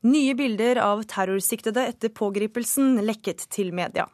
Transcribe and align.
Nye 0.00 0.34
bilder 0.34 0.78
av 0.80 1.02
terrorsiktede 1.04 1.82
etter 1.90 2.08
pågripelsen 2.16 3.02
lekket 3.04 3.44
til 3.52 3.68
media. 3.76 4.06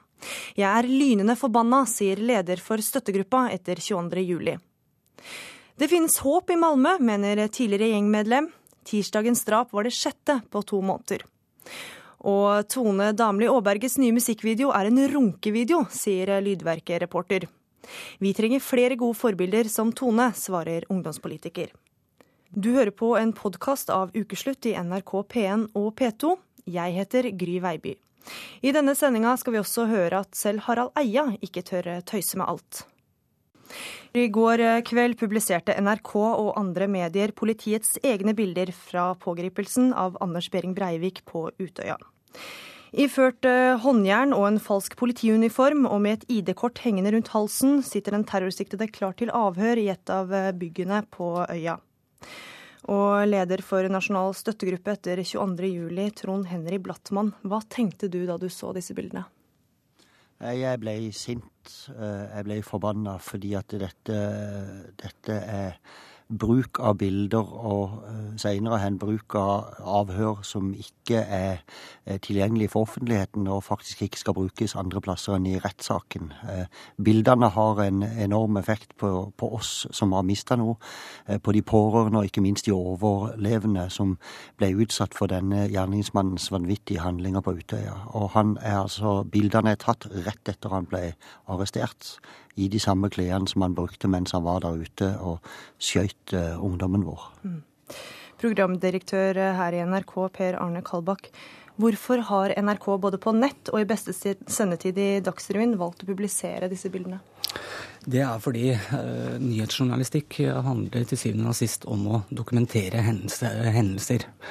Jeg 0.58 0.66
er 0.66 0.88
lynende 0.90 1.36
forbanna, 1.38 1.84
sier 1.86 2.18
leder 2.18 2.58
for 2.58 2.82
støttegruppa 2.82 3.44
etter 3.54 3.78
22. 3.78 4.24
juli. 4.26 4.56
Det 5.78 5.86
finnes 5.92 6.18
håp 6.24 6.50
i 6.50 6.58
Malmö, 6.58 6.96
mener 6.98 7.44
tidligere 7.46 7.92
gjengmedlem. 7.92 8.50
Tirsdagens 8.86 9.44
drap 9.46 9.70
var 9.76 9.86
det 9.86 9.94
sjette 9.94 10.40
på 10.50 10.64
to 10.66 10.82
måneder. 10.82 11.22
Og 12.26 12.66
Tone 12.72 13.12
Damli 13.14 13.46
Aaberges 13.46 13.98
nye 14.02 14.14
musikkvideo 14.16 14.72
er 14.74 14.90
en 14.90 15.02
runkevideo, 15.12 15.84
sier 15.92 16.40
Lydverket-reporter. 16.42 17.46
Vi 18.18 18.34
trenger 18.34 18.64
flere 18.64 18.98
gode 18.98 19.14
forbilder 19.14 19.70
som 19.70 19.92
Tone, 19.94 20.32
svarer 20.34 20.88
ungdomspolitiker. 20.90 21.70
Du 22.56 22.70
hører 22.72 22.88
på 22.88 23.10
en 23.20 23.34
podkast 23.36 23.90
av 23.92 24.14
Ukeslutt 24.16 24.64
i 24.64 24.70
NRK 24.80 25.10
P1 25.28 25.64
og 25.76 25.90
P2. 25.98 26.30
Jeg 26.72 26.94
heter 26.94 27.26
Gry 27.36 27.58
Veiby. 27.60 27.90
I 28.64 28.70
denne 28.72 28.94
sendinga 28.96 29.34
skal 29.36 29.52
vi 29.52 29.58
også 29.60 29.84
høre 29.90 30.22
at 30.24 30.38
selv 30.38 30.62
Harald 30.64 30.94
Eia 30.96 31.26
ikke 31.44 31.60
tør 31.68 31.90
tøyse 32.08 32.38
med 32.40 32.48
alt. 32.48 32.78
I 34.16 34.30
går 34.32 34.62
kveld 34.88 35.18
publiserte 35.20 35.76
NRK 35.76 36.14
og 36.16 36.54
andre 36.56 36.88
medier 36.88 37.34
politiets 37.36 37.98
egne 38.00 38.32
bilder 38.38 38.72
fra 38.72 39.10
pågripelsen 39.20 39.90
av 39.92 40.16
Anders 40.24 40.48
Behring 40.48 40.72
Breivik 40.78 41.26
på 41.28 41.50
Utøya. 41.60 41.98
Iført 42.96 43.44
håndjern 43.84 44.32
og 44.32 44.46
en 44.48 44.62
falsk 44.64 44.96
politiuniform 44.96 45.84
og 45.90 46.00
med 46.06 46.22
et 46.22 46.38
ID-kort 46.38 46.80
hengende 46.86 47.12
rundt 47.12 47.34
halsen 47.36 47.82
sitter 47.84 48.16
den 48.16 48.24
terrorsiktede 48.24 48.88
klar 48.88 49.12
til 49.20 49.28
avhør 49.28 49.76
i 49.76 49.90
et 49.92 50.14
av 50.14 50.32
byggene 50.56 51.02
på 51.12 51.34
øya. 51.50 51.76
Og 52.92 53.26
leder 53.26 53.62
for 53.66 53.86
Nasjonal 53.90 54.34
støttegruppe 54.38 54.94
etter 54.94 55.22
22.07, 55.24 56.12
Trond 56.20 56.46
Henry 56.50 56.78
Blattmann. 56.78 57.32
Hva 57.42 57.58
tenkte 57.66 58.10
du 58.12 58.20
da 58.28 58.36
du 58.38 58.46
så 58.52 58.70
disse 58.76 58.94
bildene? 58.94 59.24
Jeg 60.36 60.78
ble 60.82 60.94
sint. 61.16 61.72
Jeg 61.88 62.44
ble 62.46 62.60
forbanna 62.62 63.16
fordi 63.22 63.54
at 63.58 63.72
dette, 63.80 64.18
dette 65.00 65.38
er 65.40 65.78
bruk 66.26 66.80
av 66.82 66.96
bilder 66.98 67.50
og 67.70 68.00
senere 68.40 68.80
hen 68.82 68.96
bruk 68.98 69.36
av 69.38 69.76
avhør 70.00 70.40
som 70.46 70.72
ikke 70.74 71.20
er 71.22 71.60
tilgjengelig 72.24 72.72
for 72.72 72.86
offentligheten 72.86 73.46
og 73.50 73.62
faktisk 73.66 74.02
ikke 74.02 74.20
skal 74.20 74.36
brukes 74.36 74.74
andre 74.78 75.00
plasser 75.04 75.36
enn 75.36 75.46
i 75.46 75.56
rettssaken. 75.62 76.32
Bildene 77.02 77.50
har 77.54 77.82
en 77.84 78.02
enorm 78.02 78.58
effekt 78.58 78.96
på, 78.98 79.10
på 79.38 79.50
oss 79.54 79.86
som 79.94 80.16
har 80.16 80.26
mista 80.26 80.58
noe, 80.58 80.76
på 81.26 81.54
de 81.54 81.62
pårørende 81.62 82.22
og 82.22 82.30
ikke 82.30 82.44
minst 82.44 82.66
de 82.66 82.74
overlevende 82.74 83.86
som 83.94 84.16
ble 84.58 84.72
utsatt 84.82 85.14
for 85.14 85.30
denne 85.30 85.68
gjerningsmannens 85.70 86.50
vanvittige 86.54 87.04
handlinger 87.06 87.44
på 87.46 87.54
Utøya. 87.60 87.94
Og 88.18 88.32
han 88.34 88.56
er 88.62 88.82
altså, 88.82 89.20
Bildene 89.30 89.76
er 89.76 89.82
tatt 89.82 90.08
rett 90.26 90.50
etter 90.50 90.74
han 90.74 90.90
ble 90.90 91.12
arrestert 91.46 92.16
i 92.56 92.68
de 92.72 92.80
samme 92.82 93.10
klærne 93.12 93.48
som 93.50 93.64
han 93.66 93.76
brukte 93.76 94.10
mens 94.10 94.34
han 94.36 94.44
var 94.46 94.64
der 94.64 94.80
ute 94.80 95.12
og 95.20 95.44
skjøt 95.78 96.34
ungdommen 96.56 97.04
vår. 97.06 97.28
Mm. 97.44 97.62
Programdirektør 98.40 99.38
her 99.56 99.76
i 99.76 99.84
NRK, 99.88 100.16
Per 100.36 100.58
Arne 100.60 100.82
Kalbakk. 100.84 101.30
Hvorfor 101.76 102.22
har 102.28 102.54
NRK 102.56 102.86
både 103.00 103.18
på 103.20 103.32
nett 103.36 103.68
og 103.72 103.82
i 103.82 103.88
beste 103.88 104.12
sendetid 104.16 104.96
i 104.96 105.08
Dagsrevyen 105.24 105.76
valgt 105.80 106.04
å 106.04 106.08
publisere 106.08 106.70
disse 106.72 106.88
bildene? 106.92 107.20
Det 108.06 108.22
er 108.24 108.40
fordi 108.40 108.70
uh, 108.72 109.36
nyhetsjournalistikk 109.42 110.38
handler 110.64 111.04
til 111.08 111.20
syvende 111.20 111.52
og 111.52 111.58
sist 111.58 111.84
om 111.90 112.06
å 112.08 112.22
dokumentere 112.30 113.02
hendelser. 113.04 114.46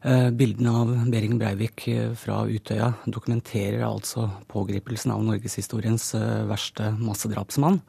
Uh, 0.00 0.30
bildene 0.32 0.72
av 0.72 0.90
Behring 1.12 1.34
Breivik 1.36 1.84
fra 2.16 2.38
Utøya 2.48 2.86
dokumenterer 3.04 3.82
altså 3.84 4.30
pågripelsen 4.48 5.12
av 5.12 5.26
norgeshistoriens 5.26 6.14
uh, 6.16 6.46
verste 6.48 6.94
massedrapsmann. 6.96 7.82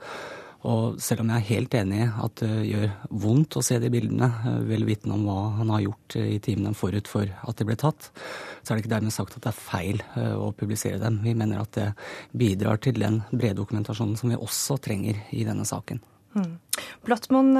Og 0.67 0.97
selv 1.01 1.23
om 1.23 1.31
jeg 1.31 1.39
er 1.39 1.47
helt 1.47 1.77
enig 1.79 2.01
i 2.03 2.09
at 2.25 2.41
det 2.43 2.57
gjør 2.67 2.91
vondt 3.23 3.55
å 3.57 3.63
se 3.65 3.79
de 3.81 3.89
bildene, 3.89 4.27
vel 4.67 4.83
vitende 4.85 5.15
om 5.15 5.23
hva 5.25 5.37
han 5.61 5.71
har 5.73 5.85
gjort 5.85 6.17
i 6.21 6.35
timene 6.43 6.75
forut 6.77 7.07
for 7.09 7.31
at 7.31 7.57
de 7.57 7.65
ble 7.65 7.77
tatt, 7.79 8.11
så 8.59 8.73
er 8.73 8.77
det 8.77 8.83
ikke 8.83 8.91
dermed 8.91 9.15
sagt 9.15 9.39
at 9.39 9.47
det 9.47 9.49
er 9.49 9.57
feil 9.57 10.03
å 10.35 10.51
publisere 10.53 10.99
dem. 11.01 11.17
Vi 11.25 11.33
mener 11.33 11.63
at 11.63 11.73
det 11.79 11.87
bidrar 12.37 12.77
til 12.83 12.99
den 13.01 13.23
brede 13.31 13.57
dokumentasjonen 13.57 14.19
som 14.21 14.29
vi 14.29 14.37
også 14.37 14.77
trenger 14.85 15.23
i 15.33 15.47
denne 15.47 15.65
saken. 15.65 16.03
Mm. 16.37 16.53
Blattmann, 17.09 17.55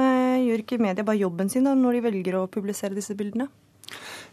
gjør 0.46 0.62
ikke 0.62 0.78
media 0.86 1.02
bare 1.02 1.24
jobben 1.24 1.50
sin 1.50 1.66
da, 1.66 1.74
når 1.74 1.98
de 1.98 2.06
velger 2.06 2.38
å 2.38 2.46
publisere 2.54 2.94
disse 2.94 3.18
bildene? 3.18 3.50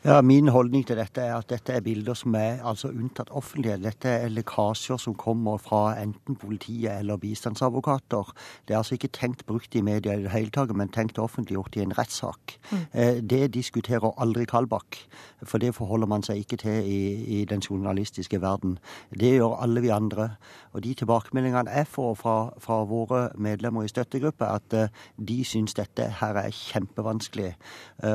Ja, 0.06 0.22
Min 0.22 0.48
holdning 0.48 0.86
til 0.88 0.96
dette 0.96 1.20
er 1.28 1.34
at 1.36 1.50
dette 1.52 1.74
er 1.76 1.82
bilder 1.84 2.16
som 2.16 2.36
er 2.40 2.62
altså 2.64 2.88
unntatt 2.88 3.34
offentlighet. 3.36 3.82
Dette 3.84 4.08
er 4.08 4.30
lekkasjer 4.32 4.98
som 4.98 5.16
kommer 5.20 5.58
fra 5.60 5.98
enten 6.00 6.38
politiet 6.40 7.02
eller 7.02 7.18
bistandsadvokater. 7.20 8.30
Det 8.68 8.74
er 8.74 8.78
altså 8.78 8.96
ikke 8.96 9.10
tenkt 9.12 9.44
brukt 9.46 9.76
i 9.76 9.82
media 9.84 10.14
i 10.16 10.22
det 10.24 10.32
hele 10.32 10.54
tatt, 10.56 10.72
men 10.72 10.88
tenkt 10.88 11.20
offentliggjort 11.20 11.76
i 11.76 11.84
en 11.84 11.92
rettssak. 11.98 12.54
Mm. 12.72 12.86
Det 13.28 13.42
diskuterer 13.54 14.16
aldri 14.16 14.46
Kalbakk, 14.48 15.02
for 15.44 15.60
det 15.60 15.74
forholder 15.76 16.08
man 16.08 16.24
seg 16.24 16.46
ikke 16.46 16.62
til 16.64 16.88
i, 16.88 17.02
i, 17.42 17.42
den 17.46 17.60
journalistiske 17.60 18.40
verden. 18.42 18.78
Det 19.12 19.34
gjør 19.36 19.58
alle 19.60 19.84
vi 19.84 19.92
andre. 19.92 20.30
Og 20.72 20.84
de 20.84 20.94
tilbakemeldingene 20.94 21.76
jeg 21.76 21.90
får 21.92 22.16
fra, 22.22 22.38
fra 22.60 22.80
våre 22.88 23.26
medlemmer 23.36 23.84
i 23.84 23.92
støttegruppa, 23.92 24.56
at 24.56 24.96
de 25.20 25.44
syns 25.44 25.76
dette 25.76 26.08
her 26.22 26.40
er 26.40 26.56
kjempevanskelig. 26.56 27.52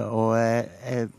Og 0.08 0.38
jeg 0.38 1.12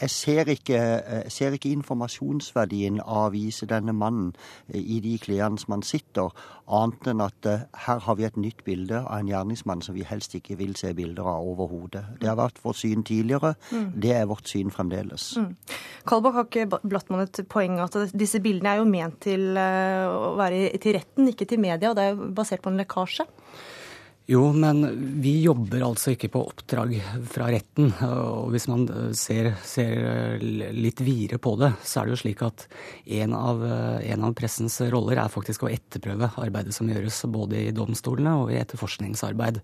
jeg 0.00 0.10
ser 0.10 0.50
ikke, 0.52 0.78
jeg 0.78 1.32
ser 1.32 1.56
ikke, 1.56 1.72
informasjonsverdien 1.76 3.00
av 3.04 3.28
å 3.28 3.32
vise 3.34 3.68
denne 3.68 3.92
mannen 3.96 4.32
i 4.74 5.00
de 5.04 5.16
klærne 5.22 5.60
som 5.60 5.76
han 5.76 5.84
sitter, 5.86 6.32
annet 6.70 7.10
enn 7.12 7.22
at 7.24 7.48
her 7.84 8.02
har 8.04 8.18
vi 8.18 8.26
et 8.28 8.38
nytt 8.40 8.62
bilde 8.66 9.02
av 9.02 9.18
en 9.18 9.30
gjerningsmann 9.30 9.82
som 9.84 9.96
vi 9.96 10.06
helst 10.06 10.34
ikke 10.38 10.56
vil 10.60 10.76
se 10.78 10.92
bilder 10.96 11.26
av 11.28 11.48
overhodet. 11.52 12.04
Det 12.20 12.30
har 12.30 12.38
vært 12.38 12.62
vårt 12.64 12.80
syn 12.80 13.04
tidligere, 13.06 13.54
mm. 13.70 13.88
det 14.00 14.14
er 14.16 14.28
vårt 14.30 14.48
syn 14.50 14.72
fremdeles. 14.74 15.32
Mm. 15.40 15.52
Kalbakk 16.08 16.38
har 16.38 16.48
ikke 16.48 16.80
Blattmann 16.80 17.26
et 17.26 17.42
poeng 17.50 17.80
at 17.82 17.98
disse 18.14 18.40
bildene 18.42 18.74
er 18.74 18.80
jo 18.80 18.88
ment 18.88 19.20
til 19.26 19.50
å 19.58 20.34
være 20.38 20.70
til 20.80 20.96
retten, 20.96 21.28
ikke 21.32 21.48
til 21.50 21.60
media, 21.62 21.90
og 21.90 21.98
det 21.98 22.06
er 22.06 22.14
jo 22.14 22.30
basert 22.36 22.64
på 22.64 22.72
en 22.72 22.80
lekkasje? 22.80 23.26
Jo, 24.30 24.52
men 24.54 24.84
vi 25.18 25.32
jobber 25.42 25.82
altså 25.82 26.12
ikke 26.14 26.28
på 26.30 26.44
oppdrag 26.52 26.92
fra 27.26 27.48
retten. 27.50 27.88
Og 28.06 28.52
hvis 28.52 28.68
man 28.70 28.84
ser, 29.18 29.48
ser 29.66 30.38
litt 30.38 31.00
videre 31.02 31.40
på 31.42 31.56
det, 31.58 31.72
så 31.82 31.98
er 31.98 32.06
det 32.06 32.14
jo 32.14 32.20
slik 32.20 32.44
at 32.46 32.62
en 33.18 33.34
av, 33.34 33.64
en 33.66 34.26
av, 34.28 34.36
pressens 34.38 34.76
roller 34.94 35.18
er 35.18 35.32
faktisk 35.34 35.64
å 35.66 35.70
etterprøve 35.74 36.28
arbeidet 36.38 36.76
som 36.76 36.86
gjøres 36.86 37.18
både 37.26 37.58
i 37.64 37.72
domstolene 37.74 38.36
og 38.38 38.52
i 38.54 38.60
etterforskningsarbeid. 38.60 39.58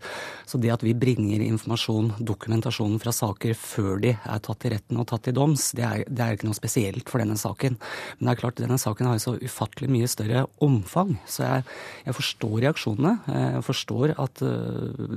Så 0.50 0.59
det 0.59 0.75
at 0.75 0.82
vi 0.82 0.97
bringer 0.99 1.47
informasjon, 1.47 2.16
dokumentasjonen 2.19 2.99
fra 3.05 3.15
saker 3.15 3.55
før 3.55 4.03
de 4.03 4.16
er 4.16 4.43
tatt 4.49 4.66
i 4.66 4.75
retten 4.75 4.99
og 4.99 5.06
tatt 5.12 5.31
i 5.31 5.37
doms, 5.37 5.69
det 5.78 5.87
er, 5.87 6.05
det 6.10 6.26
er 6.26 6.34
ikke 6.34 6.50
noe 6.50 6.59
spesielt 6.59 7.06
for 7.15 7.22
denne 7.22 7.38
saken. 7.38 7.78
Men 8.19 8.32
det 8.32 8.34
er 8.34 8.43
klart, 8.43 8.59
denne 8.66 8.81
saken 8.82 9.12
har 9.12 9.21
jo 9.21 9.26
så 9.28 9.38
ufattelig 9.47 9.94
mye 9.94 10.10
større 10.10 10.49
omfang. 10.59 11.15
Så 11.31 11.47
jeg, 11.47 11.71
jeg 12.10 12.19
forstår 12.19 12.59
reaksjonene. 12.66 13.16
Jeg 13.31 13.65
forstår 13.71 14.19
at 14.19 14.47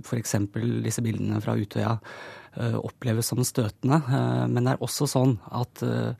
f.eks. 0.04 0.36
disse 0.84 1.04
bildene 1.06 1.42
fra 1.44 1.58
Utøya 1.60 1.96
oppleves 2.58 3.30
som 3.30 3.42
støtende. 3.46 4.00
Eh, 4.10 4.46
men 4.50 4.66
det 4.66 4.74
er 4.74 4.84
også 4.84 5.08
sånn 5.10 5.36
at 5.56 5.84
eh, 5.86 6.14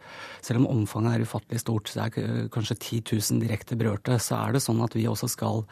selv 0.46 0.62
om 0.62 0.70
omfanget 0.80 1.18
er 1.18 1.26
ufattelig 1.26 1.62
stort, 1.64 1.92
det 1.94 2.06
er 2.06 2.50
kanskje 2.54 2.78
10 2.78 3.02
000 3.34 3.44
direkte 3.44 3.78
berørte, 3.80 4.20
så 4.22 4.40
er 4.44 4.56
det 4.56 4.64
sånn 4.64 4.82
at 4.86 4.96
vi 4.96 5.08
også 5.10 5.30
skal 5.32 5.64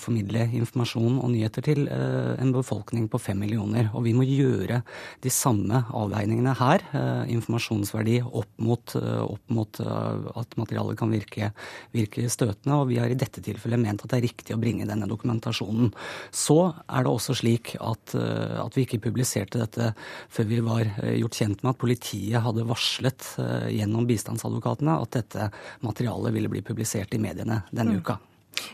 formidle 0.00 0.44
informasjon 0.58 1.18
og 1.22 1.30
nyheter 1.32 1.64
til 1.64 1.86
en 1.90 2.52
befolkning 2.54 3.08
på 3.10 3.20
fem 3.22 3.38
millioner. 3.40 3.88
Og 3.96 4.04
vi 4.06 4.12
må 4.16 4.24
gjøre 4.26 4.82
de 5.24 5.32
samme 5.32 5.82
avveiningene 5.96 6.54
her. 6.58 6.84
Informasjonsverdi 7.32 8.18
opp 8.24 8.50
mot, 8.62 8.94
opp 8.96 9.54
mot 9.54 9.80
at 9.82 10.56
materialet 10.60 11.00
kan 11.00 11.12
virke, 11.12 11.50
virke, 11.94 12.28
støtende. 12.32 12.78
Og 12.78 12.92
vi 12.92 13.00
har 13.00 13.12
i 13.12 13.18
dette 13.18 13.42
tilfellet 13.44 13.82
ment 13.82 14.04
at 14.04 14.12
det 14.12 14.20
er 14.20 14.26
riktig 14.28 14.56
å 14.56 14.60
bringe 14.62 14.88
denne 14.88 15.08
dokumentasjonen. 15.10 15.90
Så 16.30 16.60
er 16.86 17.06
det 17.06 17.12
også 17.12 17.36
slik 17.42 17.74
at, 17.80 18.14
at 18.14 18.78
vi 18.78 18.86
ikke 18.86 19.02
publiserte 19.08 19.62
dette 19.62 19.92
før 20.32 20.48
vi 20.50 20.60
var 20.64 20.82
eh, 20.86 21.16
gjort 21.20 21.38
kjent 21.42 21.62
med 21.62 21.74
at 21.74 21.80
politiet 21.80 22.44
hadde 22.44 22.66
varslet 22.68 23.28
eh, 23.42 23.70
gjennom 23.78 24.08
bistandsadvokatene 24.08 24.98
at 25.04 25.16
dette 25.20 25.48
materialet 25.86 26.34
ville 26.34 26.52
bli 26.52 26.64
publisert 26.66 27.14
i 27.14 27.22
mediene 27.22 27.62
denne 27.70 27.96
mm. 27.96 28.02
uka. 28.02 28.18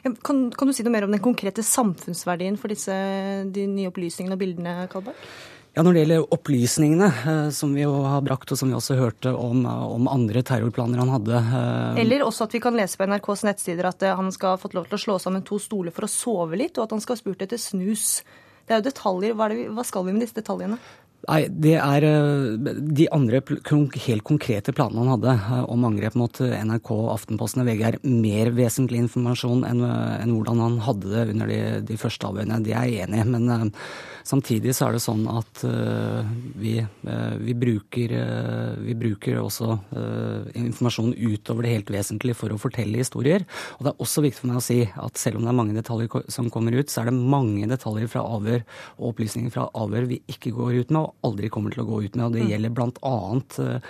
Kan, 0.02 0.48
kan, 0.50 0.68
du 0.68 0.74
si 0.74 0.84
noe 0.84 0.92
mer 0.92 1.06
om 1.06 1.14
den 1.14 1.22
konkrete 1.22 1.62
samfunnsverdien 1.64 2.58
for 2.60 2.72
disse, 2.72 2.94
de 3.54 3.68
nye 3.70 3.90
opplysningene 3.90 4.36
og 4.36 4.42
bildene, 4.42 4.74
Kalberg? 4.92 5.16
Ja, 5.76 5.84
Når 5.86 5.94
det 5.94 6.00
gjelder 6.02 6.32
opplysningene, 6.34 7.08
eh, 7.30 7.50
som 7.54 7.74
vi 7.76 7.84
jo 7.84 7.92
har 8.02 8.24
brakt, 8.26 8.50
og 8.50 8.58
som 8.58 8.70
vi 8.70 8.74
også 8.74 8.96
hørte 8.98 9.30
om, 9.36 9.62
om, 9.68 10.08
andre 10.10 10.42
terrorplaner 10.42 10.98
han 10.98 11.12
hadde 11.12 11.42
Eller 12.02 12.24
også 12.26 12.48
at 12.48 12.56
vi 12.56 12.62
kan 12.64 12.74
lese 12.74 12.98
på 12.98 13.06
NRKs 13.06 13.44
nettsider 13.46 13.86
at 13.86 14.02
han 14.02 14.32
skal 14.34 14.56
ha 14.56 14.60
fått 14.60 14.74
lov 14.74 14.88
til 14.88 14.98
å 14.98 15.04
slå 15.04 15.18
sammen 15.22 15.46
to 15.46 15.60
stoler 15.62 15.94
for 15.94 16.08
å 16.08 16.10
sove 16.10 16.58
litt, 16.58 16.74
og 16.78 16.88
at 16.88 16.96
han 16.96 17.04
skal 17.04 17.14
ha 17.14 17.22
spurt 17.22 17.44
etter 17.46 17.60
snus. 17.62 18.24
Det 18.66 18.74
er 18.74 18.82
jo 18.82 18.88
detaljer. 18.90 19.36
Hva, 19.38 19.48
det, 19.52 19.68
hva 19.72 19.84
skal 19.86 20.08
vi 20.08 20.16
med 20.16 20.26
disse 20.26 20.36
detaljene? 20.36 20.80
Nei, 21.26 21.40
det 21.50 21.74
er 21.76 22.04
eh, 22.06 22.74
de 22.94 23.08
andre 23.12 23.40
helt 24.06 24.24
konkrete 24.26 24.72
planene 24.72 25.02
han 25.02 25.10
hadde 25.16 25.32
eh, 25.34 25.64
om 25.74 25.86
angrep 25.88 26.14
mot 26.16 26.38
eh, 26.44 26.54
NRK, 26.62 26.92
Aftenposten 27.10 27.64
og 27.64 27.68
VG 27.68 27.82
er 27.88 27.98
mer 28.06 28.52
vesentlig 28.54 29.02
informasjon 29.02 29.66
enn, 29.66 29.82
enn 29.82 30.36
hvordan 30.36 30.62
han 30.62 30.78
hadde 30.86 31.10
det 31.10 31.26
under 31.34 31.50
de, 31.50 31.58
de 31.90 31.98
første 32.00 32.30
avhørene. 32.30 32.60
Det 32.62 32.72
er 32.72 32.86
jeg 32.92 33.08
enig 33.08 33.24
i. 33.24 33.26
Men 33.34 33.74
samtidig 34.28 34.74
så 34.76 34.88
er 34.88 34.96
det 34.96 35.02
sånn 35.04 35.24
at 35.32 35.62
vi, 36.58 36.74
vi, 37.42 37.54
bruker, 37.58 38.14
vi 38.84 38.94
bruker 38.98 39.40
også 39.40 39.76
informasjon 40.58 41.14
utover 41.16 41.66
det 41.66 41.74
helt 41.74 41.92
vesentlige 41.92 42.36
for 42.38 42.52
å 42.52 42.60
fortelle 42.60 43.00
historier. 43.00 43.46
Og 43.78 43.86
det 43.86 43.92
er 43.92 44.04
også 44.04 44.24
viktig 44.24 44.42
for 44.42 44.52
meg 44.52 44.60
å 44.60 44.64
si 44.64 44.80
at 44.84 45.20
selv 45.20 45.40
om 45.40 45.46
det 45.46 45.52
er 45.52 45.58
mange 45.58 45.76
detaljer 45.76 46.28
som 46.32 46.50
kommer 46.52 46.76
ut, 46.76 46.92
så 46.92 47.02
er 47.02 47.10
det 47.10 47.16
mange 47.18 47.68
detaljer 47.70 48.10
fra 48.12 48.24
avhør 48.36 48.64
og 48.98 49.10
opplysninger 49.12 49.52
fra 49.54 49.68
avhør 49.78 50.08
vi 50.10 50.20
ikke 50.30 50.52
går 50.56 50.80
ut 50.82 50.92
med. 50.94 51.00
og 51.00 51.28
aldri 51.28 51.50
kommer 51.52 51.74
til 51.74 51.84
å 51.84 51.88
gå 51.88 52.02
ut 52.06 52.16
med. 52.16 52.24
og 52.26 52.36
Det 52.36 52.44
mm. 52.44 52.50
gjelder 52.52 52.74
bl.a. 52.76 53.14
Eh, 53.64 53.88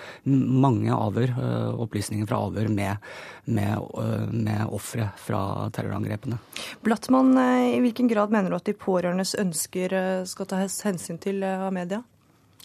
mange 0.65 0.95
avhør, 0.95 1.35
eh, 1.35 1.81
opplysninger 1.85 2.29
fra 2.29 2.41
avhør 2.49 2.71
med, 2.73 3.09
med, 3.47 3.89
eh, 4.03 4.27
med 4.33 4.75
ofre 4.75 5.11
fra 5.21 5.43
terrorangrepene. 5.75 6.41
Blattmann, 6.87 7.35
i 7.75 7.81
hvilken 7.85 8.11
grad 8.11 8.35
mener 8.35 8.51
du 8.53 8.59
at 8.59 8.69
de 8.69 8.77
pårørendes 8.79 9.35
ønsker 9.39 9.95
skal 10.29 10.49
tas 10.51 10.81
hensyn 10.87 11.19
til 11.23 11.43
av 11.45 11.73
media? 11.75 12.03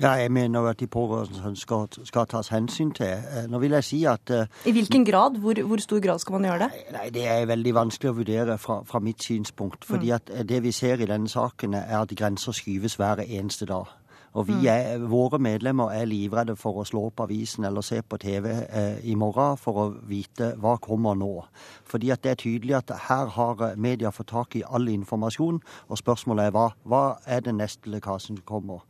Ja, 0.01 0.15
jeg 0.17 0.31
mener 0.33 0.65
at 0.71 0.79
de 0.79 0.87
pårørende 0.89 1.51
skal, 1.59 1.85
skal, 2.05 2.25
tas 2.25 2.47
hensyn 2.49 2.91
til. 2.97 3.11
Nå 3.49 3.59
vil 3.61 3.75
jeg 3.77 3.85
si 3.85 3.99
at 4.09 4.31
I 4.65 4.71
hvilken 4.73 5.05
grad? 5.05 5.37
Hvor, 5.37 5.61
hvor 5.69 5.81
stor 5.83 6.01
grad 6.01 6.19
skal 6.19 6.33
man 6.39 6.47
gjøre 6.49 6.65
det? 6.65 6.69
Nei, 6.95 7.09
Det 7.13 7.27
er 7.29 7.45
veldig 7.45 7.73
vanskelig 7.77 8.09
å 8.09 8.15
vurdere 8.17 8.57
fra, 8.57 8.79
fra 8.89 8.99
mitt 8.99 9.21
synspunkt. 9.21 9.85
fordi 9.85 10.09
mm. 10.09 10.15
at 10.15 10.49
det 10.49 10.63
vi 10.63 10.71
ser 10.71 11.01
i 11.01 11.05
denne 11.05 11.29
saken, 11.29 11.73
er 11.77 11.99
at 11.99 12.15
grenser 12.17 12.57
skyves 12.57 12.97
hver 12.97 13.21
eneste 13.21 13.69
dag. 13.69 13.85
Og 14.33 14.47
vi 14.47 14.55
mm. 14.57 14.67
er, 14.69 15.03
våre 15.09 15.37
medlemmer 15.41 15.93
er 15.93 16.07
livredde 16.09 16.55
for 16.57 16.81
å 16.81 16.85
slå 16.87 17.07
opp 17.09 17.21
avisen 17.27 17.67
eller 17.67 17.85
se 17.85 18.01
på 18.01 18.17
TV 18.21 18.49
eh, 18.49 18.97
i 19.05 19.15
morgen 19.19 19.59
for 19.61 19.79
å 19.79 19.85
vite 20.09 20.53
hva 20.61 20.75
kommer 20.81 21.17
nå. 21.17 21.31
Fordi 21.89 22.09
at 22.13 22.23
det 22.25 22.31
er 22.31 22.41
tydelig 22.41 22.77
at 22.79 22.95
her 23.07 23.29
har 23.35 23.65
media 23.77 24.11
fått 24.13 24.31
tak 24.33 24.57
i 24.57 24.63
all 24.65 24.89
informasjon, 24.89 25.61
og 25.87 26.01
spørsmålet 26.01 26.49
er 26.49 26.55
hva, 26.55 26.67
hva 26.89 27.03
er 27.29 27.45
den 27.45 27.61
neste 27.61 27.91
lekkasjen 27.93 28.39
som 28.39 28.45
kommer. 28.47 28.81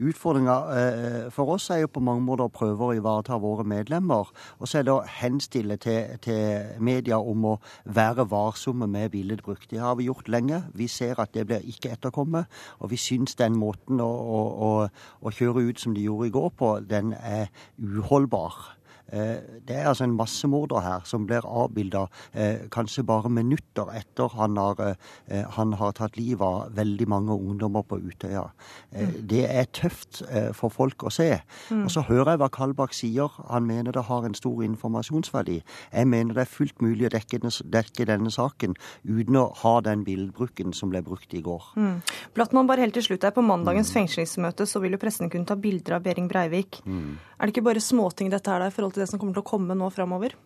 Utfordringa 0.00 0.54
eh, 0.72 1.24
for 1.34 1.52
oss 1.56 1.68
er 1.70 1.82
jo 1.82 1.90
på 1.92 2.00
mange 2.00 2.24
måter 2.24 2.46
å 2.48 2.52
prøve 2.54 2.86
å 2.86 2.94
ivareta 2.96 3.36
våre 3.40 3.66
medlemmer. 3.68 4.30
Og 4.56 4.70
så 4.70 4.80
er 4.80 4.86
det 4.88 4.94
å 4.94 5.04
henstille 5.04 5.76
til, 5.82 6.16
til, 6.24 6.72
media 6.80 7.18
om 7.20 7.44
å 7.52 7.54
være 7.84 8.24
varsomme 8.30 8.88
med 8.88 9.12
billedbruk. 9.12 9.68
Det 9.68 9.82
har 9.82 9.98
vi 10.00 10.08
gjort 10.08 10.32
lenge. 10.32 10.62
Vi 10.72 10.88
ser 10.88 11.20
at 11.20 11.34
det 11.36 11.44
blir 11.50 11.68
ikke 11.68 11.92
etterkommet. 11.98 12.48
Og 12.80 12.94
vi 12.94 13.00
syns 13.00 13.36
den 13.36 13.58
måten 13.60 14.00
å, 14.00 14.08
å, 14.08 14.42
å, 14.64 14.72
å 15.20 15.34
kjøre 15.36 15.68
ut 15.68 15.84
som 15.84 15.92
de 15.96 16.08
gjorde 16.08 16.30
i 16.30 16.36
går 16.38 16.52
på, 16.56 16.74
den 16.88 17.12
er 17.20 17.52
uholdbar. 17.76 18.79
Eh, 19.12 19.38
det 19.66 19.76
er 19.76 19.88
altså 19.90 20.04
en 20.06 20.14
massemorder 20.14 20.80
her 20.84 21.06
som 21.08 21.26
blir 21.26 21.46
avbilda 21.46 22.04
eh, 22.34 22.66
kanskje 22.70 23.02
bare 23.06 23.30
minutter 23.30 23.90
etter 23.96 24.30
han 24.36 24.58
har, 24.60 24.78
eh, 25.26 25.44
han 25.56 25.74
har 25.80 25.96
tatt 25.98 26.18
livet 26.18 26.44
av 26.46 26.76
veldig 26.76 27.08
mange 27.10 27.34
ungdommer 27.34 27.82
på 27.82 27.98
Utøya. 27.98 28.46
Mm. 28.94 29.14
Det 29.30 29.44
er 29.50 29.66
tøft 29.74 30.22
for 30.56 30.72
folk 30.72 31.04
å 31.06 31.10
se. 31.12 31.40
Mm. 31.70 31.84
Og 31.84 31.90
så 31.94 32.04
hører 32.06 32.32
jeg 32.32 32.40
hva 32.42 32.50
Kalbakk 32.52 32.94
sier. 32.94 33.30
Han 33.50 33.66
mener 33.66 33.94
det 33.94 34.06
har 34.08 34.26
en 34.26 34.34
stor 34.34 34.62
informasjonsverdi. 34.64 35.60
Jeg 35.92 36.08
mener 36.10 36.34
det 36.34 36.44
er 36.44 36.50
fullt 36.50 36.82
mulig 36.82 37.08
å 37.08 37.12
dekke, 37.12 37.40
dekke 37.70 38.06
denne 38.08 38.32
saken 38.34 38.76
uten 39.04 39.38
å 39.38 39.46
ha 39.62 39.74
den 39.86 40.04
billedbruken 40.06 40.74
som 40.76 40.92
ble 40.92 41.02
brukt 41.06 41.34
i 41.34 41.42
går. 41.44 41.72
Mm. 41.76 42.00
Blattmann, 42.36 42.68
bare 42.70 42.86
helt 42.86 42.96
til 42.98 43.06
slutt 43.10 43.26
her. 43.26 43.34
På 43.34 43.44
mandagens 43.46 43.90
mm. 43.90 43.96
fengslingsmøte 43.98 44.66
så 44.68 44.82
vil 44.82 44.96
jo 44.96 45.02
pressen 45.02 45.30
kunne 45.32 45.48
ta 45.48 45.58
bilder 45.58 45.98
av 45.98 46.06
Behring 46.06 46.30
Breivik. 46.30 46.82
Mm. 46.84 47.18
Er 47.40 47.48
det 47.48 47.54
ikke 47.54 47.68
bare 47.70 47.80
småting 47.80 48.28
dette 48.32 48.52
her 48.52 48.66
i 48.66 48.72
forhold 48.74 48.98
til 48.98 48.99
det 49.00 49.08
som 49.10 49.20
kommer 49.20 49.36
til 49.36 49.44
å 49.44 49.50
komme 49.50 49.76
nå 49.76 49.88
framover? 49.94 50.36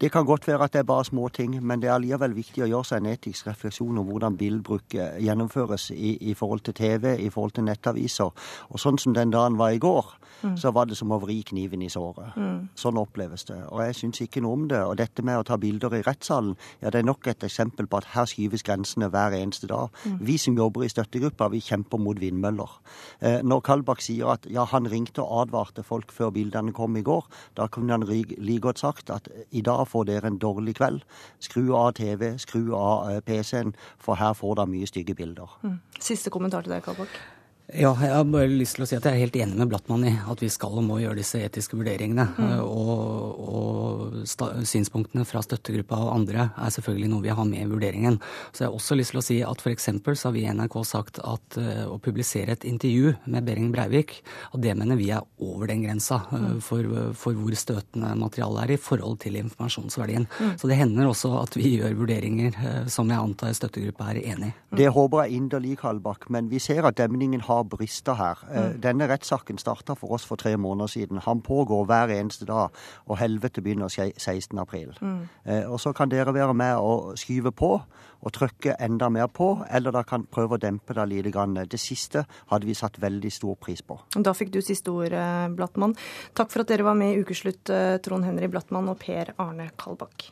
Det 0.00 0.10
kan 0.12 0.26
godt 0.26 0.48
være 0.48 0.64
at 0.64 0.72
det 0.72 0.78
er 0.78 0.88
bare 0.88 1.04
små 1.04 1.28
ting, 1.28 1.54
men 1.66 1.82
det 1.82 1.88
er 1.88 1.94
allikevel 1.94 2.34
viktig 2.34 2.64
å 2.64 2.66
gjøre 2.66 2.88
seg 2.88 3.02
en 3.02 3.12
etisk 3.12 3.46
refleksjon 3.46 4.00
om 4.00 4.08
hvordan 4.08 4.36
bilbruk 4.36 4.96
eh, 4.98 5.20
gjennomføres 5.22 5.90
i, 5.94 6.16
i, 6.20 6.34
forhold 6.34 6.64
til 6.66 6.74
TV, 6.74 7.12
i 7.22 7.30
forhold 7.30 7.54
til 7.54 7.68
nettaviser. 7.68 8.32
Og 8.70 8.82
sånn 8.82 8.98
som 8.98 9.14
den 9.14 9.30
dagen 9.30 9.58
var 9.60 9.70
i 9.70 9.78
går, 9.78 10.10
mm. 10.42 10.56
så 10.58 10.72
var 10.74 10.90
det 10.90 10.98
som 10.98 11.14
å 11.14 11.20
vri 11.22 11.38
kniven 11.46 11.84
i 11.86 11.90
såret. 11.92 12.34
Mm. 12.34 12.72
Sånn 12.78 12.98
oppleves 12.98 13.46
det. 13.46 13.60
Og 13.70 13.84
jeg 13.84 13.98
syns 14.00 14.22
ikke 14.24 14.42
noe 14.42 14.58
om 14.58 14.64
det. 14.72 14.80
Og 14.82 14.96
dette 14.98 15.22
med 15.22 15.38
å 15.38 15.46
ta 15.46 15.60
bilder 15.62 15.94
i 15.94 16.02
rettssalen, 16.02 16.56
ja 16.82 16.90
det 16.90 17.04
er 17.04 17.08
nok 17.08 17.30
et 17.30 17.46
eksempel 17.46 17.86
på 17.86 18.02
at 18.02 18.10
her 18.16 18.26
skyves 18.26 18.66
grensene 18.66 19.12
hver 19.14 19.38
eneste 19.38 19.70
dag. 19.70 19.94
Mm. 20.02 20.18
Vi 20.26 20.38
som 20.42 20.58
jobber 20.58 20.88
i 20.88 20.90
støttegruppa, 20.90 21.52
vi 21.54 21.62
kjemper 21.62 22.02
mot 22.02 22.18
vindmøller. 22.18 22.76
Eh, 23.20 23.38
når 23.46 23.62
Kalbakk 23.70 24.02
sier 24.02 24.34
at 24.34 24.50
ja, 24.50 24.66
han 24.74 24.90
ringte 24.90 25.22
og 25.22 25.46
advarte 25.46 25.86
folk 25.86 26.10
før 26.12 26.34
bildene 26.34 26.74
kom 26.74 26.98
i 26.98 27.06
går, 27.06 27.30
da 27.54 27.70
kunne 27.70 27.94
han 27.94 28.08
like 28.10 28.60
godt 28.64 28.80
sagt 28.80 29.10
at 29.14 29.28
i 29.52 29.62
dag 29.64 29.83
får 29.88 30.08
dere 30.10 30.30
en 30.30 30.38
dårlig 30.38 30.76
kveld. 30.80 31.04
Skru 31.42 31.74
av 31.76 31.92
TV, 31.98 32.34
skru 32.38 32.74
av 32.78 33.10
eh, 33.10 33.20
PC-en, 33.24 33.74
for 33.98 34.20
her 34.20 34.34
får 34.38 34.60
dere 34.60 34.70
mye 34.70 34.90
stygge 34.90 35.16
bilder. 35.18 35.58
Mm. 35.64 35.78
Siste 36.00 36.32
kommentar 36.34 36.66
til 36.66 36.74
deg, 36.74 36.84
Kalbakk. 36.84 37.16
Ja, 37.72 37.94
jeg 37.96 38.12
har 38.12 38.26
bare 38.28 38.48
lyst 38.50 38.76
til 38.76 38.84
å 38.84 38.86
si 38.86 38.96
at 38.98 39.06
jeg 39.08 39.16
er 39.16 39.22
helt 39.24 39.36
enig 39.40 39.56
med 39.56 39.70
Blattmann 39.70 40.02
i 40.04 40.12
at 40.12 40.42
vi 40.42 40.50
skal 40.52 40.76
og 40.76 40.84
må 40.84 40.98
gjøre 41.00 41.16
disse 41.16 41.38
etiske 41.40 41.78
vurderingene. 41.78 42.26
Mm. 42.36 42.50
Og, 42.60 43.38
og 43.40 44.64
synspunktene 44.68 45.24
fra 45.24 45.40
støttegruppa 45.42 45.96
og 46.04 46.10
andre 46.12 46.50
er 46.60 46.74
selvfølgelig 46.74 47.08
noe 47.08 47.24
vi 47.24 47.32
har 47.32 47.48
med 47.48 47.62
i 47.64 47.70
vurderingen. 47.70 48.18
Så 48.52 48.66
jeg 48.66 48.68
har 48.68 48.76
også 48.76 48.98
lyst 48.98 49.14
til 49.14 49.20
å 49.22 49.24
si 49.24 49.38
at 49.48 49.64
f.eks. 49.64 49.88
så 49.96 50.28
har 50.28 50.34
vi 50.36 50.42
i 50.44 50.52
NRK 50.52 50.76
sagt 50.84 51.22
at 51.24 51.56
uh, 51.56 51.86
å 51.88 51.96
publisere 52.04 52.52
et 52.52 52.66
intervju 52.68 53.14
med 53.32 53.48
Behring 53.48 53.72
Breivik, 53.72 54.18
og 54.52 54.60
det 54.60 54.76
mener 54.76 55.00
vi 55.00 55.08
er 55.16 55.24
over 55.40 55.72
den 55.72 55.86
grensa 55.86 56.20
uh, 56.34 56.60
for, 56.60 56.84
for, 57.16 57.32
hvor 57.32 57.56
støtende 57.56 58.12
materialet 58.20 58.66
er 58.66 58.74
i 58.76 58.80
forhold 58.90 59.22
til 59.24 59.40
informasjonsverdien. 59.40 60.28
Mm. 60.28 60.52
Så 60.60 60.68
det 60.68 60.78
hender 60.82 61.08
også 61.08 61.32
at 61.40 61.56
vi 61.56 61.78
gjør 61.78 61.96
vurderinger 62.02 62.60
uh, 62.60 62.78
som 62.92 63.08
jeg 63.08 63.24
antar 63.24 63.56
støttegruppa 63.56 64.12
er 64.12 64.22
enig 64.34 64.52
i. 64.52 64.54
Det 64.84 64.92
håper 64.92 65.24
jeg 65.24 65.40
inderlig, 65.40 65.78
Kalbakk, 65.80 66.28
men 66.34 66.52
vi 66.52 66.60
ser 66.62 66.84
at 66.84 67.00
demningen 67.00 67.40
har 67.46 67.53
har 67.54 67.64
brister 67.70 68.16
her. 68.18 68.40
Eh, 68.50 68.66
mm. 68.66 68.80
Denne 68.82 69.08
rettssaken 69.10 69.58
starta 69.58 69.96
for 69.98 70.14
oss 70.16 70.26
for 70.28 70.40
tre 70.40 70.56
måneder 70.56 70.90
siden. 70.92 71.22
Han 71.24 71.42
pågår 71.42 71.84
hver 71.88 72.12
eneste 72.14 72.46
dag, 72.48 72.74
og 73.06 73.18
helvete 73.18 73.62
begynner 73.62 73.88
16.4. 73.88 74.98
Mm. 75.00 75.28
Eh, 75.44 75.70
og 75.70 75.80
så 75.80 75.92
kan 75.92 76.10
dere 76.12 76.34
være 76.34 76.54
med 76.54 76.76
og 76.76 77.18
skyve 77.18 77.52
på 77.52 77.72
og 78.24 78.32
trykke 78.32 78.76
enda 78.80 79.10
mer 79.12 79.26
på, 79.26 79.66
eller 79.70 79.92
da 79.92 80.02
kan 80.02 80.24
prøve 80.24 80.56
å 80.56 80.60
dempe 80.60 80.94
det 80.96 81.04
lite 81.10 81.30
grann. 81.34 81.58
Det 81.68 81.80
siste 81.80 82.24
hadde 82.52 82.66
vi 82.66 82.74
satt 82.74 82.96
veldig 83.02 83.32
stor 83.32 83.58
pris 83.60 83.82
på. 83.84 83.98
Da 84.16 84.32
fikk 84.32 84.54
du 84.54 84.62
siste 84.64 84.90
ord, 84.90 85.12
eh, 85.12 85.48
Blattmann. 85.48 85.96
Takk 86.34 86.50
for 86.50 86.64
at 86.64 86.72
dere 86.72 86.84
var 86.84 86.94
med 86.94 87.14
i 87.14 87.20
Ukeslutt, 87.20 87.68
Trond 88.02 88.24
Henry 88.24 88.48
Blattmann 88.48 88.88
og 88.88 88.98
Per 88.98 89.34
Arne 89.38 89.70
Kalbakk. 89.76 90.30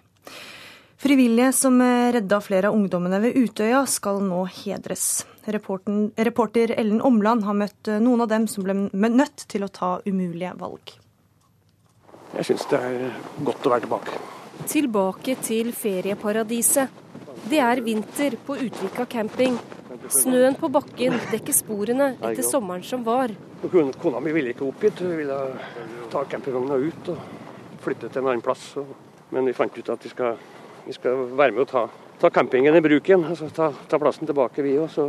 Frivillige 1.02 1.52
som 1.52 1.82
redda 1.82 2.38
flere 2.40 2.68
av 2.71 2.76
ungdommene 2.78 3.18
ved 3.25 3.35
Utøya, 3.35 3.80
skal 3.90 4.21
nå 4.23 4.44
hedres. 4.47 5.26
reporter 5.50 6.75
Ellen 6.78 7.00
Omland 7.02 7.42
har 7.42 7.56
møtt 7.59 7.90
noen 7.99 8.23
av 8.23 8.28
dem 8.30 8.47
som 8.47 8.62
ble 8.62 8.76
nødt 9.11 9.42
til 9.50 9.66
å 9.66 9.68
ta 9.68 9.97
umulige 10.06 10.52
valg. 10.61 10.92
Jeg 12.37 12.47
syns 12.47 12.68
det 12.71 12.78
er 12.78 13.18
godt 13.42 13.66
å 13.66 13.75
være 13.75 13.85
tilbake. 13.88 14.21
Tilbake 14.71 15.37
til 15.42 15.73
ferieparadiset. 15.75 17.02
Det 17.50 17.59
er 17.59 17.82
vinter 17.82 18.38
på 18.47 18.61
Utvika 18.62 19.04
camping. 19.11 19.59
Snøen 20.06 20.54
på 20.54 20.71
bakken 20.71 21.18
dekker 21.32 21.59
sporene 21.64 22.12
etter 22.21 22.47
sommeren 22.47 22.87
som 22.87 23.02
var. 23.02 23.35
Kona 23.66 24.23
mi 24.23 24.38
ville 24.38 24.54
ikke 24.54 24.71
opp 24.71 24.87
hit, 24.87 25.02
hun 25.02 25.18
ville 25.18 25.42
ta 26.14 26.23
campingvogna 26.30 26.78
ut 26.78 27.14
og 27.16 27.28
flytte 27.82 28.06
til 28.06 28.23
en 28.23 28.37
annen 28.37 28.47
plass. 28.47 28.76
Men 29.35 29.50
vi 29.50 29.59
fant 29.59 29.75
ut 29.75 29.90
at 29.90 30.06
vi 30.06 30.14
skal 30.14 30.38
vi 30.87 30.95
skal 30.97 31.27
være 31.39 31.55
med 31.55 31.65
å 31.65 31.69
ta, 31.69 31.83
ta 32.21 32.31
campingen 32.33 32.77
i 32.77 32.83
bruk 32.85 33.09
igjen. 33.09 33.25
Altså 33.29 33.49
ta, 33.55 33.71
ta, 33.89 34.01
plassen 34.03 34.29
tilbake, 34.29 34.65
vi 34.65 34.77
òg. 34.81 34.91
Så 34.93 35.07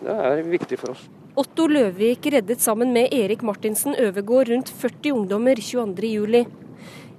det 0.00 0.14
er 0.14 0.42
viktig 0.48 0.78
for 0.80 0.94
oss. 0.94 1.06
Otto 1.40 1.68
Løvik 1.70 2.26
reddet 2.34 2.62
sammen 2.64 2.92
med 2.94 3.12
Erik 3.14 3.44
Martinsen 3.46 3.94
Øvegård 3.94 4.50
rundt 4.50 4.72
40 4.80 5.14
ungdommer 5.20 5.60
22.07. 5.62 6.44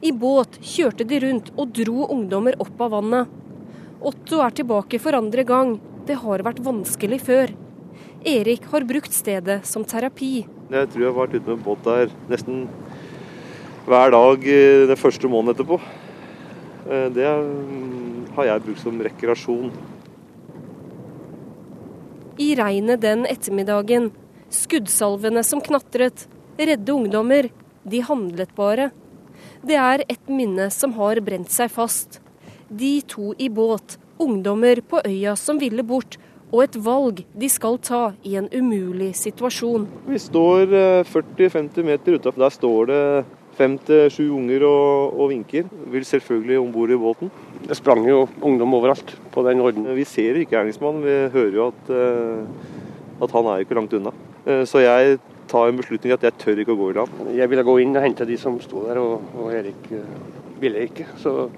I 0.01 0.11
båt 0.17 0.57
kjørte 0.65 1.05
de 1.07 1.19
rundt 1.21 1.51
og 1.55 1.73
dro 1.77 2.07
ungdommer 2.09 2.57
opp 2.61 2.79
av 2.81 2.95
vannet. 2.97 3.39
Otto 4.01 4.41
er 4.41 4.55
tilbake 4.57 4.97
for 5.01 5.13
andre 5.13 5.45
gang. 5.45 5.75
Det 6.07 6.17
har 6.23 6.41
vært 6.45 6.63
vanskelig 6.65 7.21
før. 7.21 7.53
Erik 8.25 8.65
har 8.73 8.85
brukt 8.89 9.13
stedet 9.13 9.61
som 9.69 9.85
terapi. 9.85 10.43
Jeg 10.71 10.89
tror 10.89 11.03
jeg 11.03 11.09
har 11.11 11.17
vært 11.17 11.35
ute 11.37 11.53
med 11.53 11.63
båt 11.65 11.85
der 11.85 12.11
nesten 12.29 12.65
hver 13.85 14.13
dag 14.13 14.45
eh, 14.45 14.87
den 14.89 14.99
første 14.99 15.29
måneden 15.29 15.55
etterpå. 15.55 15.79
Eh, 16.89 17.07
det 17.13 17.27
har 18.35 18.47
jeg 18.47 18.63
brukt 18.65 18.81
som 18.81 19.01
rekreasjon. 19.03 19.71
I 22.41 22.53
regnet 22.57 23.03
den 23.03 23.25
ettermiddagen, 23.29 24.09
skuddsalvene 24.51 25.43
som 25.45 25.61
knatret, 25.61 26.25
redde 26.57 26.93
ungdommer, 26.93 27.51
de 27.83 28.01
handlet 28.05 28.53
bare. 28.57 28.89
Det 29.65 29.77
er 29.77 30.03
et 30.09 30.29
minne 30.29 30.69
som 30.73 30.93
har 30.97 31.21
brent 31.21 31.51
seg 31.53 31.69
fast. 31.73 32.19
De 32.69 33.01
to 33.05 33.33
i 33.37 33.49
båt, 33.49 33.97
ungdommer 34.21 34.81
på 34.81 35.01
øya 35.05 35.35
som 35.37 35.59
ville 35.61 35.83
bort, 35.85 36.17
og 36.51 36.65
et 36.65 36.77
valg 36.83 37.21
de 37.37 37.49
skal 37.49 37.77
ta 37.79 38.01
i 38.27 38.35
en 38.39 38.49
umulig 38.51 39.13
situasjon. 39.15 39.85
Vi 40.07 40.19
står 40.19 40.65
40-50 41.07 41.77
eh, 41.79 41.85
meter 41.87 42.17
utafor. 42.17 42.41
Der 42.43 42.55
står 42.57 42.89
det 42.91 43.03
fem 43.57 43.77
til 43.87 44.05
sju 44.13 44.25
unger 44.37 44.65
og, 44.67 45.17
og, 45.17 45.29
vinker. 45.31 45.67
Vil 45.93 46.05
selvfølgelig 46.07 46.59
om 46.61 46.71
bord 46.73 46.93
i 46.93 46.99
båten. 46.99 47.31
Det 47.67 47.77
sprang 47.77 48.07
jo 48.09 48.23
ungdom 48.41 48.73
overalt 48.77 49.13
på 49.33 49.43
den 49.47 49.61
orden. 49.63 49.89
Vi 49.97 50.05
ser 50.07 50.39
ikke 50.39 50.57
gjerningsmannen, 50.57 51.03
vi 51.05 51.17
hører 51.35 51.59
jo 51.59 51.67
at, 51.71 51.91
eh, 51.95 53.21
at 53.21 53.35
han 53.37 53.51
er 53.51 53.65
ikke 53.65 53.77
langt 53.77 53.93
unna. 53.97 54.15
Eh, 54.45 54.63
så 54.69 54.83
jeg 54.83 55.19
tar 55.51 55.69
en 55.69 55.77
beslutning 55.77 56.15
at 56.15 56.25
jeg 56.25 56.39
tør 56.41 56.63
ikke 56.63 56.75
å 56.75 56.81
gå 56.81 56.89
i 56.91 56.97
land. 57.01 57.21
Jeg 57.37 57.51
ville 57.51 57.67
gå 57.67 57.77
inn 57.83 57.95
og 57.95 58.03
hente 58.05 58.27
de 58.27 58.39
som 58.39 58.59
sto 58.63 58.87
der, 58.87 59.01
og, 59.01 59.31
og 59.35 59.53
Erik 59.53 59.91
ville 60.61 60.87
ikke. 60.87 61.09
Så 61.19 61.49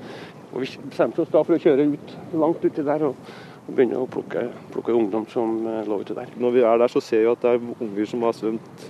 vi 0.54 0.68
bestemte 0.90 1.24
oss 1.24 1.34
da 1.34 1.42
for 1.42 1.56
å 1.56 1.62
kjøre 1.62 1.92
ut 1.94 2.16
langt 2.38 2.64
uti 2.66 2.86
der. 2.86 3.10
og 3.10 3.52
og 3.64 3.76
begynne 3.78 4.00
å 4.00 4.10
plukke, 4.12 4.48
plukke 4.74 4.96
ungdom 4.96 5.26
som 5.32 5.56
eh, 5.70 5.84
lå 5.88 6.02
ute 6.04 6.16
der. 6.18 6.32
Når 6.40 6.56
vi 6.56 6.64
er 6.68 6.80
der, 6.82 6.92
så 6.92 7.02
ser 7.04 7.24
vi 7.24 7.32
at 7.32 7.44
det 7.44 7.54
er 7.54 7.84
unger 7.86 8.10
som 8.10 8.26
har 8.28 8.36
svømt 8.36 8.88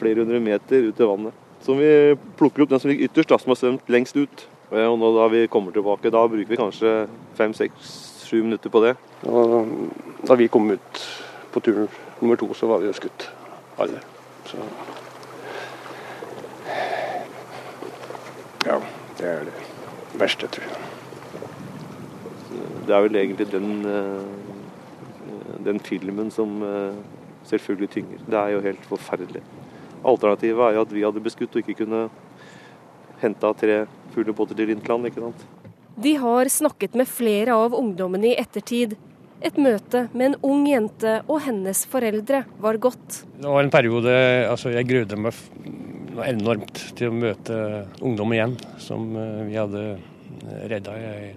flere 0.00 0.24
hundre 0.24 0.40
meter 0.42 0.88
ut 0.88 1.02
i 1.02 1.10
vannet. 1.12 1.45
Så 1.66 1.74
vi 1.74 1.90
plukker 2.38 2.62
opp 2.62 2.70
den 2.70 2.82
som 2.82 2.92
ligger 2.92 3.10
ytterst, 3.10 3.32
da, 3.32 3.40
som 3.42 3.50
har 3.50 3.58
svømt 3.58 3.90
lengst 3.90 4.18
ut. 4.18 4.46
Og 4.70 4.98
nå 5.00 5.12
da 5.16 5.26
vi 5.32 5.44
kommer 5.50 5.74
tilbake, 5.74 6.12
da 6.14 6.24
bruker 6.30 6.52
vi 6.52 6.60
kanskje 6.60 6.94
fem, 7.38 7.54
seks, 7.54 7.92
sju 8.26 8.38
minutter 8.44 8.70
på 8.70 8.82
det. 8.86 8.94
Og 9.26 9.66
da 10.26 10.38
vi 10.38 10.50
kom 10.50 10.70
ut 10.70 11.02
på 11.54 11.62
tur 11.66 11.86
nummer 12.20 12.38
to, 12.38 12.52
så 12.54 12.70
var 12.70 12.82
vi 12.82 12.90
jo 12.90 12.96
skutt, 12.96 13.30
alle. 13.82 14.02
Så 14.46 14.62
Ja, 18.66 18.80
det 19.18 19.26
er 19.30 19.44
det 19.46 20.18
verste, 20.18 20.48
tror 20.50 20.66
jeg 20.66 20.86
det 22.86 22.94
er 22.94 23.02
vel 23.02 23.16
egentlig 23.16 23.46
den, 23.52 23.86
eh, 23.86 25.64
den 25.64 25.80
filmen 25.80 26.30
som 26.30 26.62
eh, 26.62 26.94
selvfølgelig 27.44 27.90
tynger. 27.90 28.18
Det 28.26 28.38
er 28.38 28.48
jo 28.54 28.60
helt 28.60 28.84
forferdelig. 28.86 29.42
Alternativet 30.06 30.62
er 30.68 30.76
jo 30.76 30.84
at 30.86 30.94
vi 30.94 31.04
hadde 31.06 31.24
beskutt 31.24 31.56
og 31.56 31.62
ikke 31.62 31.80
kunne 31.82 32.06
henta 33.22 33.52
tre 33.58 33.82
fulle 34.14 34.34
båter 34.36 34.58
til 34.58 34.70
Lindtland. 34.70 35.08
ikke 35.08 35.24
sant? 35.24 35.46
De 35.96 36.14
har 36.20 36.48
snakket 36.52 36.94
med 36.94 37.08
flere 37.08 37.56
av 37.56 37.74
ungdommene 37.74 38.32
i 38.32 38.36
ettertid. 38.38 38.96
Et 39.44 39.56
møte 39.60 40.06
med 40.12 40.30
en 40.30 40.38
ung 40.48 40.66
jente 40.68 41.18
og 41.26 41.42
hennes 41.44 41.82
foreldre 41.88 42.44
var 42.60 42.78
godt. 42.80 43.24
Det 43.36 43.48
var 43.48 43.64
en 43.64 43.72
periode 43.72 44.12
altså 44.48 44.72
jeg 44.72 44.88
grudde 44.88 45.18
meg 45.20 45.40
enormt 46.26 46.80
til 46.96 47.10
å 47.10 47.16
møte 47.16 47.56
ungdom 48.00 48.32
igjen, 48.32 48.54
som 48.80 49.10
eh, 49.20 49.42
vi 49.50 49.58
hadde 49.60 49.82
redda. 50.70 50.94
Jeg 50.96 51.34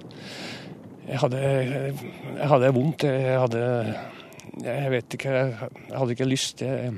jeg 1.09 1.17
hadde, 1.23 1.39
jeg 1.41 2.47
hadde 2.51 2.73
vondt. 2.75 3.03
Jeg 3.07 3.37
hadde 3.41 3.61
Jeg 4.59 4.91
vet 4.91 5.15
ikke, 5.15 5.31
jeg 5.31 5.95
hadde 5.95 6.13
ikke 6.13 6.27
lyst. 6.27 6.61
Jeg, 6.61 6.91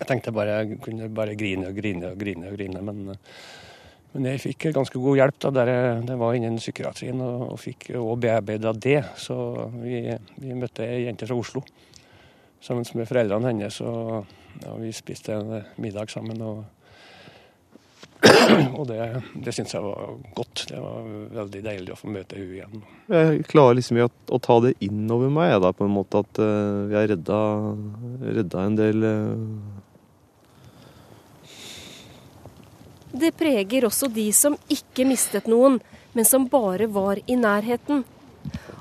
jeg 0.00 0.08
tenkte 0.08 0.32
bare 0.34 0.60
jeg 0.62 0.80
kunne 0.84 1.10
bare 1.12 1.36
grine 1.38 1.68
og 1.70 1.76
grine 1.76 2.14
og 2.14 2.20
grine, 2.20 2.48
og 2.48 2.56
grine, 2.56 2.82
men, 2.84 3.12
men 4.14 4.28
jeg 4.32 4.42
fikk 4.46 4.70
ganske 4.76 4.98
god 4.98 5.20
hjelp 5.20 5.38
da 5.44 5.66
jeg, 5.68 6.00
det 6.08 6.18
var 6.20 6.38
innen 6.38 6.58
psykiatrien, 6.60 7.20
og, 7.24 7.46
og 7.52 7.60
fikk 7.60 7.90
òg 8.00 8.16
bearbeida 8.24 8.72
det. 8.72 8.98
Så 9.20 9.36
vi, 9.76 10.02
vi 10.40 10.56
møtte 10.56 10.88
ei 10.88 11.04
jente 11.04 11.28
fra 11.28 11.38
Oslo 11.38 11.64
sammen 12.60 12.84
med 12.96 13.08
foreldrene 13.08 13.52
hennes, 13.52 13.80
og, 13.84 14.28
og 14.66 14.76
vi 14.82 14.92
spiste 14.92 15.36
en 15.36 15.56
middag 15.80 16.12
sammen. 16.12 16.42
og 16.44 16.64
og 18.78 18.84
det, 18.90 18.98
det 19.44 19.52
syns 19.56 19.72
jeg 19.72 19.84
var 19.84 20.16
godt. 20.36 20.66
Det 20.68 20.80
var 20.80 21.06
veldig 21.38 21.62
deilig 21.64 21.94
å 21.94 21.98
få 21.98 22.10
møte 22.12 22.36
henne 22.36 22.58
igjen. 22.58 22.82
Jeg 23.08 23.46
klarer 23.48 23.78
liksom 23.78 24.00
å, 24.04 24.10
å 24.10 24.40
ta 24.44 24.58
det 24.64 24.74
inn 24.84 25.06
over 25.12 25.32
meg, 25.32 25.54
da, 25.64 25.72
på 25.76 25.86
en 25.86 25.94
måte 25.94 26.20
at 26.20 26.40
uh, 26.42 26.88
vi 26.90 26.98
har 26.98 27.08
redda, 27.10 27.38
redda 28.40 28.66
en 28.66 28.80
del 28.80 29.06
uh... 29.06 29.86
Det 33.12 33.32
preger 33.34 33.88
også 33.88 34.06
de 34.14 34.28
som 34.30 34.54
ikke 34.70 35.02
mistet 35.08 35.48
noen, 35.50 35.80
men 36.14 36.26
som 36.26 36.46
bare 36.50 36.86
var 36.86 37.18
i 37.26 37.36
nærheten. 37.38 38.04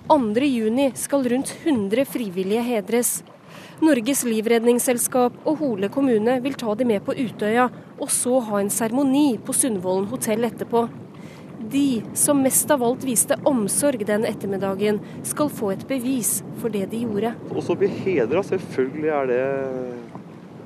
2.6 0.09 0.95
skal 0.97 1.25
rundt 1.33 1.51
100 1.63 2.05
frivillige 2.09 2.61
hedres. 2.65 3.11
Norges 3.81 4.21
livredningsselskap 4.27 5.35
og 5.47 5.59
Hole 5.61 5.89
kommune 5.89 6.35
vil 6.43 6.57
ta 6.59 6.73
de 6.75 6.85
med 6.85 7.01
på 7.05 7.15
Utøya, 7.17 7.69
og 7.97 8.09
så 8.13 8.39
ha 8.49 8.61
en 8.61 8.71
seremoni 8.73 9.39
på 9.41 9.55
Sundvolden 9.55 10.09
hotell 10.11 10.45
etterpå. 10.45 10.87
De 11.69 12.01
som 12.17 12.39
mest 12.43 12.69
av 12.71 12.83
alt 12.85 13.05
viste 13.07 13.37
omsorg 13.49 14.05
den 14.07 14.25
ettermiddagen, 14.29 15.01
skal 15.27 15.49
få 15.53 15.73
et 15.73 15.85
bevis 15.89 16.39
for 16.61 16.73
det 16.73 16.85
de 16.93 17.01
gjorde. 17.05 17.33
Og 17.49 17.63
så 17.65 17.77
bli 17.77 17.89
hedra, 18.01 18.43
selvfølgelig 18.45 19.15
er 19.15 19.31
det 19.33 19.45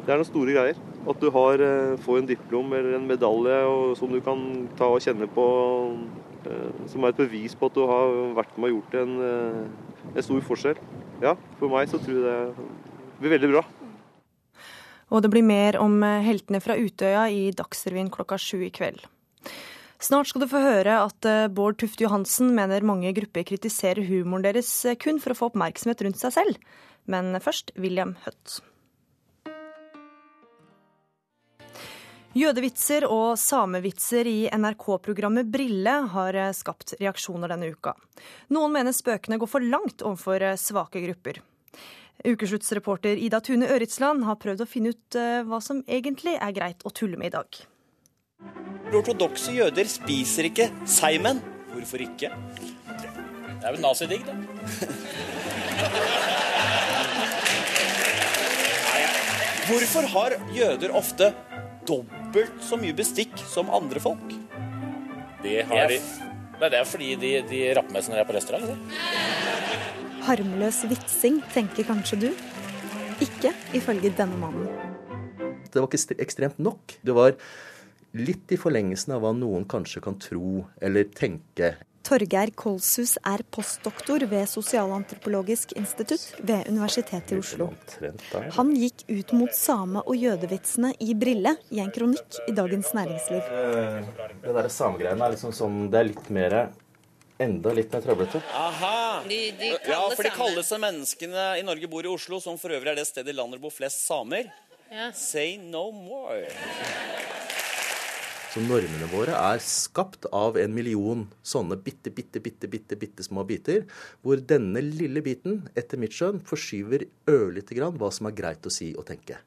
Det 0.03 0.11
er 0.11 0.19
noen 0.19 0.27
store 0.27 0.57
greier. 0.57 0.81
At 1.03 1.19
du 1.19 1.29
har, 1.35 1.59
eh, 1.59 1.97
får 1.99 2.17
en 2.17 2.27
diplom 2.27 2.73
eller 2.73 2.95
en 2.95 3.07
medalje 3.07 3.57
og, 3.67 3.97
som 3.99 4.11
du 4.11 4.21
kan 4.23 4.69
ta 4.77 4.87
og 4.87 5.01
kjenne 5.03 5.27
på, 5.27 5.45
eh, 6.47 6.87
som 6.87 7.03
er 7.03 7.11
et 7.11 7.19
bevis 7.19 7.55
på 7.55 7.67
at 7.67 7.75
du 7.75 7.83
har 7.87 8.13
vært 8.37 8.57
med 8.57 8.71
og 8.71 8.77
gjort 8.77 8.95
en, 9.01 9.11
eh, 9.21 10.13
en 10.15 10.23
stor 10.23 10.39
forskjell. 10.47 10.79
Ja, 11.21 11.35
for 11.59 11.67
meg 11.67 11.89
så 11.89 11.99
tror 11.99 12.23
jeg 12.23 12.55
det 12.55 13.19
blir 13.19 13.35
veldig 13.35 13.51
bra. 13.51 13.65
Og 15.11 15.21
det 15.21 15.29
blir 15.29 15.43
mer 15.43 15.75
om 15.77 16.01
heltene 16.01 16.61
fra 16.63 16.79
Utøya 16.79 17.27
i 17.29 17.51
Dagsrevyen 17.51 18.09
klokka 18.09 18.39
sju 18.39 18.63
i 18.63 18.71
kveld. 18.71 19.03
Snart 19.99 20.27
skal 20.27 20.41
du 20.41 20.47
få 20.47 20.63
høre 20.63 21.03
at 21.05 21.53
Bård 21.53 21.77
Tufte 21.77 22.03
Johansen 22.03 22.55
mener 22.55 22.81
mange 22.81 23.13
grupper 23.13 23.43
kritiserer 23.43 24.03
humoren 24.07 24.43
deres 24.43 24.71
kun 24.99 25.19
for 25.19 25.31
å 25.31 25.37
få 25.37 25.51
oppmerksomhet 25.51 26.01
rundt 26.01 26.17
seg 26.17 26.33
selv. 26.33 26.57
Men 27.05 27.35
først 27.39 27.71
William 27.77 28.17
Hutt. 28.25 28.63
Jødevitser 32.33 33.05
og 33.05 33.35
samevitser 33.37 34.25
i 34.25 34.37
NRK-programmet 34.49 35.51
Brille 35.53 35.91
har 36.15 36.37
skapt 36.57 36.95
reaksjoner 36.97 37.51
denne 37.53 37.69
uka. 37.75 37.93
Noen 38.49 38.73
mener 38.73 38.95
spøkene 38.95 39.37
går 39.37 39.49
for 39.51 39.61
langt 39.61 40.01
overfor 40.01 40.41
svake 40.57 41.03
grupper. 41.05 41.43
Ukesluttsreporter 42.25 43.21
Ida 43.21 43.37
Tune 43.43 43.67
Øritsland 43.69 44.25
har 44.25 44.39
prøvd 44.41 44.65
å 44.65 44.69
finne 44.69 44.89
ut 44.95 45.17
uh, 45.19 45.43
hva 45.45 45.59
som 45.61 45.83
egentlig 45.85 46.33
er 46.39 46.55
greit 46.55 46.81
å 46.85 46.89
tulle 46.89 47.17
med 47.21 47.27
i 47.29 47.35
dag. 47.37 47.49
Ortodokse 48.93 49.53
jøder 49.53 49.85
spiser 49.89 50.49
ikke 50.49 50.71
seigmenn. 50.89 51.41
Hvorfor 51.73 52.01
ikke? 52.05 52.29
Det 52.33 53.61
er 53.61 53.71
vel 53.75 53.81
nazidigg, 53.85 54.25
da. 54.25 54.33
Hvorfor 59.63 60.03
har 60.11 60.35
jøder 60.51 60.91
ofte 60.97 61.29
dobbelt 62.33 62.63
så 62.65 62.77
mye 62.81 62.93
bestikk 62.97 63.33
som 63.45 63.69
andre 63.69 64.01
folk? 64.01 64.31
Det 65.43 65.65
har 65.69 65.91
de 65.91 65.99
Det 66.63 66.77
er 66.79 66.85
fordi 66.87 67.15
de, 67.19 67.31
de 67.45 67.59
rapper 67.75 67.93
med 67.93 68.03
seg 68.03 68.13
når 68.13 68.17
de 68.17 68.23
er 68.23 68.29
på 68.29 68.35
restaurant. 68.37 68.65
Så. 68.65 68.75
Harmløs 70.23 70.79
vitsing, 70.89 71.41
tenker 71.53 71.85
kanskje 71.85 72.19
du? 72.23 72.29
Ikke 73.21 73.51
ifølge 73.75 74.13
denne 74.17 74.39
mannen. 74.39 74.69
Det 75.69 75.81
var 75.81 75.89
ikke 75.89 76.17
ekstremt 76.23 76.57
nok. 76.57 76.95
Det 77.03 77.13
var 77.13 77.35
litt 78.17 78.53
i 78.53 78.57
forlengelsen 78.57 79.13
av 79.13 79.21
hva 79.25 79.33
noen 79.35 79.67
kanskje 79.69 80.01
kan 80.05 80.17
tro 80.21 80.63
eller 80.81 81.09
tenke. 81.13 81.75
Torgeir 82.03 82.51
Kolshus 82.59 83.15
er 83.23 83.45
postdoktor 83.55 84.25
ved 84.27 84.47
Sosialantropologisk 84.51 85.71
institutt 85.79 86.33
ved 86.43 86.67
Universitetet 86.67 87.31
i 87.31 87.39
Oslo. 87.39 87.69
Han 88.57 88.73
gikk 88.75 89.05
ut 89.07 89.31
mot 89.39 89.55
same- 89.55 90.03
og 90.03 90.15
jødevitsene 90.19 90.93
i 90.99 91.15
Brille 91.15 91.55
i 91.71 91.79
en 91.79 91.91
kronikk 91.95 92.41
i 92.47 92.55
Dagens 92.55 92.91
Næringsliv. 92.93 93.39
Eh, 93.39 94.31
det 94.43 94.55
der 94.59 94.69
samegreiene 94.69 95.23
er 95.23 95.37
liksom 95.37 95.55
sånn, 95.55 95.85
det 95.93 96.01
er 96.01 96.09
litt 96.11 96.29
mer 96.29 96.57
enda 97.43 97.73
litt 97.73 97.91
mer 97.93 98.03
trøblete. 98.03 98.43
Aha! 98.51 99.23
De, 99.27 99.39
de 99.59 99.71
ja, 99.73 100.01
for 100.11 100.23
de 100.27 100.33
kaldeste 100.35 100.79
menneskene 100.81 101.47
i 101.59 101.65
Norge 101.65 101.89
bor 101.91 102.05
i 102.05 102.11
Oslo, 102.11 102.39
som 102.43 102.59
for 102.61 102.75
øvrig 102.75 102.93
er 102.93 102.99
det 102.99 103.07
stedet 103.09 103.33
i 103.33 103.37
landet 103.37 103.63
bor 103.63 103.73
flest 103.73 104.03
samer. 104.05 104.51
Ja. 104.91 105.11
Say 105.17 105.57
no 105.57 105.89
more. 105.91 106.43
Så 108.53 108.61
normene 108.61 109.07
våre 109.09 109.33
er 109.33 109.61
skapt 109.65 110.27
av 110.29 110.59
en 110.61 110.75
million 110.75 111.23
sånne 111.41 111.73
bitte, 111.81 112.11
bitte, 112.13 112.37
bitte, 112.37 112.67
bitte, 112.69 112.93
bitte 113.01 113.25
små 113.25 113.41
biter, 113.49 113.87
hvor 114.21 114.43
denne 114.51 114.83
lille 114.85 115.23
biten, 115.25 115.63
etter 115.73 115.97
mitt 115.97 116.13
skjønn, 116.13 116.37
forskyver 116.45 117.07
ørlite 117.33 117.73
grann 117.73 117.97
hva 117.97 118.11
som 118.13 118.29
er 118.29 118.37
greit 118.37 118.69
å 118.69 118.73
si 118.75 118.91
og 118.93 119.07
tenke. 119.09 119.39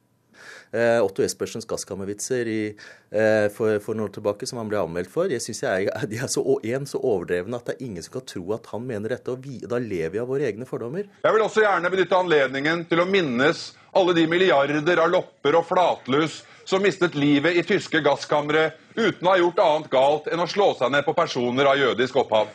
Eh, 0.72 0.98
Otto 1.04 1.22
Espersens 1.22 1.66
gasskammervitser 1.68 2.48
eh, 2.50 3.46
for, 3.54 3.78
for 3.84 3.94
noen 3.94 4.08
år 4.08 4.14
tilbake, 4.16 4.48
som 4.48 4.58
han 4.60 4.70
ble 4.70 4.80
anmeldt 4.82 5.12
for. 5.12 5.30
Jeg 5.30 5.44
synes 5.44 5.62
jeg, 5.62 5.90
De 6.10 6.18
er 6.18 6.32
så, 6.32 6.42
en, 6.42 6.88
så 6.90 7.00
overdrevne 7.00 7.60
at 7.60 7.70
det 7.70 7.76
er 7.76 7.86
ingen 7.86 8.04
som 8.04 8.18
kan 8.18 8.26
tro 8.26 8.44
at 8.56 8.66
han 8.72 8.86
mener 8.86 9.14
dette. 9.16 9.32
og 9.32 9.46
vi, 9.46 9.60
Da 9.62 9.80
lever 9.82 10.16
vi 10.16 10.22
av 10.22 10.30
våre 10.30 10.48
egne 10.50 10.68
fordommer. 10.68 11.06
Jeg 11.22 11.36
vil 11.36 11.46
også 11.46 11.64
gjerne 11.64 11.92
benytte 11.92 12.18
anledningen 12.18 12.84
til 12.90 13.02
å 13.02 13.08
minnes 13.10 13.68
alle 13.96 14.12
de 14.12 14.26
milliarder 14.28 15.00
av 15.00 15.08
lopper 15.08 15.56
og 15.56 15.64
flatlus 15.70 16.42
som 16.66 16.82
mistet 16.82 17.14
livet 17.14 17.56
i 17.56 17.62
tyske 17.64 18.02
gasskamre 18.04 18.72
uten 18.96 19.22
å 19.24 19.30
ha 19.30 19.38
gjort 19.38 19.62
annet 19.62 19.90
galt 19.92 20.26
enn 20.32 20.42
å 20.42 20.48
slå 20.50 20.72
seg 20.76 20.90
ned 20.92 21.06
på 21.06 21.14
personer 21.16 21.70
av 21.70 21.78
jødisk 21.78 22.18
opphav. 22.24 22.50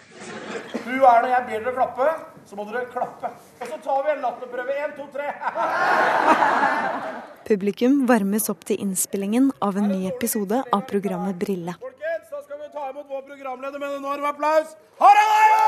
Du 0.83 0.97
er 0.99 1.23
det 1.23 1.31
jeg 1.31 1.47
ber 1.47 1.63
dere 1.63 1.73
klappe. 1.77 2.09
så 2.45 2.57
må 2.59 2.65
dere 2.67 2.85
klappe. 2.91 3.29
Og 3.61 3.67
så 3.69 3.77
tar 3.85 4.03
vi 4.03 4.11
en 4.11 4.23
latterprøve. 4.25 4.75
Én, 4.83 4.95
to, 4.97 5.05
tre. 5.13 5.29
Publikum 7.41 8.03
varmes 8.09 8.49
opp 8.51 8.61
til 8.69 8.81
innspillingen 8.83 9.47
av 9.65 9.77
en 9.79 9.87
ny 9.89 10.05
episode 10.09 10.59
av 10.61 10.81
programmet 10.89 11.39
Brille. 11.41 11.73
Folkens, 11.81 12.27
da 12.29 12.41
skal 12.43 12.59
vi 12.61 12.67
ta 12.73 12.89
imot 12.91 13.07
vår 13.09 13.23
programleder 13.29 13.81
med 13.81 13.95
en 13.95 14.03
enorm 14.03 14.27
applaus. 14.29 14.75
Harald 14.99 15.31
Eia! 15.39 15.63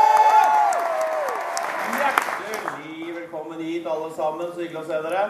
Hjertelig 1.98 3.16
velkommen 3.16 3.64
hit, 3.66 3.88
alle 3.90 4.12
sammen. 4.14 4.52
Så 4.54 4.62
hyggelig 4.62 4.84
å 4.84 4.86
se 4.92 5.00
dere. 5.08 5.24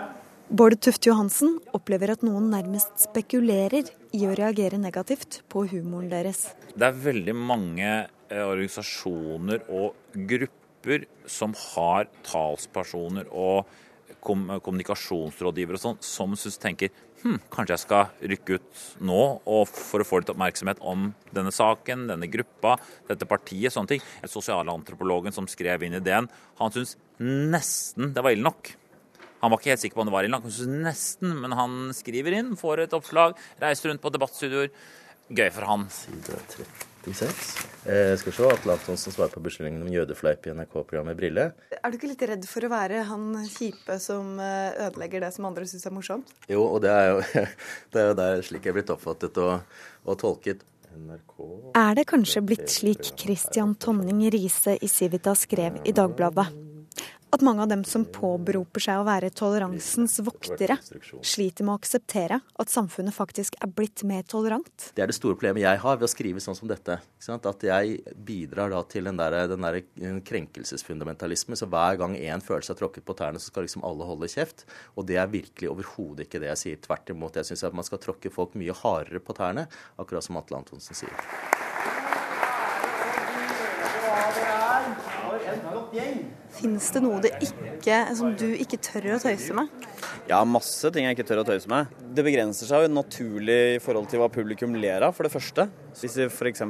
Bård 0.51 0.75
Tufte 0.83 1.09
Johansen 1.09 1.55
opplever 1.77 2.11
at 2.17 2.25
noen 2.27 2.49
nærmest 2.51 3.05
spekulerer 3.05 3.93
i 4.11 4.25
å 4.27 4.35
reagere 4.35 4.81
negativt 4.81 5.39
på 5.49 5.63
humoren 5.71 6.11
deres. 6.11 6.49
Det 6.75 6.89
er 6.89 6.99
veldig 7.05 7.37
mange 7.39 7.87
eh, 7.87 8.43
organisasjoner 8.43 9.63
og 9.71 9.95
grupper 10.13 11.07
som 11.31 11.55
har 11.71 12.11
talspersoner 12.27 13.31
og 13.31 13.63
kom 14.23 14.45
kommunikasjonsrådgivere 14.63 15.79
og 15.79 15.83
sånn, 15.83 15.97
som 16.03 16.35
synes 16.39 16.59
tenker 16.61 16.91
hm, 17.23 17.39
kanskje 17.53 17.75
jeg 17.75 17.83
skal 17.83 18.29
rykke 18.33 18.59
ut 18.59 18.83
nå 19.09 19.23
og 19.39 19.65
for 19.71 20.03
å 20.03 20.07
få 20.07 20.21
litt 20.21 20.31
oppmerksomhet 20.33 20.79
om 20.79 21.09
denne 21.35 21.51
saken, 21.55 22.07
denne 22.11 22.29
gruppa, 22.31 22.77
dette 23.09 23.27
partiet, 23.29 23.73
sånne 23.73 23.95
ting. 23.95 24.05
Sosialantropologen 24.29 25.35
som 25.35 25.49
skrev 25.51 25.85
inn 25.87 25.99
ideen, 25.99 26.29
han 26.61 26.73
syntes 26.75 26.95
nesten 27.19 28.15
det 28.15 28.23
var 28.23 28.35
ille 28.35 28.47
nok. 28.47 28.73
Han 29.43 29.51
var 29.51 29.59
ikke 29.59 29.73
helt 29.73 29.83
sikker 29.83 29.99
på 29.99 30.05
om 30.05 30.07
det 30.07 30.15
var 30.15 30.25
ille 30.27 30.35
nok, 30.37 30.47
han 30.47 30.55
syntes 30.55 30.87
nesten, 30.87 31.35
men 31.43 31.57
han 31.59 31.77
skriver 31.95 32.39
inn, 32.39 32.55
får 32.59 32.85
et 32.85 32.95
oppslag, 32.95 33.35
reiser 33.63 33.91
rundt 33.91 34.03
på 34.03 34.13
debattstudioer. 34.15 34.71
Gøy 35.33 35.53
for 35.55 35.67
han. 35.67 35.87
Side 35.91 36.92
36. 37.03 37.67
Eh, 37.85 38.17
skal 38.17 38.31
vi 38.31 38.35
se, 38.37 38.47
Atle 38.47 38.73
Antonsen 38.77 39.13
svarer 39.13 39.31
på 39.33 39.41
beskyldningen 39.43 39.81
om 39.83 39.91
jødefleip 39.91 40.47
i 40.47 40.53
NRK-programmet 40.55 41.17
Brille. 41.19 41.49
Er 41.75 41.91
du 41.91 41.97
ikke 41.97 42.11
litt 42.13 42.23
redd 42.29 42.45
for 42.47 42.63
å 42.63 42.71
være 42.71 43.03
han 43.09 43.25
kjipe 43.49 43.97
som 43.99 44.37
eh, 44.39 44.71
ødelegger 44.87 45.25
det 45.25 45.33
som 45.35 45.49
andre 45.49 45.67
syns 45.67 45.83
er 45.89 45.95
morsomt? 45.95 46.31
Jo, 46.47 46.63
og 46.63 46.79
det 46.85 46.93
er 46.95 47.09
jo, 47.11 47.45
det 47.91 48.03
er 48.03 48.11
jo 48.11 48.19
der 48.21 48.45
slik 48.47 48.63
jeg 48.63 48.73
er 48.73 48.79
blitt 48.79 48.93
oppfattet 48.95 49.41
og, 49.43 49.81
og 50.07 50.21
tolket. 50.23 50.63
NRK 50.93 51.39
Er 51.79 51.95
det 51.97 52.05
kanskje 52.05 52.43
blitt 52.45 52.67
slik 52.69 53.15
Christian 53.17 53.73
Tonning 53.81 54.21
Riise 54.31 54.77
i 54.77 54.91
Civita 54.91 55.33
skrev 55.35 55.81
i 55.83 55.95
Dagbladet? 55.95 56.72
At 57.33 57.41
mange 57.41 57.63
av 57.63 57.69
dem 57.71 57.81
som 57.81 58.03
påberoper 58.05 58.83
seg 58.83 58.99
å 59.01 59.05
være 59.07 59.31
toleransens 59.33 60.19
voktere, 60.21 60.75
sliter 61.25 61.65
med 61.65 61.73
å 61.73 61.79
akseptere 61.79 62.37
at 62.61 62.69
samfunnet 62.69 63.15
faktisk 63.15 63.57
er 63.57 63.71
blitt 63.73 64.03
mer 64.05 64.21
tolerant? 64.29 64.91
Det 64.93 65.01
er 65.01 65.09
det 65.09 65.15
store 65.17 65.33
problemet 65.33 65.63
jeg 65.63 65.81
har 65.81 65.97
ved 65.97 66.05
å 66.05 66.11
skrive 66.11 66.43
sånn 66.43 66.59
som 66.59 66.69
dette. 66.69 66.99
At 67.33 67.65
jeg 67.65 67.97
bidrar 68.27 68.75
til 68.91 69.09
den 69.09 69.17
der, 69.17 69.39
den 69.49 69.65
der 69.65 69.79
krenkelsesfundamentalisme. 70.29 71.57
Så 71.57 71.65
hver 71.73 71.97
gang 72.03 72.13
én 72.19 72.43
føler 72.43 72.69
seg 72.69 72.77
tråkket 72.77 73.07
på 73.07 73.17
tærne, 73.17 73.41
så 73.41 73.49
skal 73.49 73.65
liksom 73.65 73.85
alle 73.87 74.05
holde 74.05 74.29
kjeft. 74.29 74.67
Og 74.93 75.09
det 75.09 75.17
er 75.17 75.33
virkelig 75.33 75.73
overhodet 75.73 76.27
ikke 76.27 76.43
det 76.43 76.53
jeg 76.53 76.61
sier. 76.61 76.81
Tvert 76.85 77.09
imot. 77.15 77.41
Jeg 77.41 77.49
syns 77.49 77.65
man 77.73 77.89
skal 77.89 78.03
tråkke 78.03 78.29
folk 78.33 78.53
mye 78.61 78.77
hardere 78.83 79.23
på 79.25 79.33
tærne, 79.41 79.65
akkurat 79.97 80.29
som 80.29 80.37
Atle 80.37 80.61
Antonsen 80.61 81.01
sier. 81.01 81.72
Finnes 86.53 86.87
det 86.93 87.01
noe 87.01 87.19
ikke, 87.41 87.97
som 88.17 88.33
du 88.37 88.47
ikke 88.57 88.79
tør 88.81 89.15
å 89.15 89.19
tøyse 89.21 89.53
med? 89.57 89.69
Ja, 90.29 90.39
masse 90.45 90.89
ting 90.93 91.05
jeg 91.05 91.17
ikke 91.17 91.25
tør 91.29 91.41
å 91.43 91.45
tøyse 91.47 91.69
med. 91.69 91.91
Det 92.13 92.25
begrenser 92.25 92.69
seg 92.69 92.85
jo 92.85 92.91
naturlig 92.93 93.59
i 93.75 93.81
forhold 93.83 94.09
til 94.09 94.21
hva 94.21 94.29
publikum 94.33 94.73
ler 94.77 95.05
av, 95.05 95.13
for 95.17 95.27
det 95.27 95.33
første. 95.33 95.67
Hvis 95.99 96.17
de 96.17 96.27
f.eks. 96.29 96.63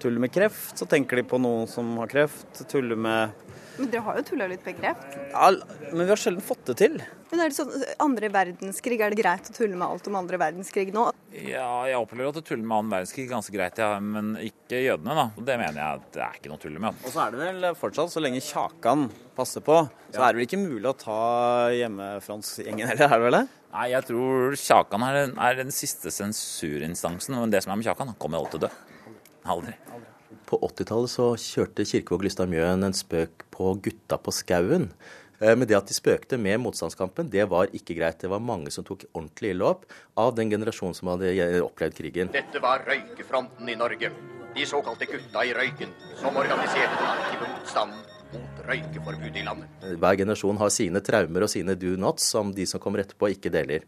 tuller 0.00 0.24
med 0.24 0.32
kreft, 0.32 0.72
så 0.78 0.88
tenker 0.88 1.20
de 1.20 1.26
på 1.28 1.40
noen 1.40 1.68
som 1.68 1.92
har 2.00 2.12
kreft. 2.12 2.64
Tuller 2.70 2.96
med 2.96 3.49
Men 3.78 3.90
dere 3.92 4.04
har 4.06 4.18
jo 4.18 4.24
tulla 4.28 4.46
litt 4.50 4.66
med 4.66 4.76
kreft? 4.80 5.16
Ja, 5.30 5.50
men 5.90 6.02
vi 6.02 6.10
har 6.10 6.20
sjelden 6.20 6.44
fått 6.44 6.66
det 6.68 6.76
til. 6.80 6.96
Men 7.30 7.42
er 7.44 7.52
det 7.52 7.56
sånn, 7.56 7.70
andre 8.02 8.28
verdenskrig, 8.34 8.98
er 9.00 9.14
det 9.14 9.20
greit 9.20 9.46
å 9.48 9.54
tulle 9.54 9.78
med 9.78 9.86
alt 9.86 10.08
om 10.10 10.18
andre 10.18 10.40
verdenskrig 10.42 10.90
nå? 10.94 11.06
Ja, 11.30 11.68
jeg 11.86 12.00
opplever 12.00 12.32
at 12.32 12.40
å 12.40 12.44
tulle 12.44 12.64
med 12.64 12.74
annen 12.74 12.90
verdenskrig 12.96 13.28
er 13.28 13.32
ganske 13.36 13.54
greit, 13.54 13.78
ja, 13.78 13.92
men 14.02 14.34
ikke 14.42 14.82
jødene, 14.82 15.14
da. 15.14 15.26
Det 15.38 15.58
mener 15.62 15.78
jeg 15.78 16.00
at 16.00 16.10
det 16.16 16.24
er 16.26 16.40
ikke 16.40 16.50
noe 16.50 16.58
å 16.58 16.64
tulle 16.64 16.82
med. 16.82 17.00
Og 17.06 17.14
så 17.14 17.22
er 17.24 17.36
det 17.36 17.40
vel 17.44 17.70
fortsatt, 17.78 18.12
så 18.12 18.24
lenge 18.24 18.42
Kjakan 18.44 19.06
passer 19.38 19.64
på, 19.64 19.78
så 20.10 20.20
er 20.26 20.34
det 20.34 20.40
vel 20.40 20.48
ikke 20.48 20.60
mulig 20.60 20.90
å 20.90 20.98
ta 20.98 21.22
hjemmefrontsgjengen 21.76 22.90
heller, 22.90 23.06
er 23.06 23.16
det 23.16 23.28
vel 23.28 23.38
det? 23.38 23.46
Nei, 23.70 23.88
jeg 23.92 24.08
tror 24.08 24.56
Kjakan 24.58 25.06
er 25.06 25.20
den, 25.20 25.36
er 25.38 25.60
den 25.62 25.70
siste 25.74 26.10
sensurinstansen. 26.10 27.38
Men 27.38 27.52
det 27.54 27.62
som 27.62 27.70
er 27.70 27.78
med 27.78 27.86
Kjakan, 27.86 28.10
han 28.10 28.18
kommer 28.18 28.42
alltid 28.42 28.58
til 28.58 28.66
å 28.66 28.66
dø. 28.66 28.72
Aldri. 29.54 29.76
På 30.50 30.58
80-tallet 30.66 31.12
så 31.12 31.30
kjørte 31.38 31.86
Kirkevåg 31.86 32.24
Lystad 32.26 32.50
Mjøen 32.50 32.82
en 32.82 32.96
spøk 32.96 33.44
på 33.54 33.76
gutta 33.84 34.18
på 34.18 34.34
skauen. 34.34 34.88
Eh, 35.38 35.54
men 35.54 35.68
det 35.68 35.78
at 35.78 35.86
de 35.86 35.94
spøkte 35.94 36.38
med 36.42 36.58
motstandskampen, 36.64 37.30
det 37.30 37.46
var 37.52 37.70
ikke 37.76 37.94
greit. 38.00 38.18
Det 38.18 38.30
var 38.32 38.42
mange 38.42 38.72
som 38.74 38.86
tok 38.86 39.06
ordentlig 39.12 39.54
ille 39.54 39.68
opp 39.68 39.86
av 40.18 40.34
den 40.34 40.50
generasjonen 40.50 40.96
som 40.98 41.12
hadde 41.12 41.62
opplevd 41.62 41.96
krigen. 42.00 42.32
Dette 42.34 42.62
var 42.62 42.82
røykefronten 42.88 43.70
i 43.70 43.78
Norge. 43.78 44.10
De 44.56 44.66
såkalte 44.66 45.06
gutta 45.06 45.46
i 45.46 45.54
røyken, 45.54 45.94
som 46.18 46.34
organiserte 46.34 46.96
den 46.98 47.12
aktive 47.14 47.52
motstanden 47.52 48.19
mot 48.34 48.62
røykeforbud 48.66 49.36
i 49.36 49.44
landet. 49.46 49.84
Hver 50.02 50.18
generasjon 50.20 50.60
har 50.60 50.72
sine 50.74 51.02
traumer 51.04 51.46
og 51.46 51.52
sine 51.52 51.76
do 51.78 51.96
nots 52.00 52.28
som 52.34 52.52
de 52.54 52.66
som 52.68 52.82
kommer 52.82 53.02
etterpå 53.02 53.32
ikke 53.34 53.52
deler. 53.54 53.86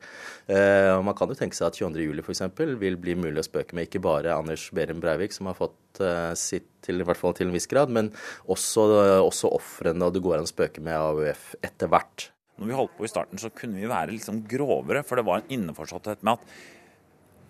Eh, 0.50 0.92
man 1.05 1.16
kan 1.18 1.31
jo 1.31 1.38
tenke 1.38 1.59
seg 1.59 1.68
at 1.68 1.78
22.07. 1.78 2.22
f.eks. 2.24 2.44
vil 2.83 2.98
bli 3.00 3.16
mulig 3.18 3.42
å 3.42 3.46
spøke 3.46 3.78
med 3.78 3.88
ikke 3.88 4.02
bare 4.05 4.35
Anders 4.37 4.68
Behrum 4.74 5.02
Breivik, 5.02 5.35
som 5.37 5.50
har 5.50 5.59
fått 5.59 6.02
eh, 6.02 6.33
sitt 6.38 6.68
til, 6.83 7.00
i 7.00 7.07
hvert 7.07 7.20
fall 7.20 7.37
til 7.38 7.48
en 7.48 7.55
viss 7.55 7.70
grad, 7.70 7.92
men 7.94 8.11
også, 8.50 8.87
også 9.22 9.52
ofrene, 9.55 10.07
og 10.07 10.16
det 10.16 10.24
går 10.24 10.40
an 10.40 10.48
å 10.48 10.50
spøke 10.50 10.83
med 10.83 10.98
AUF 10.98 11.52
etter 11.62 11.90
hvert. 11.92 12.33
Når 12.61 12.68
vi 12.68 12.78
holdt 12.78 12.96
på 12.98 13.07
i 13.07 13.11
starten, 13.11 13.40
så 13.40 13.50
kunne 13.55 13.81
vi 13.81 13.88
være 13.90 14.11
litt 14.11 14.20
liksom 14.20 14.42
grovere, 14.50 15.02
for 15.07 15.18
det 15.18 15.26
var 15.26 15.40
en 15.40 15.52
innforståtthet 15.57 16.24
med 16.26 16.37
at 16.37 16.82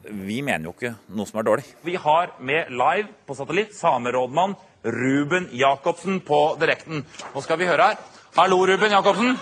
vi 0.05 0.41
mener 0.43 0.69
jo 0.69 0.75
ikke 0.75 0.95
noe 1.15 1.29
som 1.29 1.41
er 1.41 1.47
dårlig. 1.47 1.65
Vi 1.87 1.95
har 2.01 2.35
med 2.43 2.73
live 2.75 3.09
på 3.27 3.37
satellitt 3.39 3.75
samerådmann 3.77 4.57
Ruben 4.83 5.49
Jacobsen 5.55 6.21
på 6.27 6.41
direkten. 6.61 7.05
Nå 7.35 7.45
skal 7.45 7.61
vi 7.61 7.69
høre 7.71 7.93
her. 7.93 8.03
Hallo, 8.37 8.63
Ruben 8.67 8.91
Jacobsen. 8.91 9.37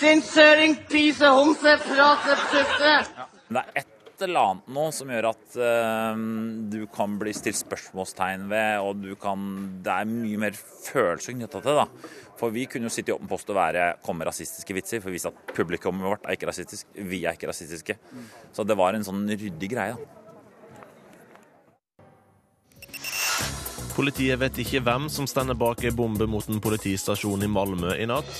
Din 0.00 0.22
søring, 0.24 0.74
pise, 0.88 1.28
homse, 1.28 1.76
frasepsufte. 1.84 2.92
Det 3.50 3.62
er 3.62 3.82
et 3.82 4.24
eller 4.24 4.40
annet 4.40 4.72
nå 4.74 4.86
som 4.92 5.10
gjør 5.12 5.30
at 5.30 5.58
uh, 5.60 6.22
du 6.72 6.80
kan 6.92 7.14
bli 7.20 7.32
stilt 7.36 7.60
spørsmålstegn 7.60 8.48
ved, 8.50 8.80
og 8.84 9.00
du 9.00 9.14
kan 9.20 9.46
Det 9.84 9.94
er 9.94 10.10
mye 10.10 10.40
mer 10.40 10.56
følelser 10.56 11.36
knytta 11.36 11.60
til 11.60 11.70
det. 11.70 11.84
da. 11.84 12.10
For 12.40 12.54
vi 12.54 12.64
kunne 12.70 12.88
jo 12.88 12.94
sitte 12.94 13.12
i 13.12 13.14
åpen 13.14 13.28
post 13.28 13.50
og 13.52 13.58
være, 13.58 13.90
komme 14.04 14.24
rasistiske 14.24 14.76
vitser, 14.76 15.02
for 15.02 15.12
vi 15.12 15.18
visste 15.18 15.32
at 15.34 15.52
publikummet 15.56 16.06
vårt 16.08 16.24
er 16.24 16.38
ikke 16.38 16.48
rasistisk. 16.48 16.88
Vi 16.96 17.20
er 17.28 17.36
ikke 17.36 17.50
rasistiske. 17.50 17.98
Så 18.56 18.64
det 18.64 18.78
var 18.80 18.96
en 18.96 19.04
sånn 19.04 19.26
ryddig 19.28 19.70
greie. 19.74 19.98
da. 19.98 20.16
Politiet 23.90 24.38
vet 24.40 24.56
ikke 24.62 24.80
hvem 24.86 25.10
som 25.12 25.26
stender 25.28 25.56
bak 25.58 25.82
ei 25.84 25.90
bombe 25.92 26.24
mot 26.30 26.46
en 26.48 26.62
politistasjon 26.62 27.42
i 27.44 27.50
Malmö 27.50 27.96
i 28.00 28.06
natt. 28.08 28.30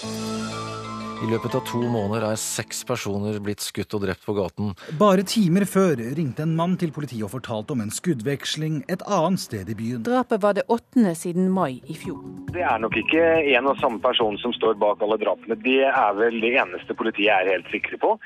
I 1.20 1.26
løpet 1.28 1.52
av 1.52 1.60
to 1.68 1.78
måneder 1.84 2.24
er 2.30 2.38
seks 2.40 2.78
personer 2.88 3.36
blitt 3.44 3.60
skutt 3.60 3.92
og 3.92 4.06
drept 4.06 4.22
på 4.24 4.32
gaten. 4.38 4.70
Bare 4.96 5.20
timer 5.28 5.66
før 5.68 6.00
ringte 6.16 6.46
en 6.46 6.54
mann 6.56 6.78
til 6.80 6.94
politiet 6.96 7.26
og 7.26 7.34
fortalte 7.34 7.74
om 7.74 7.82
en 7.84 7.92
skuddveksling 7.92 8.78
et 8.88 9.04
annet 9.04 9.42
sted 9.42 9.68
i 9.68 9.76
byen. 9.76 10.00
Drapet 10.06 10.40
var 10.40 10.56
det 10.56 10.64
åttende 10.72 11.12
siden 11.18 11.50
mai 11.52 11.82
i 11.84 11.96
fjor. 12.00 12.22
Det 12.54 12.64
er 12.64 12.80
nok 12.80 12.96
ikke 13.02 13.26
en 13.52 13.68
og 13.68 13.76
samme 13.82 14.00
person 14.00 14.40
som 14.40 14.54
står 14.56 14.80
bak 14.80 15.04
alle 15.04 15.20
drapene. 15.20 15.60
Det 15.60 15.82
er 15.90 16.16
vel 16.16 16.40
det 16.40 16.54
eneste 16.62 16.96
politiet 16.96 17.34
er 17.36 17.52
helt 17.52 17.68
sikre 17.68 18.00
på. 18.00 18.16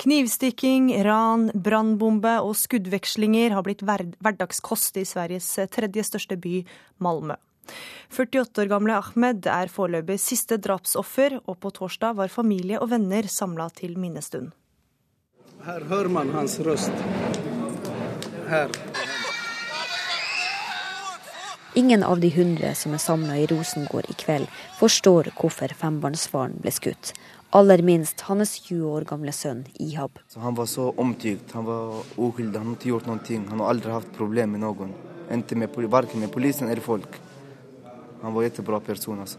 Knivstikking, 0.00 0.88
ran, 1.04 1.50
brannbombe 1.52 2.38
og 2.40 2.56
skuddvekslinger 2.56 3.52
har 3.52 3.64
blitt 3.68 3.84
hverdagskost 3.84 4.96
i 4.96 5.04
Sveriges 5.08 5.52
tredje 5.76 6.08
største 6.08 6.40
by, 6.40 6.62
Malmö. 7.04 7.36
48 8.10 8.62
år 8.62 8.70
gamle 8.70 8.96
Ahmed 8.98 9.48
er 9.50 9.72
foreløpig 9.72 10.18
siste 10.22 10.58
drapsoffer, 10.62 11.40
og 11.46 11.58
på 11.60 11.72
torsdag 11.74 12.16
var 12.20 12.32
familie 12.32 12.80
og 12.80 12.90
venner 12.94 13.28
samla 13.30 13.68
til 13.74 13.98
minnestund. 13.98 14.52
Her 15.66 15.84
hører 15.90 16.08
man 16.08 16.30
hans 16.30 16.60
røst. 16.62 16.94
Her. 18.46 18.70
Ingen 21.76 22.04
av 22.06 22.20
de 22.22 22.30
hundre 22.32 22.70
som 22.78 22.94
er 22.96 23.02
samla 23.02 23.34
i 23.36 23.48
Rosengård 23.50 24.06
i 24.08 24.14
kveld, 24.16 24.46
forstår 24.78 25.32
hvorfor 25.36 25.74
fembarnsfaren 25.76 26.54
ble 26.62 26.72
skutt. 26.72 27.10
Aller 27.56 27.82
minst 27.84 28.22
hans 28.30 28.54
20 28.64 28.86
år 28.94 29.04
gamle 29.10 29.34
sønn 29.34 29.66
Ihab. 29.80 30.18
Så 30.32 30.40
han 30.40 30.56
var 30.56 30.70
så 30.70 30.88
omtykt, 30.96 31.52
han 31.52 31.66
var 31.66 31.98
uskyldig, 32.16 32.56
han 32.56 32.70
hadde 32.70 32.78
ikke 32.78 32.90
gjort 32.94 33.10
noen 33.10 33.22
ting. 33.28 33.44
Han 33.50 33.60
har 33.60 33.74
aldri 33.74 33.92
hatt 33.92 34.08
problemer 34.16 34.54
med 34.54 34.64
noen. 34.64 34.96
Enten 35.32 35.60
med, 35.60 35.76
verken 35.92 36.24
med 36.24 36.32
politiet 36.32 36.64
eller 36.70 36.84
folk. 36.84 37.20
Han 38.26 38.34
var 38.34 38.42
en 38.42 38.50
kjempebra 38.50 38.80
person. 38.80 39.20
altså. 39.20 39.38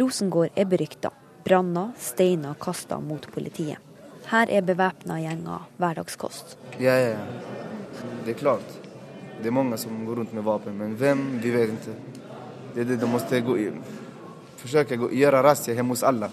Rosengård 0.00 0.54
er 0.56 0.64
berykta. 0.64 1.10
Branner, 1.44 1.90
steiner 2.00 2.54
kasta 2.54 2.96
mot 3.00 3.26
politiet. 3.34 3.76
Her 4.30 4.48
er 4.48 4.62
bevæpna 4.64 5.18
gjenger 5.20 5.66
hverdagskost. 5.76 6.56
Ja, 6.80 6.94
ja, 6.96 7.10
ja. 7.10 7.26
Det 8.24 8.32
er 8.32 8.38
klart. 8.38 8.78
Det 9.42 9.50
er 9.50 9.52
mange 9.52 9.76
som 9.76 10.06
går 10.06 10.22
rundt 10.22 10.32
med 10.32 10.46
våpen, 10.48 10.78
men 10.78 10.96
hvem, 10.96 11.26
vi 11.44 11.52
vet 11.52 11.76
ikke. 11.76 11.98
Det 12.72 12.80
er 12.80 12.88
det 12.94 13.00
de 13.04 13.12
måtte 13.12 13.42
gå 13.44 13.58
i. 13.60 13.68
Forsøke 14.62 14.96
å 14.96 15.12
gjøre 15.12 15.44
razzia 15.44 15.76
hjemme 15.76 15.92
hos 15.92 16.08
alle. 16.08 16.32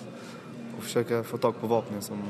Og 0.78 0.80
forsøke 0.80 1.20
å 1.20 1.28
få 1.28 1.44
tak 1.44 1.60
på 1.60 1.68
våpenet 1.68 2.08
som... 2.08 2.24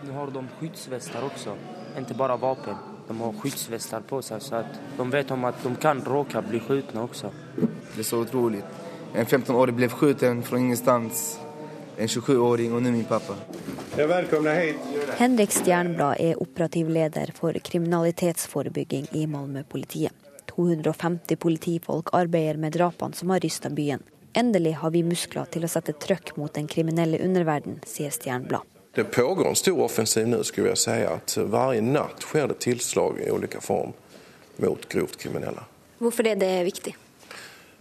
Nå 0.00 0.16
har 0.16 0.32
de 0.32 0.46
skyddsvester 0.56 1.28
også, 1.28 1.60
ikke 2.00 2.16
bare 2.16 2.40
vapen. 2.40 2.86
De 3.10 3.20
har 3.20 3.36
skyddsvester 3.42 4.08
på 4.08 4.22
seg, 4.24 4.40
så 4.40 4.62
att 4.64 4.80
de 4.96 5.10
vet 5.12 5.30
om 5.30 5.44
at 5.44 5.60
de 5.62 5.76
kan 5.76 6.00
råka 6.00 6.40
bli 6.40 6.64
skutt 6.64 6.96
også. 6.96 7.34
Det 7.58 8.00
er 8.00 8.08
så 8.08 8.24
otroligt. 8.24 8.79
En 9.14 9.26
15-årig 9.26 9.74
blev 9.74 9.88
skjuten 9.88 10.42
från 10.42 10.58
ingenstans. 10.58 11.38
En 11.96 12.06
27-åring 12.06 12.72
og 12.72 12.82
nå 12.82 12.90
min 12.90 13.04
pappa. 13.04 13.34
Velkommen 13.96 14.56
hit. 14.56 14.76
Henrik 15.18 15.50
Stjernblad 15.50 16.16
er 16.20 16.42
operativ 16.42 16.88
leder 16.88 17.32
for 17.34 17.52
kriminalitetsforebygging 17.52 19.06
i 19.12 19.26
Malmö-politiet. 19.26 20.12
250 20.46 21.36
politifolk 21.36 22.14
arbeider 22.14 22.56
med 22.56 22.72
drapene 22.72 23.14
som 23.14 23.30
har 23.30 23.40
rysta 23.40 23.70
byen. 23.70 24.02
Endelig 24.32 24.72
har 24.78 24.90
vi 24.90 25.02
muskler 25.02 25.50
til 25.50 25.66
å 25.66 25.68
sette 25.68 25.92
trøkk 25.92 26.36
mot 26.38 26.54
den 26.54 26.70
kriminelle 26.70 27.18
underverden, 27.18 27.80
sier 27.86 28.14
Stjernblad. 28.14 28.62
Det 28.94 29.04
pågår 29.04 29.48
en 29.48 29.58
stor 29.58 29.82
offensiv 29.84 30.28
nu 30.28 30.44
skulle 30.44 30.72
jeg 30.72 30.78
si. 30.86 30.98
at 31.06 31.36
Hver 31.36 31.82
natt 31.82 32.22
skjer 32.22 32.48
det 32.48 32.62
tilslag 32.62 33.20
i 33.26 33.30
ulike 33.30 33.60
form 33.60 33.92
mot 34.56 34.88
grovt 34.88 35.18
kriminelle. 35.18 35.66
Hvorfor 35.98 36.26
er 36.26 36.38
det 36.38 36.54
viktig? 36.64 36.96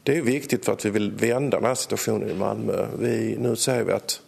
Det 0.03 0.17
är 0.17 0.21
viktigt 0.21 0.65
för 0.65 0.73
att 0.73 0.85
vi 0.85 0.89
vill 0.89 1.11
vända 1.11 1.57
den 1.57 1.67
här 1.67 1.75
situationen 1.75 2.29
i 2.29 2.33
Malmö. 2.33 2.87
Vi, 2.99 3.37
nu 3.39 3.55
säger 3.55 3.83
vi 3.83 3.91
att 3.91 4.21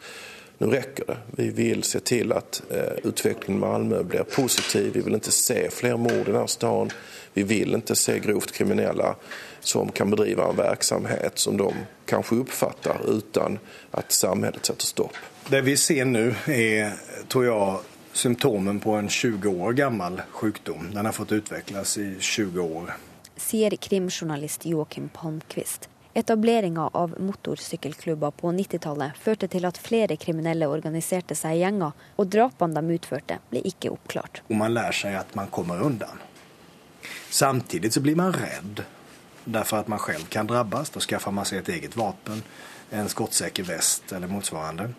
nu 0.57 0.67
räcker 0.67 1.05
det. 1.05 1.17
Vi 1.25 1.49
vill 1.49 1.83
se 1.83 1.99
till 1.99 2.31
att 2.31 2.63
eh, 2.69 2.93
utvecklingen 3.03 3.63
i 3.63 3.65
Malmö 3.65 4.03
blir 4.03 4.23
positiv. 4.23 4.93
Vi 4.93 5.01
vill 5.01 5.13
inte 5.13 5.31
se 5.31 5.69
fler 5.69 5.97
mord 5.97 6.11
i 6.11 6.31
den 6.31 6.35
här. 6.35 6.93
Vi 7.33 7.43
vill 7.43 7.73
inte 7.73 7.95
se 7.95 8.19
grovt 8.19 8.51
kriminella 8.51 9.15
som 9.59 9.91
kan 9.91 10.09
bedriva 10.09 10.49
en 10.49 10.55
verksamhet 10.55 11.39
som 11.39 11.57
de 11.57 11.73
kanske 12.05 12.35
uppfattar 12.35 13.17
utan 13.17 13.59
att 13.91 14.11
samhället 14.11 14.65
sätter 14.65 14.85
stopp. 14.85 15.13
Det 15.49 15.61
vi 15.61 15.77
ser 15.77 16.05
nu 16.05 16.35
är, 16.45 16.93
tror 17.27 17.45
jag, 17.45 17.79
symptomen 18.13 18.79
på 18.79 18.91
en 18.91 19.09
20 19.09 19.49
år 19.49 19.73
gammal 19.73 20.21
sjukdom. 20.31 20.87
Den 20.93 21.05
har 21.05 21.13
fått 21.13 21.31
utvecklas 21.31 21.97
i 21.97 22.15
20 22.19 22.61
år. 22.61 22.93
Sier 23.41 23.75
krimjournalist 23.81 24.65
Joakim 24.65 25.09
Palmqvist. 25.09 25.89
Etableringa 26.13 26.89
av 26.93 27.15
motorsykkelklubber 27.19 28.31
på 28.31 28.51
90-tallet 28.51 29.17
førte 29.17 29.47
til 29.47 29.65
at 29.65 29.79
flere 29.79 30.17
kriminelle 30.19 30.67
organiserte 30.67 31.37
seg 31.39 31.55
i 31.55 31.61
gjenger, 31.63 31.95
og 32.19 32.27
drapene 32.27 32.81
de 32.81 32.97
utførte, 32.97 33.39
ble 33.49 33.61
ikke 33.67 33.93
oppklart. 33.93 34.41
Og 34.49 34.57
man 34.59 34.75
lærer 34.75 34.97
seg 34.97 35.15
at 35.15 35.31
man 35.39 35.47
kommer 35.53 35.79
undan. 35.83 36.19
Samtidig 37.31 37.93
så 37.93 38.03
blir 38.03 38.19
man 38.19 38.35
redd, 38.35 38.83
derfor 39.45 39.85
at 39.85 39.87
man 39.87 40.03
selv 40.03 40.27
kan 40.29 40.51
drabbas. 40.51 40.91
Da 40.91 40.99
skaffer 40.99 41.31
man 41.31 41.47
seg 41.47 41.61
et 41.61 41.73
eget 41.77 41.97
vapen, 41.97 42.43
en 42.91 43.09
skuddsikker 43.09 43.65
vest 43.71 44.11
eller 44.11 44.27
motsvarande. 44.27 44.91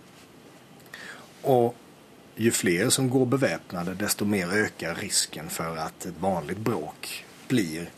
Og 1.42 1.74
jo 2.40 2.52
flere 2.56 2.90
som 2.90 3.10
går 3.12 3.26
bevæpnet, 3.36 3.92
desto 4.00 4.24
mer 4.24 4.48
øker 4.64 4.96
risken 4.96 5.52
for 5.52 5.76
at 5.76 6.08
et 6.08 6.20
vanlig 6.20 6.56
bråk 6.56 7.10
blir, 7.52 7.90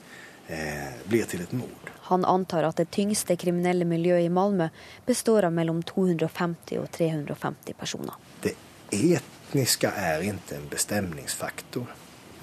blir 1.09 1.25
til 1.25 1.41
et 1.41 1.53
mord. 1.57 1.91
Han 2.11 2.25
antar 2.29 2.67
at 2.69 2.77
det 2.77 2.91
tyngste 2.93 3.37
kriminelle 3.41 3.87
miljøet 3.89 4.27
i 4.27 4.33
Malmö 4.33 4.69
består 5.07 5.49
av 5.49 5.53
mellom 5.57 5.83
250 5.83 6.79
og 6.83 6.91
350 6.93 7.79
personer. 7.79 8.19
Det 8.43 8.53
etniske 8.93 9.89
er 9.89 10.27
ikke 10.27 10.59
en 10.59 10.67
bestemningsfaktor. 10.71 11.87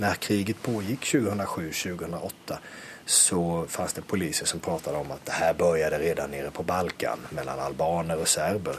Når 0.02 0.18
kriget 0.24 0.64
pågikk 0.64 1.06
2007-2008 1.06 2.58
så 3.06 3.66
fanns 3.70 3.94
det 3.94 4.02
poliser 4.02 4.46
som 4.46 4.60
pratet 4.60 4.96
om 4.96 5.12
at 5.12 5.26
det 5.26 5.38
her 5.38 5.54
begynte 5.54 6.00
redan 6.00 6.32
nede 6.32 6.52
på 6.52 6.64
Balkan 6.64 7.28
mellom 7.30 7.60
albaner 7.60 8.18
og 8.18 8.28
serber. 8.28 8.78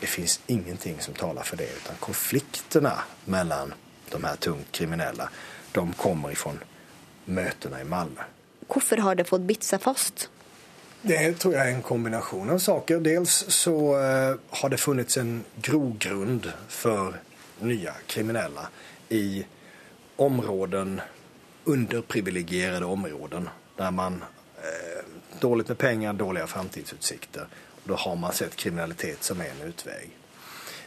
Det 0.00 0.06
fins 0.06 0.40
ingenting 0.46 1.00
som 1.00 1.14
taler 1.14 1.42
for 1.42 1.56
det 1.56 1.68
utan 1.76 1.96
konflikterna 2.00 2.98
mellom 3.24 3.72
de 4.10 4.24
her 4.24 4.36
tungt 4.36 4.72
kriminelle 4.72 5.28
de 5.72 5.92
kommer 5.96 6.32
ifrån 6.32 6.60
mötena 7.26 7.80
i 7.80 7.84
Malmö. 7.84 8.24
Hvorfor 8.66 8.96
har 8.96 9.14
det 9.14 9.28
fått 9.28 9.46
bitt 9.46 9.64
seg 9.64 9.82
fast? 9.82 10.28
Det 11.06 11.38
tror 11.38 11.54
jeg 11.54 11.70
er 11.70 11.74
en 11.76 11.84
kombination 11.86 12.50
av 12.50 12.58
saker. 12.58 13.00
Dels 13.04 13.44
så 13.54 13.76
eh, 13.98 14.32
har 14.60 14.72
det 14.72 14.80
funnits 14.82 15.16
en 15.20 15.44
grogrund 15.62 16.48
for 16.68 17.20
nye 17.62 17.92
kriminelle 18.10 18.66
i 19.14 19.44
områden, 20.16 21.00
underprivilegerte 21.64 22.84
områden 22.84 23.48
der 23.76 23.90
man 23.90 24.22
eh, 24.62 25.04
Dårlig 25.40 25.68
med 25.68 25.78
penger, 25.78 26.12
dårlige 26.12 26.46
framtidsutsikter. 26.46 27.46
Da 27.84 27.94
har 27.94 28.16
man 28.16 28.32
sett 28.32 28.56
kriminalitet 28.56 29.22
som 29.22 29.40
en 29.40 29.60
utvei. 29.68 30.08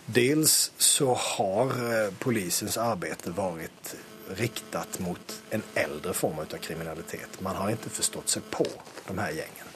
Dels 0.05 0.71
så 0.77 1.13
har 1.13 1.65
eh, 1.69 2.13
polisens 2.19 2.77
arbeid 2.77 3.17
varit 3.25 3.95
riktat 4.37 4.99
mot 4.99 5.41
en 5.49 5.61
äldre 5.75 6.13
form 6.13 6.39
av 6.39 6.45
kriminalitet. 6.45 7.41
Man 7.41 7.55
har 7.55 7.71
ikke 7.73 7.89
forstått 7.89 8.29
seg 8.29 8.49
på 8.51 8.65
de 9.07 9.17
här 9.17 9.31
gängen. 9.31 9.67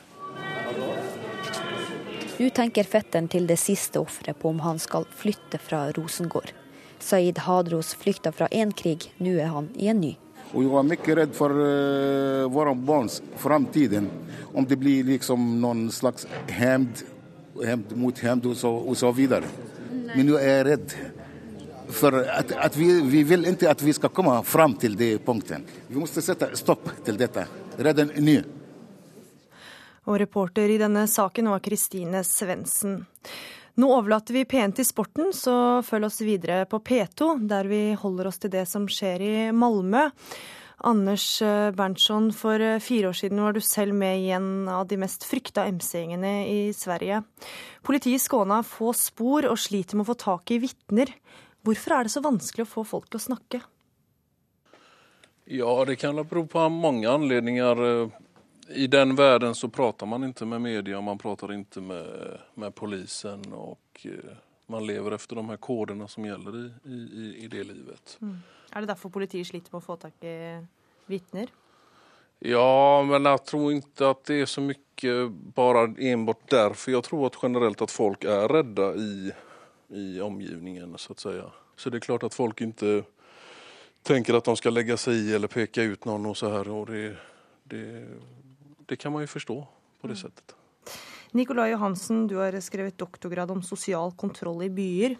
Nå 2.38 2.50
tenker 2.50 2.84
fetteren 2.84 3.28
til 3.30 3.48
det 3.48 3.60
siste 3.62 4.02
offeret 4.02 4.40
på 4.42 4.50
om 4.50 4.60
han 4.66 4.80
skal 4.80 5.06
flytte 5.16 5.58
fra 5.62 5.92
Rosengård. 5.92 6.54
Saeed 7.00 7.38
Hadros 7.46 7.94
flykta 7.96 8.32
fra 8.32 8.48
én 8.48 8.72
krig, 8.74 9.12
nå 9.18 9.36
er 9.38 9.52
han 9.54 9.70
i 9.76 9.88
en 9.92 10.02
ny. 10.02 10.16
Vi 10.54 10.66
var 10.70 10.84
mye 10.84 10.90
mycket 10.90 11.36
for 11.36 11.50
för 11.50 12.46
uh, 12.46 12.50
våre 12.50 12.76
barns 12.76 13.22
framtid. 13.38 14.08
Om 14.54 14.66
det 14.66 14.76
blir 14.76 15.04
liksom 15.04 15.62
noen 15.62 15.92
slags 15.92 16.28
hemd 16.48 17.04
hämnd 17.62 17.98
mot 17.98 18.20
hemd 18.20 18.46
osv. 18.46 18.60
så, 18.60 18.76
och 18.76 18.98
så 18.98 19.12
vidare. 19.12 19.44
Men 20.16 20.28
jeg 20.28 20.44
är 20.50 20.66
rädd. 20.66 20.94
För 21.94 22.24
at, 22.30 22.52
at 22.52 22.76
vi, 22.78 23.02
vi 23.02 23.24
vil 23.24 23.46
ikke 23.48 23.70
at 23.70 23.82
vi 23.82 23.94
skal 23.94 24.10
komme 24.10 24.40
fram 24.44 24.74
til 24.82 24.98
det 24.98 25.20
punkten. 25.26 25.66
Vi 25.88 26.00
må 26.00 26.08
sette 26.10 26.50
stopp 26.58 26.90
til 27.06 27.20
dette. 27.20 27.46
Redde 27.78 28.08
ny. 28.18 28.40
Og 30.10 30.18
reporter 30.20 30.74
i 30.74 30.80
denne 30.82 31.06
saken 31.08 31.52
var 31.54 31.62
Kristine 31.64 32.24
Svendsen. 32.28 33.04
Nå 33.80 33.90
overlater 33.90 34.36
vi 34.36 34.44
P1 34.46 34.76
til 34.78 34.86
sporten, 34.86 35.32
så 35.34 35.82
følg 35.86 36.10
oss 36.10 36.20
videre 36.22 36.66
på 36.70 36.82
P2, 36.84 37.30
der 37.50 37.70
vi 37.70 37.86
holder 37.98 38.30
oss 38.30 38.38
til 38.44 38.52
det 38.54 38.68
som 38.70 38.86
skjer 38.90 39.24
i 39.24 39.38
Malmö. 39.56 40.10
Anders 40.84 41.42
eh, 41.42 41.72
Berntsson, 41.72 42.28
for 42.36 42.60
eh, 42.62 42.82
fire 42.84 43.10
år 43.10 43.18
siden 43.18 43.40
var 43.42 43.56
du 43.56 43.62
selv 43.64 43.96
med 43.96 44.20
i 44.20 44.32
en 44.36 44.68
av 44.70 44.86
de 44.90 44.98
mest 45.00 45.24
frykta 45.26 45.64
MC-gjengene 45.72 46.34
i 46.50 46.60
Sverige. 46.76 47.22
Politiet 47.88 48.22
skåna 48.22 48.60
få 48.68 48.92
spor 48.98 49.48
og 49.48 49.62
sliter 49.62 49.98
med 49.98 50.06
å 50.06 50.12
få 50.12 50.20
tak 50.26 50.52
i 50.52 50.60
vitner. 50.66 51.14
Hvorfor 51.64 51.96
er 51.96 52.08
det 52.08 52.12
så 52.12 52.24
vanskelig 52.24 52.66
å 52.66 52.72
få 52.74 52.84
folk 52.88 53.08
til 53.10 53.22
å 53.22 53.26
snakke? 53.30 53.62
Ja, 55.46 55.72
det 55.88 55.96
kan 56.00 56.20
bero 56.28 56.46
på 56.48 56.64
mange 56.70 57.10
anledninger. 57.10 58.12
I 58.70 58.88
den 58.88 59.16
verden 59.16 59.56
så 59.56 59.68
prater 59.70 60.08
man 60.08 60.24
ikke 60.28 60.48
med 60.48 60.62
media, 60.64 61.02
man 61.02 61.20
prater 61.20 61.52
ikke 61.56 61.84
med, 61.84 62.40
med 62.56 62.76
polisen 62.76 63.44
och 63.54 64.06
eh, 64.08 64.36
man 64.72 64.88
lever 64.88 65.12
efter 65.12 65.36
de 65.36 65.50
her 65.50 65.58
kodene 65.58 66.08
som 66.08 66.26
gjelder 66.26 66.56
i, 66.56 66.68
i, 66.90 67.26
i 67.44 67.48
det 67.48 67.64
livet. 67.64 68.18
Mm. 68.22 68.38
Er 68.72 68.82
det 68.82 68.94
derfor 68.94 69.12
politiet 69.14 69.48
sliter 69.48 69.74
med 69.74 69.84
å 69.84 69.86
få 69.86 69.98
tak 70.00 70.24
i 70.24 70.38
vitner? 71.12 71.52
Ja, 72.44 73.04
men 73.08 73.28
jeg 73.28 73.44
tror 73.48 73.70
ikke 73.72 74.14
at 74.16 74.24
det 74.28 74.40
er 74.44 74.50
så 74.52 74.64
mye 74.64 75.18
bare 75.56 75.86
enbart 76.12 76.48
derfor. 76.52 76.96
Jeg 76.96 77.06
tror 77.06 77.28
at 77.28 77.38
generelt 77.40 77.84
at 77.86 77.94
folk 77.94 78.26
er 78.28 78.48
redde 78.52 78.88
i, 79.00 79.14
i 79.94 80.22
omgivningen 80.22 80.98
så 80.98 81.12
att 81.12 81.20
säga. 81.20 81.44
Så 81.76 81.90
det 81.90 81.98
är 81.98 82.00
klart 82.00 82.24
att 82.24 82.34
folk 82.34 82.62
inte 82.62 83.04
tänker 84.04 84.34
att 84.34 84.44
de 84.44 84.56
ska 84.58 84.70
lägga 84.70 84.98
sig 84.98 85.16
i 85.16 85.34
eller 85.34 85.48
peka 85.48 85.84
ut 85.84 86.06
någon 86.06 86.26
och 86.26 86.38
så 86.38 86.50
här. 86.50 86.70
Och 86.70 86.86
det, 86.86 87.16
det, 87.64 88.08
det 88.86 88.96
kan 88.96 89.12
man 89.12 89.22
ju 89.22 89.28
förstå 89.28 89.68
på 90.02 90.08
det 90.08 90.16
sättet. 90.16 90.56
Nicolai 91.32 91.72
Johansen, 91.72 92.28
du 92.28 92.36
har 92.36 92.60
skrevet 92.60 92.98
doktorgrad 92.98 93.52
om 93.52 93.64
sosial 93.64 94.12
kontroll 94.12 94.64
i 94.64 94.70
byer. 94.70 95.16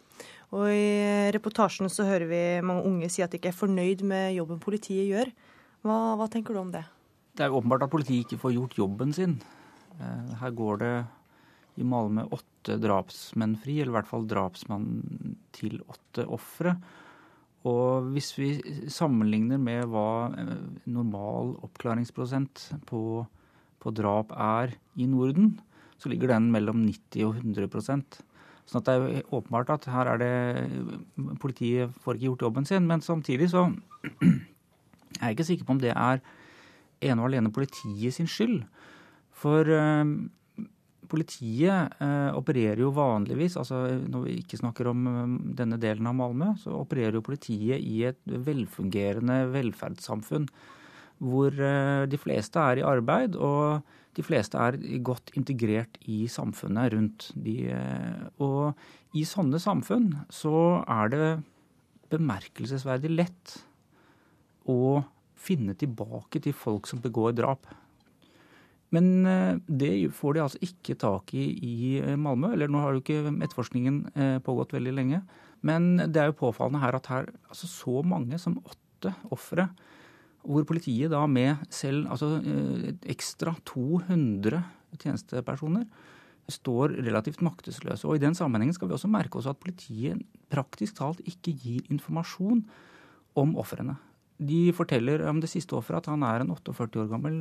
Og 0.54 0.70
i 0.70 1.32
reportasjene 1.34 1.90
så 1.90 2.06
hører 2.06 2.28
vi 2.30 2.42
mange 2.62 2.86
unge 2.86 3.10
si 3.10 3.24
at 3.26 3.32
de 3.34 3.40
ikke 3.40 3.50
er 3.50 3.58
fornøyd 3.58 4.04
med 4.06 4.36
jobben 4.36 4.60
politiet 4.62 5.08
gjør. 5.10 5.32
Hva, 5.82 5.96
hva 6.20 6.28
tenker 6.30 6.54
du 6.54 6.60
om 6.62 6.70
det? 6.76 6.84
Det 7.34 7.48
er 7.48 7.56
åpenbart 7.58 7.88
at 7.88 7.90
politiet 7.90 8.28
ikke 8.28 8.44
får 8.44 8.54
gjort 8.54 8.78
jobben 8.78 9.16
sin. 9.18 9.40
Eh, 9.98 10.36
Her 10.38 10.54
går 10.54 10.78
det 10.84 10.94
i 11.80 11.86
Malmö 11.88 12.28
åtte 12.36 12.78
drapsmenn 12.82 13.56
fri, 13.62 13.80
eller 13.82 13.94
i 13.94 13.98
hvert 13.98 14.10
fall 14.10 14.28
drapsmann 14.30 14.88
til 15.56 15.80
åtte 15.90 16.26
ofre. 16.30 16.76
Og 17.70 18.10
hvis 18.12 18.34
vi 18.36 18.50
sammenligner 18.92 19.62
med 19.62 19.88
hva 19.92 20.34
normal 20.86 21.56
oppklaringsprosent 21.64 22.68
på, 22.90 23.24
på 23.80 23.96
drap 23.96 24.34
er 24.36 24.76
i 25.00 25.08
Norden, 25.08 25.56
så 25.98 26.12
ligger 26.12 26.34
den 26.34 26.52
mellom 26.52 26.84
90 26.84 27.24
og 27.30 27.40
100 27.40 28.24
Sånn 28.64 28.80
at 28.80 28.88
det 28.88 28.94
er 28.96 29.34
åpenbart 29.36 29.72
at 29.74 29.86
her 29.92 30.08
er 30.14 30.20
det 30.22 31.36
Politiet 31.44 31.92
får 32.04 32.16
ikke 32.16 32.30
gjort 32.30 32.46
jobben 32.46 32.68
sin. 32.68 32.88
Men 32.88 33.04
samtidig 33.04 33.50
så 33.52 33.66
er 35.20 35.26
jeg 35.28 35.36
ikke 35.36 35.48
sikker 35.48 35.68
på 35.68 35.76
om 35.76 35.82
det 35.84 35.92
er 35.92 36.22
ene 37.04 37.20
og 37.20 37.28
alene 37.28 37.52
politiet 37.52 38.16
sin 38.16 38.30
skyld. 38.32 38.62
For 39.36 39.68
eh, 39.68 40.04
politiet 41.10 41.98
eh, 42.02 42.30
opererer 42.36 42.84
jo 42.84 42.92
vanligvis, 42.96 43.58
altså 43.60 43.82
når 44.10 44.28
vi 44.28 44.38
ikke 44.42 44.60
snakker 44.60 44.90
om 44.92 45.08
eh, 45.10 45.34
denne 45.60 45.80
delen 45.82 46.08
av 46.10 46.18
Malmö, 46.20 46.54
så 46.62 46.76
opererer 46.80 47.20
jo 47.20 47.26
politiet 47.26 47.84
i 47.84 48.04
et 48.10 48.22
velfungerende 48.26 49.44
velferdssamfunn. 49.54 50.48
Hvor 51.24 51.56
eh, 51.56 52.06
de 52.10 52.20
fleste 52.20 52.62
er 52.62 52.82
i 52.82 52.88
arbeid, 52.88 53.38
og 53.38 53.84
de 54.14 54.26
fleste 54.26 54.60
er 54.62 54.78
godt 55.06 55.34
integrert 55.40 55.98
i 56.10 56.24
samfunnet 56.30 56.94
rundt. 56.94 57.30
De, 57.36 57.58
eh, 57.74 58.24
og 58.44 59.18
i 59.18 59.26
sånne 59.28 59.62
samfunn 59.62 60.12
så 60.34 60.84
er 60.90 61.14
det 61.14 61.28
bemerkelsesverdig 62.14 63.14
lett 63.14 63.60
å 64.70 65.04
finne 65.44 65.76
tilbake 65.76 66.42
til 66.44 66.56
folk 66.56 66.88
som 66.88 67.02
begår 67.04 67.36
drap. 67.38 67.68
Men 68.94 69.26
eh, 69.26 69.56
det 69.66 69.94
får 70.14 70.36
de 70.36 70.44
altså 70.44 70.62
ikke 70.62 70.96
tak 71.02 71.34
i 71.38 71.48
i 71.58 71.78
eh, 72.02 72.20
Malmö. 72.20 72.54
Eller 72.54 72.70
nå 72.70 72.82
har 72.84 72.94
jo 72.94 73.02
ikke 73.02 73.34
etterforskningen 73.34 74.00
eh, 74.14 74.38
pågått 74.46 74.76
veldig 74.76 74.94
lenge. 74.94 75.24
Men 75.66 75.96
det 75.98 76.22
er 76.22 76.30
jo 76.30 76.40
påfallende 76.44 76.84
her 76.84 77.00
at 77.00 77.10
her 77.10 77.32
altså 77.50 77.70
så 77.72 78.04
mange 78.06 78.38
som 78.42 78.60
åtte 78.62 79.14
ofre, 79.34 79.68
hvor 80.44 80.66
politiet 80.68 81.12
da 81.12 81.22
med 81.28 81.62
selv 81.72 82.10
altså 82.12 82.38
ekstra 83.08 83.54
200 83.68 84.60
tjenestepersoner 85.00 85.86
står 86.52 86.98
relativt 87.00 87.40
maktesløse. 87.44 88.04
Og 88.08 88.18
I 88.18 88.24
den 88.26 88.36
sammenhengen 88.36 88.76
skal 88.76 88.92
vi 88.92 88.98
også 88.98 89.12
merke 89.12 89.40
oss 89.40 89.48
at 89.48 89.60
politiet 89.64 90.20
praktisk 90.52 91.00
talt 91.00 91.24
ikke 91.28 91.56
gir 91.56 91.88
informasjon 91.92 92.66
om 93.40 93.56
ofrene. 93.60 93.96
De 94.38 94.62
forteller 94.76 95.26
om 95.30 95.42
det 95.44 95.52
siste 95.52 95.76
offeret 95.78 96.04
at 96.04 96.12
han 96.14 96.24
er 96.28 96.44
en 96.44 96.54
48 96.54 97.04
år 97.04 97.12
gammel 97.12 97.38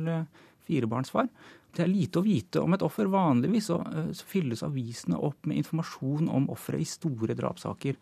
firebarnsfar. 0.67 1.29
Det 1.73 1.83
er 1.83 1.89
lite 1.89 2.21
å 2.21 2.25
vite 2.25 2.61
om 2.61 2.75
et 2.75 2.85
offer. 2.85 3.09
Vanligvis 3.11 3.71
så, 3.71 3.79
så 4.13 4.27
fylles 4.29 4.61
avisene 4.63 5.17
opp 5.17 5.49
med 5.49 5.63
informasjon 5.63 6.29
om 6.29 6.45
offeret 6.53 6.85
i 6.85 6.87
store 6.87 7.35
drapssaker. 7.37 7.97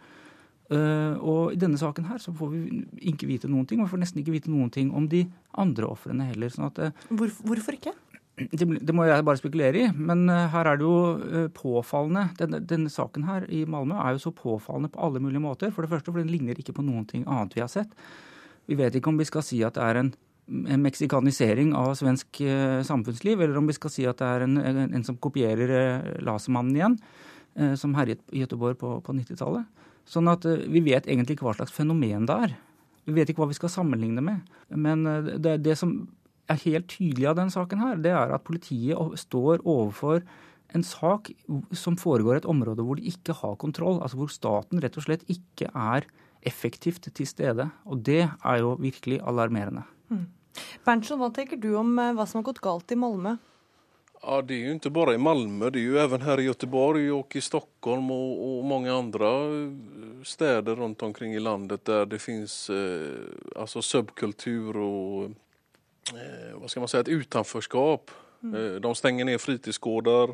Uh, 0.72 1.20
og 1.20 1.52
i 1.52 1.58
denne 1.60 1.76
saken 1.76 2.06
her 2.08 2.22
så 2.24 2.32
får 2.32 2.52
vi 2.54 2.86
ikke 3.12 3.28
vite 3.28 3.50
noen 3.52 3.68
ting. 3.68 3.82
Og 3.82 3.90
vi 3.90 3.96
får 3.96 4.02
nesten 4.06 4.22
ikke 4.22 4.38
vite 4.38 4.52
noen 4.54 4.72
ting 4.72 4.94
om 4.96 5.10
de 5.12 5.26
andre 5.60 5.90
ofrene 5.92 6.30
heller. 6.30 6.54
Sånn 6.54 6.70
at, 6.70 6.80
uh, 6.80 7.10
Hvor, 7.12 7.34
hvorfor 7.44 7.76
ikke? 7.76 7.94
Det, 8.40 8.64
det, 8.64 8.94
må 8.96 9.04
jeg 9.06 9.26
bare 9.28 9.40
spekulere 9.42 9.82
i. 9.82 9.90
Men 9.92 10.24
uh, 10.32 10.48
her 10.54 10.72
er 10.72 10.80
det 10.80 10.88
jo 10.88 11.50
påfallende. 11.58 12.30
Denne, 12.40 12.62
denne, 12.68 12.92
saken 12.94 13.28
her 13.28 13.48
i 13.52 13.66
Malmö 13.68 14.00
er 14.00 14.16
jo 14.16 14.26
så 14.30 14.36
påfallende 14.36 14.94
på 14.94 15.04
alle 15.04 15.24
mulige 15.24 15.44
måter. 15.44 15.76
For 15.76 15.84
det 15.84 15.92
første, 15.92 16.14
for 16.14 16.24
den 16.24 16.32
ligner 16.32 16.60
ikke 16.60 16.78
på 16.78 16.88
noen 16.88 17.08
ting 17.10 17.28
annet 17.28 17.58
vi 17.58 17.66
har 17.66 17.72
sett. 17.72 17.92
Vi 18.70 18.78
vet 18.80 18.96
ikke 18.96 19.10
om 19.12 19.20
vi 19.20 19.28
skal 19.28 19.46
si 19.46 19.62
at 19.66 19.78
det 19.78 19.86
er 19.86 20.02
en 20.02 20.14
en 20.52 20.84
meksikanisering 20.84 21.72
av 21.78 21.94
svensk 22.00 22.42
eh, 22.44 22.82
samfunnsliv, 22.86 23.40
eller 23.40 23.60
om 23.60 23.70
vi 23.70 23.76
skal 23.78 23.94
si 23.94 24.08
at 24.10 24.20
det 24.20 24.28
er 24.28 24.46
en, 24.46 24.58
en 24.60 25.06
som 25.08 25.20
kopierer 25.22 25.74
eh, 25.78 26.10
Lasermannen 26.26 26.76
igjen, 26.76 26.98
eh, 27.56 27.76
som 27.80 27.96
herjet 27.96 28.24
i 28.34 28.44
Göteborg 28.44 28.80
på, 28.82 28.98
på 29.06 29.16
90-tallet. 29.16 29.88
Sånn 30.12 30.28
at 30.32 30.44
vi 30.44 30.82
vet 30.84 31.08
egentlig 31.08 31.38
ikke 31.38 31.48
hva 31.48 31.56
slags 31.56 31.76
fenomen 31.76 32.26
det 32.28 32.38
er. 32.48 32.56
Vi 33.08 33.16
vet 33.16 33.32
ikke 33.32 33.46
hva 33.46 33.52
vi 33.52 33.58
skal 33.58 33.72
sammenligne 33.72 34.24
med. 34.26 34.42
Men 34.74 35.06
det, 35.40 35.60
det 35.64 35.78
som 35.80 35.94
er 36.52 36.60
helt 36.66 36.90
tydelig 36.92 37.30
av 37.30 37.38
den 37.38 37.54
saken 37.54 37.80
her, 37.80 38.02
det 38.02 38.12
er 38.18 38.34
at 38.34 38.44
politiet 38.44 38.98
står 39.22 39.62
overfor 39.62 40.26
en 40.76 40.84
sak 40.86 41.30
som 41.76 41.96
foregår 42.00 42.40
i 42.40 42.42
et 42.42 42.50
område 42.50 42.84
hvor 42.84 43.00
de 43.00 43.14
ikke 43.14 43.38
har 43.38 43.56
kontroll. 43.62 44.02
Altså 44.02 44.20
hvor 44.20 44.34
staten 44.34 44.82
rett 44.84 44.98
og 45.00 45.06
slett 45.06 45.24
ikke 45.32 45.70
er 45.70 46.10
effektivt 46.42 47.10
til 47.16 47.28
stede. 47.28 47.70
Og 47.86 48.06
det 48.06 48.24
er 48.26 48.58
jo 48.60 48.76
virkelig 48.80 49.22
alarmerende. 49.22 49.84
Mm. 50.10 50.28
Berntsen, 50.86 51.20
hva 51.22 51.32
tenker 51.34 51.60
du 51.62 51.74
om 51.80 51.96
eh, 52.00 52.14
hva 52.18 52.28
som 52.28 52.42
har 52.42 52.50
gått 52.52 52.64
galt 52.64 52.92
i 52.92 53.00
Malmö? 53.00 53.38
Ja, 54.24 54.42
det 54.42 54.54
är 54.54 54.58
ju 54.58 54.72
inte 54.72 54.90
bara 54.90 55.14
i 55.14 55.18
Malmö, 55.18 55.70
det 55.70 55.80
är 55.80 55.82
ju 55.82 55.98
även 55.98 56.22
här 56.22 56.40
i 56.40 56.44
Göteborg 56.44 57.12
och 57.12 57.36
i 57.36 57.42
Stockholm 57.42 58.12
och, 58.12 58.58
och 58.58 58.64
många 58.64 58.94
andra 58.96 59.28
eh, 59.28 59.72
städer 60.24 60.76
runt 60.76 61.02
omkring 61.02 61.34
i 61.34 61.40
landet 61.40 61.86
där 61.86 62.06
det 62.06 62.20
finns 62.20 62.70
eh, 62.70 63.16
alltså 63.56 63.82
subkultur 63.82 64.78
och 64.78 65.24
eh, 66.14 66.60
vad 66.60 66.70
ska 66.70 66.80
man 66.80 66.88
säga, 66.88 67.02
ett 67.02 67.08
utanförskap. 67.08 68.12
Mm. 68.44 68.74
Eh, 68.76 68.82
de 68.82 68.96
stänger 68.96 69.26
ner 69.26 69.38
fritidsgårdar, 69.38 70.30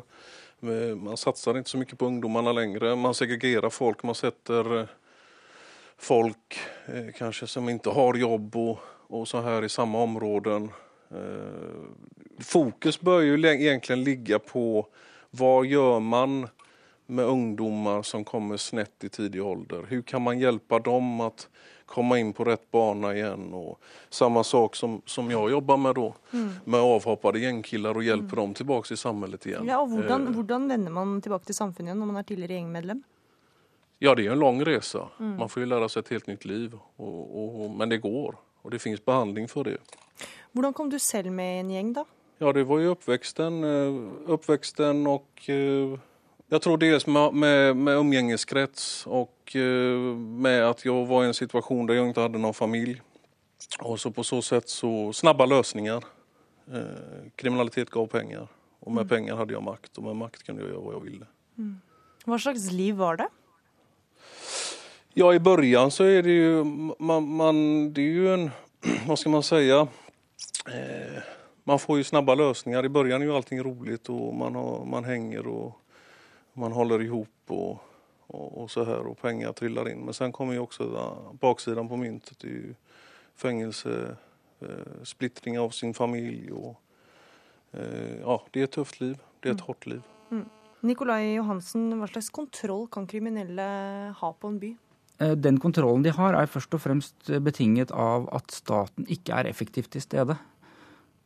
eh, 0.60 0.96
man 0.96 1.16
satsar 1.16 1.58
inte 1.58 1.70
så 1.70 1.78
mycket 1.78 1.98
på 1.98 2.06
ungdomarna 2.06 2.52
längre, 2.52 2.96
man 2.96 3.14
segregerar 3.14 3.70
folk, 3.70 4.02
man 4.02 4.14
sätter 4.14 4.88
folk 5.98 6.58
kanske 7.18 7.46
som 7.46 7.68
inte 7.68 7.90
har 7.90 8.14
jobb 8.14 8.56
och 8.56 8.78
och 9.08 9.28
så 9.28 9.40
här 9.40 9.64
i 9.64 9.68
samma 9.68 10.02
områden. 10.02 10.70
Eh, 11.10 11.82
fokus 12.40 13.00
bör 13.00 13.20
ju 13.20 13.46
egentligen 13.46 14.04
ligga 14.04 14.38
på 14.38 14.86
vad 15.30 15.66
gör 15.66 16.00
man 16.00 16.48
med 17.06 17.24
ungdomar 17.24 18.02
som 18.02 18.24
kommer 18.24 18.56
snett 18.56 19.04
i 19.04 19.08
tidig 19.08 19.42
ålder? 19.42 19.86
Hur 19.88 20.02
kan 20.02 20.22
man 20.22 20.38
hjälpa 20.38 20.78
dem 20.78 21.20
att 21.20 21.48
komma 21.86 22.18
in 22.18 22.32
på 22.32 22.44
rätt 22.44 22.70
bana 22.70 23.14
igen? 23.14 23.52
Och 23.54 23.80
samma 24.10 24.44
sak 24.44 24.76
som, 24.76 25.02
som 25.04 25.30
jag 25.30 25.50
jobbar 25.50 25.76
med 25.76 25.94
då, 25.94 26.14
mm. 26.32 26.50
med 26.64 26.80
avhoppade 26.80 27.38
gängkillar 27.38 27.94
och 27.94 28.04
hjälper 28.04 28.36
mm. 28.36 28.36
dem 28.36 28.54
tillbaka 28.54 28.94
i 28.94 28.96
samhället 28.96 29.46
igen. 29.46 29.66
Ja, 29.68 29.80
och 29.80 29.88
hvordan, 29.88 30.62
eh. 30.62 30.68
vender 30.68 30.90
man 30.92 31.22
tillbaka 31.22 31.44
till 31.44 31.54
samfunnet 31.54 31.96
når 31.96 32.06
man 32.06 32.16
är 32.16 32.22
tidigare 32.22 32.52
gängmedlem? 32.52 33.02
Ja, 33.98 34.14
det 34.14 34.26
är 34.26 34.30
en 34.30 34.38
lång 34.38 34.64
resa. 34.64 35.08
Mm. 35.20 35.36
Man 35.36 35.48
får 35.48 35.62
ju 35.62 35.66
lära 35.66 35.88
sig 35.88 36.00
ett 36.00 36.08
helt 36.08 36.26
nytt 36.26 36.44
liv. 36.44 36.78
Och, 36.96 37.62
och, 37.62 37.70
men 37.70 37.88
det 37.88 37.98
går. 37.98 38.36
Og 38.62 38.70
det 38.70 38.78
finnes 38.78 39.04
behandling 39.04 39.48
for 39.48 39.64
det. 39.64 39.78
Hvordan 40.52 40.72
kom 40.72 40.90
du 40.90 40.98
selv 40.98 41.32
med 41.32 41.56
i 41.56 41.60
en 41.60 41.70
gjeng, 41.70 41.92
da? 41.92 42.04
Ja, 42.38 42.52
det 42.52 42.64
var 42.68 42.78
jo 42.82 42.92
oppveksten. 42.94 43.62
Oppveksten 44.30 45.06
eh, 45.06 45.12
og 45.12 45.48
eh, 45.50 45.98
jeg 46.48 46.62
tror 46.64 46.78
dels 46.80 47.06
med, 47.06 47.34
med, 47.34 47.76
med 47.76 47.96
umgängeskrets 47.96 49.06
och 49.06 49.56
eh, 49.56 49.98
med 50.16 50.62
at 50.70 50.84
jeg 50.84 51.06
var 51.08 51.24
i 51.24 51.28
en 51.28 51.34
situasjon 51.34 51.86
der 51.86 51.98
jeg 51.98 52.08
ikke 52.08 52.26
hadde 52.26 52.42
noen 52.42 52.54
familie. 52.54 53.02
Og 53.82 53.98
så 53.98 54.10
på 54.14 54.22
så 54.22 54.38
sett 54.42 54.70
så 54.70 55.10
snabba 55.12 55.44
løsninger. 55.44 56.04
Kriminalitet 57.36 57.90
gav 57.90 58.06
penger. 58.06 58.46
Og 58.80 58.92
med 58.92 59.04
mm. 59.04 59.08
penger 59.08 59.36
hadde 59.36 59.54
jeg 59.54 59.64
makt, 59.64 59.98
og 59.98 60.04
med 60.04 60.18
makt 60.20 60.44
kunne 60.46 60.62
jeg 60.62 60.70
gjøre 60.70 60.82
hva 60.84 60.92
jeg 60.94 61.02
ville. 61.04 61.26
Mm. 61.58 61.74
Hva 62.28 62.38
slags 62.38 62.68
liv 62.72 62.96
var 63.00 63.18
det? 63.18 63.28
Ja, 65.14 65.34
i 65.34 65.40
början 65.40 65.90
så 65.90 66.04
är 66.04 66.22
det 66.22 66.30
ju, 66.30 66.64
man, 66.98 67.28
man, 67.28 67.92
det 67.92 68.00
är 68.00 68.12
ju 68.12 68.34
en, 68.34 68.50
vad 69.06 69.18
ska 69.18 69.30
man 69.30 69.42
säga, 69.42 69.88
eh, 70.66 71.22
man 71.64 71.78
får 71.78 71.98
ju 71.98 72.04
snabba 72.04 72.34
lösningar. 72.34 72.84
I 72.84 72.88
början 72.88 73.22
är 73.22 73.26
ju 73.26 73.34
allting 73.34 73.62
roligt 73.62 74.08
och 74.08 74.34
man, 74.34 74.54
har, 74.54 74.84
man 74.84 75.04
hänger 75.04 75.46
och 75.46 75.80
man 76.52 76.72
håller 76.72 77.02
ihop 77.02 77.28
och, 77.46 77.78
och, 78.26 78.62
och, 78.62 78.70
så 78.70 78.84
här 78.84 79.06
och 79.06 79.18
pengar 79.20 79.52
trillar 79.52 79.88
in. 79.88 79.98
Men 79.98 80.14
sen 80.14 80.32
kommer 80.32 80.52
ju 80.52 80.58
också 80.58 80.84
där, 80.84 81.32
baksidan 81.32 81.88
på 81.88 81.96
myntet, 81.96 82.38
det 82.38 82.48
är 82.48 82.52
ju 82.52 82.74
fängelse, 83.36 84.16
eh, 84.60 85.02
splittring 85.02 85.58
av 85.58 85.70
sin 85.70 85.94
familj 85.94 86.52
och 86.52 86.80
eh, 87.72 88.20
ja, 88.20 88.42
det 88.50 88.60
är 88.60 88.64
ett 88.64 88.70
tufft 88.70 89.00
liv. 89.00 89.18
Det 89.40 89.48
är 89.48 89.52
ett 89.52 89.60
mm. 89.60 89.66
hårt 89.66 89.86
liv. 89.86 90.02
Mm. 90.30 90.48
Nikolai 90.80 91.34
Johansen, 91.34 91.98
hva 91.98 92.06
slags 92.06 92.30
kontroll 92.30 92.86
kan 92.88 93.06
kriminelle 93.06 94.14
ha 94.20 94.32
på 94.32 94.48
en 94.48 94.58
by? 94.58 94.76
Eh, 95.18 95.34
den 95.34 95.58
kontrollen 95.62 96.04
de 96.06 96.14
har, 96.14 96.36
er 96.38 96.50
først 96.50 96.74
og 96.76 96.84
fremst 96.84 97.32
betinget 97.44 97.92
av 97.94 98.28
at 98.34 98.54
staten 98.54 99.08
ikke 99.10 99.34
er 99.40 99.50
effektivt 99.50 99.92
til 99.94 100.04
stede. 100.04 100.38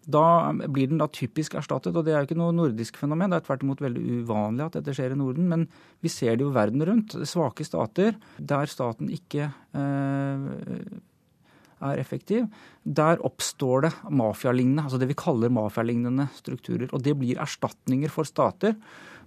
Da 0.03 0.51
blir 0.51 0.89
den 0.91 0.99
da 0.99 1.07
typisk 1.07 1.55
erstattet, 1.55 1.95
og 1.95 2.03
det 2.05 2.15
er 2.15 2.23
jo 2.23 2.31
ikke 2.31 2.41
noe 2.41 2.55
nordisk 2.57 2.97
fenomen. 2.99 3.31
Det 3.31 3.39
er 3.39 3.47
tvert 3.47 3.63
imot 3.63 3.83
veldig 3.85 4.03
uvanlig 4.25 4.65
at 4.65 4.79
dette 4.81 4.97
skjer 4.97 5.15
i 5.15 5.19
Norden, 5.21 5.47
men 5.53 5.69
vi 6.03 6.11
ser 6.11 6.35
det 6.35 6.47
jo 6.47 6.55
verden 6.55 6.83
rundt. 6.89 7.15
Svake 7.29 7.67
stater 7.67 8.17
der 8.39 8.71
staten 8.71 9.13
ikke 9.15 9.53
eh, 9.79 10.49
er 11.83 12.03
effektiv, 12.03 12.49
der 12.83 13.23
oppstår 13.27 13.87
det 13.87 13.93
mafialignende, 14.11 14.87
altså 14.87 14.99
det 14.99 15.11
vi 15.11 15.19
kaller 15.19 15.55
mafialignende 15.55 16.29
strukturer. 16.35 16.89
Og 16.91 17.03
det 17.03 17.15
blir 17.19 17.41
erstatninger 17.43 18.11
for 18.11 18.27
stater 18.27 18.75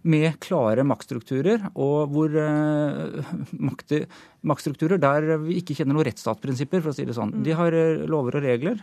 med 0.05 0.37
klare 0.43 0.85
maktstrukturer, 0.85 1.63
og 1.73 2.11
hvor 2.13 2.33
uh, 2.37 3.31
makt, 3.69 3.95
maktstrukturer 4.45 5.01
der 5.01 5.31
vi 5.41 5.59
ikke 5.61 5.77
kjenner 5.77 5.97
noen 5.97 6.07
rettsstatsprinsipper, 6.11 6.83
for 6.83 6.93
å 6.93 6.97
si 6.97 7.07
det 7.07 7.17
sånn. 7.17 7.33
De 7.45 7.55
har 7.57 7.73
uh, 7.73 8.05
lover 8.09 8.37
og 8.39 8.45
regler, 8.45 8.81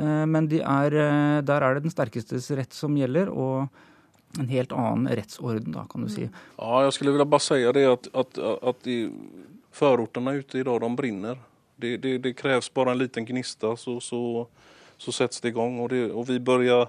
uh, 0.00 0.24
men 0.26 0.50
de 0.50 0.62
er, 0.62 0.98
der 1.46 1.66
er 1.66 1.76
det 1.76 1.86
den 1.86 1.94
sterkestes 1.94 2.50
rett 2.58 2.74
som 2.74 2.96
gjelder. 2.98 3.30
og 3.32 3.84
en 4.36 4.48
helt 4.50 4.72
annen 4.72 5.08
rettsorden, 5.16 5.72
da, 5.72 5.86
kan 5.88 6.02
du 6.04 6.10
si. 6.12 6.26
Ja, 6.28 6.80
jeg 6.84 6.92
skulle 6.92 7.24
bare 7.24 7.40
si 7.40 7.56
det 7.72 7.84
at, 7.88 8.08
at, 8.12 8.38
at 8.68 8.82
de 8.84 8.96
förorterna 9.72 10.34
ute 10.36 10.58
idag, 10.58 10.80
de 10.80 10.96
brinner. 10.96 11.38
Det, 11.76 11.96
det, 11.96 12.18
det 12.18 12.32
kreves 12.36 12.68
bare 12.74 12.92
en 12.92 12.98
liten 12.98 13.24
gnista 13.24 13.76
så, 13.76 14.00
så, 14.00 14.46
så 14.98 15.12
settes 15.12 15.40
det 15.40 15.52
i 15.52 15.56
gang. 15.56 15.78
Og, 15.80 15.90
det, 15.92 16.10
og 16.12 16.28
vi 16.28 16.38
börjar 16.40 16.88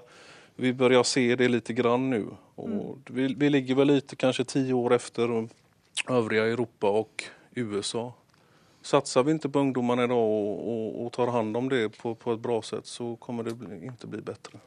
vi 0.60 0.72
börjar 0.72 1.02
se 1.02 1.36
det 1.36 1.48
lite 1.48 1.72
grann 1.72 2.10
nu. 2.10 2.26
Och 2.54 2.98
vi, 3.10 3.34
vi 3.34 3.50
ligger 3.50 3.74
väl 3.74 3.86
lite 3.86 4.16
kanske 4.16 4.44
tio 4.44 4.72
år 4.72 4.94
efter 4.94 5.48
övriga 6.08 6.46
Europa 6.46 6.90
och 6.90 7.24
USA. 7.54 8.14
Satsar 8.82 9.22
vi 9.22 9.32
inte 9.32 9.48
på 9.48 9.58
ungdomarna 9.58 10.04
idag 10.04 10.18
och, 10.18 10.68
och, 10.68 11.06
och 11.06 11.12
tar 11.12 11.26
hand 11.26 11.56
om 11.56 11.68
det 11.68 11.98
på, 11.98 12.14
på 12.14 12.32
ett 12.32 12.40
bra 12.40 12.62
sätt 12.62 12.86
så 12.86 13.16
kommer 13.16 13.42
det 13.42 13.54
bli, 13.54 13.86
inte 13.86 14.06
bli 14.06 14.22
bättre. 14.22 14.58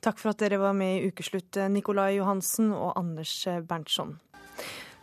Takk 0.00 0.18
for 0.18 0.34
at 0.34 0.38
dere 0.38 0.58
var 0.58 0.72
med 0.72 0.98
i 0.98 1.06
Ukeslutt, 1.08 1.56
Nikolai 1.70 2.14
Johansen 2.18 2.72
og 2.72 2.98
Anders 2.98 3.46
Berntsson. 3.68 4.18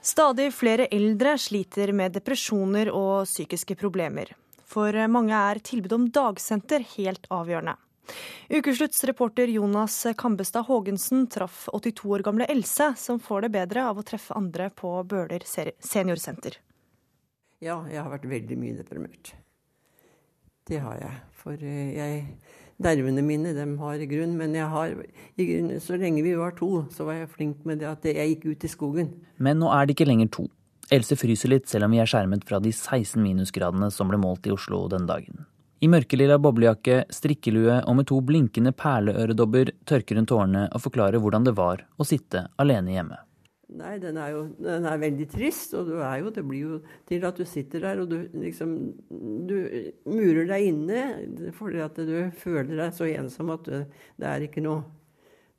Stadig 0.02 0.54
flere 0.54 0.86
eldre 0.86 1.38
sliter 1.38 1.94
med 1.94 2.14
depresjoner 2.14 2.92
og 2.94 3.26
psykiske 3.26 3.76
problemer. 3.76 4.36
For 4.66 5.08
mange 5.08 5.34
er 5.34 5.62
tilbud 5.64 5.96
om 5.98 6.06
dagsenter 6.14 6.86
helt 6.98 7.26
avgjørende. 7.30 7.78
Ukeslutts 8.52 9.04
reporter 9.08 9.48
Jonas 9.48 9.96
Kambestad 10.18 10.68
Haagensen 10.68 11.28
traff 11.32 11.68
82 11.72 12.10
år 12.10 12.26
gamle 12.26 12.48
Else, 12.52 12.94
som 12.98 13.20
får 13.20 13.46
det 13.46 13.54
bedre 13.54 13.86
av 13.88 14.02
å 14.02 14.06
treffe 14.08 14.36
andre 14.36 14.70
på 14.76 14.92
Bøler 15.08 15.46
seniorsenter. 15.48 16.58
Ja, 17.62 17.78
jeg 17.88 18.02
har 18.02 18.10
vært 18.10 18.26
veldig 18.26 18.58
mye 18.58 18.76
deprimert. 18.80 19.36
Det 20.68 20.82
har 20.82 20.98
jeg. 20.98 21.20
For 21.38 21.58
eh, 21.58 21.94
jeg, 21.94 22.24
nervene 22.82 23.24
mine 23.26 23.54
de 23.56 23.66
har 23.82 24.06
grunn. 24.10 24.34
Men 24.40 24.56
jeg 24.58 24.70
har, 24.74 24.96
grunn, 25.38 25.76
så 25.84 26.00
lenge 26.02 26.26
vi 26.26 26.34
var 26.38 26.56
to, 26.58 26.88
så 26.94 27.06
var 27.08 27.20
jeg 27.20 27.32
flink 27.36 27.62
med 27.70 27.82
det 27.84 27.90
at 27.92 28.08
jeg 28.10 28.36
gikk 28.36 28.50
ut 28.52 28.66
i 28.66 28.72
skogen. 28.72 29.14
Men 29.38 29.62
nå 29.62 29.72
er 29.74 29.86
det 29.86 29.98
ikke 29.98 30.10
lenger 30.10 30.32
to. 30.34 30.48
Else 30.92 31.16
fryser 31.16 31.54
litt, 31.54 31.70
selv 31.72 31.88
om 31.88 31.96
vi 31.96 32.02
er 32.04 32.10
skjermet 32.10 32.44
fra 32.48 32.60
de 32.60 32.74
16 32.74 33.22
minusgradene 33.24 33.88
som 33.94 34.10
ble 34.12 34.20
målt 34.20 34.48
i 34.50 34.54
Oslo 34.54 34.84
den 34.92 35.08
dagen. 35.08 35.46
I 35.82 35.88
mørkelilla 35.90 36.36
boblejakke, 36.38 37.08
strikkelue 37.10 37.80
og 37.90 37.96
med 37.98 38.06
to 38.12 38.20
blinkende 38.22 38.70
perleøredobber 38.78 39.72
tørker 39.90 40.20
hun 40.20 40.28
tårene 40.30 40.68
og 40.70 40.84
forklarer 40.84 41.18
hvordan 41.24 41.48
det 41.48 41.56
var 41.58 41.82
å 41.98 42.06
sitte 42.06 42.44
alene 42.62 42.94
hjemme. 42.94 43.18
Nei, 43.80 43.96
den 44.04 44.20
er 44.20 44.34
jo 44.34 44.44
den 44.60 44.86
er 44.86 45.00
veldig 45.00 45.26
trist, 45.32 45.74
og 45.80 45.90
jo, 45.90 46.32
det 46.36 46.44
blir 46.44 46.62
jo 46.62 46.80
til 47.08 47.26
at 47.26 47.40
du 47.40 47.48
sitter 47.48 47.86
der 47.86 48.02
og 48.04 48.10
du 48.12 48.18
liksom 48.36 48.74
Du 49.48 49.56
murer 50.12 50.50
deg 50.50 50.68
inne 50.74 51.52
fordi 51.56 51.80
at 51.82 51.96
du 51.96 52.18
føler 52.36 52.76
deg 52.76 52.94
så 52.98 53.08
ensom 53.08 53.54
at 53.56 53.66
du, 53.66 53.86
det 54.20 54.28
er 54.28 54.46
ikke 54.46 54.62
noe 54.66 54.84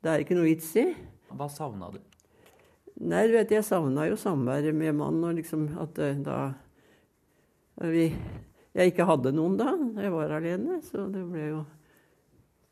Det 0.03 0.11
er 0.11 0.23
ikke 0.23 0.37
noe 0.37 0.45
vits 0.45 0.69
i. 0.77 0.85
Hva 1.33 1.49
savna 1.49 1.89
du? 1.89 1.99
Nei, 3.01 3.25
du 3.27 3.33
vet, 3.33 3.51
jeg 3.51 3.65
savna 3.65 4.05
jo 4.05 4.15
samværet 4.19 4.75
med 4.77 4.93
mannen, 4.95 5.23
og 5.25 5.35
liksom 5.39 5.65
at 5.81 5.97
eh, 5.99 6.19
da 6.21 6.53
vi, 7.89 8.11
Jeg 8.73 8.93
ikke 8.93 9.05
hadde 9.05 9.33
noen 9.35 9.55
da. 9.59 9.73
Jeg 10.01 10.13
var 10.13 10.33
alene, 10.39 10.79
så 10.85 11.05
det 11.13 11.23
ble 11.29 11.47
jo 11.51 11.63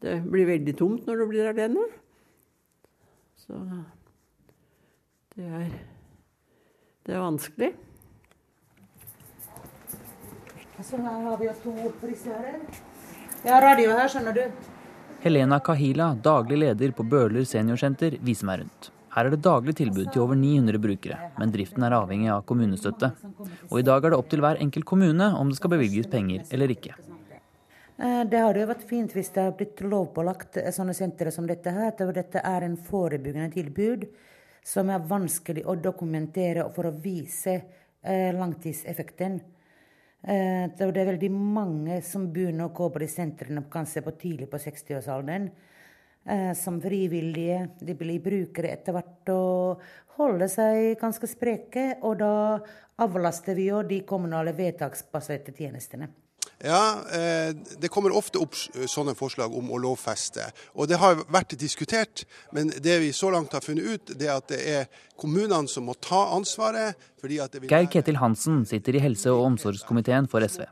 Det 0.01 0.15
blir 0.25 0.47
veldig 0.49 0.73
tomt 0.77 1.05
når 1.05 1.19
du 1.19 1.25
blir 1.29 1.49
alene. 1.51 1.83
Så 3.37 3.57
det 5.35 5.45
er, 5.45 5.67
det 7.05 7.13
er 7.13 7.21
vanskelig. 7.21 7.69
Så 10.81 10.97
her 10.97 11.21
har 11.27 11.37
vi 11.37 11.51
to 11.61 11.75
frisører. 12.01 12.57
Jeg 13.43 13.53
har 13.53 13.61
radio 13.61 13.93
her, 13.93 14.09
skjønner 14.09 14.33
du. 14.33 14.71
Helena 15.21 15.59
Kahila, 15.61 16.15
daglig 16.17 16.57
leder 16.63 16.97
på 16.97 17.05
Bøhler 17.05 17.45
seniorsenter, 17.45 18.17
viser 18.25 18.49
meg 18.49 18.63
rundt. 18.63 18.89
Her 19.11 19.27
er 19.27 19.33
det 19.33 19.41
daglig 19.43 19.75
tilbud 19.75 20.07
til 20.13 20.23
over 20.23 20.37
900 20.39 20.79
brukere, 20.79 21.17
men 21.39 21.51
driften 21.51 21.83
er 21.83 21.97
avhengig 21.97 22.29
av 22.31 22.45
kommunestøtte. 22.47 23.11
Og 23.67 23.81
i 23.81 23.83
dag 23.83 24.05
er 24.05 24.13
det 24.13 24.19
opp 24.21 24.29
til 24.31 24.43
hver 24.43 24.61
enkelt 24.63 24.87
kommune 24.87 25.33
om 25.35 25.51
det 25.51 25.59
skal 25.59 25.73
bevilges 25.73 26.07
penger 26.11 26.45
eller 26.55 26.71
ikke. 26.71 26.95
Eh, 28.01 28.21
det 28.25 28.39
hadde 28.39 28.61
jo 28.63 28.69
vært 28.69 28.87
fint 28.89 29.11
hvis 29.13 29.29
det 29.35 29.43
hadde 29.43 29.57
blitt 29.59 29.81
lovpålagt 29.83 30.61
eh, 30.61 30.71
sånne 30.73 30.95
sentre 30.97 31.33
som 31.33 31.47
dette 31.49 31.73
her. 31.75 31.91
At 31.91 32.15
dette 32.15 32.41
er 32.41 32.65
en 32.65 32.77
forebyggende 32.79 33.51
tilbud 33.53 34.07
som 34.65 34.89
er 34.93 35.03
vanskelig 35.09 35.65
å 35.67 35.75
dokumentere 35.75 36.69
for 36.73 36.87
å 36.87 36.95
vise 37.03 37.57
eh, 37.57 38.31
langtidseffekten. 38.37 39.41
Det 40.21 40.85
er 40.85 41.07
veldig 41.07 41.31
mange 41.33 41.95
som 42.05 42.27
begynner 42.29 42.67
å 42.67 42.73
gå 42.77 42.91
på 42.93 42.99
de 43.01 43.07
sentrene 43.09 43.63
kanskje 43.73 44.03
på 44.05 44.11
tidlig 44.21 44.51
på 44.51 44.59
60-årsalderen. 44.61 45.47
Eh, 46.25 46.53
som 46.53 46.81
frivillige. 46.81 47.69
De 47.79 47.95
blir 47.97 48.21
brukere 48.21 48.75
etter 48.75 48.93
hvert 48.93 49.29
og 49.33 49.81
holder 50.19 50.49
seg 50.51 50.99
ganske 51.01 51.25
spreke. 51.29 51.95
Og 52.05 52.19
da 52.21 52.33
avlaster 53.01 53.57
vi 53.57 53.71
jo 53.71 53.81
de 53.81 54.03
kommunale 54.05 54.53
vedtaksbaserte 54.53 55.55
tjenestene. 55.57 56.11
Ja, 56.61 57.01
eh, 57.09 57.55
Det 57.79 57.89
kommer 57.89 58.13
ofte 58.13 58.37
opp 58.37 58.53
sånne 58.53 59.15
forslag 59.17 59.49
om 59.57 59.71
å 59.71 59.79
lovfeste. 59.81 60.45
Og 60.75 60.87
Det 60.87 60.97
har 60.97 61.15
vært 61.25 61.57
diskutert, 61.57 62.25
men 62.51 62.67
det 62.67 62.99
vi 62.99 63.09
så 63.09 63.31
langt 63.31 63.51
har 63.53 63.61
funnet 63.61 63.83
ut, 63.83 64.05
det 64.05 64.27
er 64.27 64.37
at 64.37 64.47
det 64.47 64.59
er 64.61 64.85
kommunene 65.17 65.67
som 65.67 65.85
må 65.85 65.95
ta 65.99 66.35
ansvaret. 66.35 66.95
Geir 67.23 67.87
Ketil 67.87 68.17
Hansen 68.17 68.65
sitter 68.65 68.95
i 68.95 68.99
helse- 68.99 69.31
og 69.31 69.57
omsorgskomiteen 69.57 70.29
for 70.29 70.41
SV. 70.41 70.67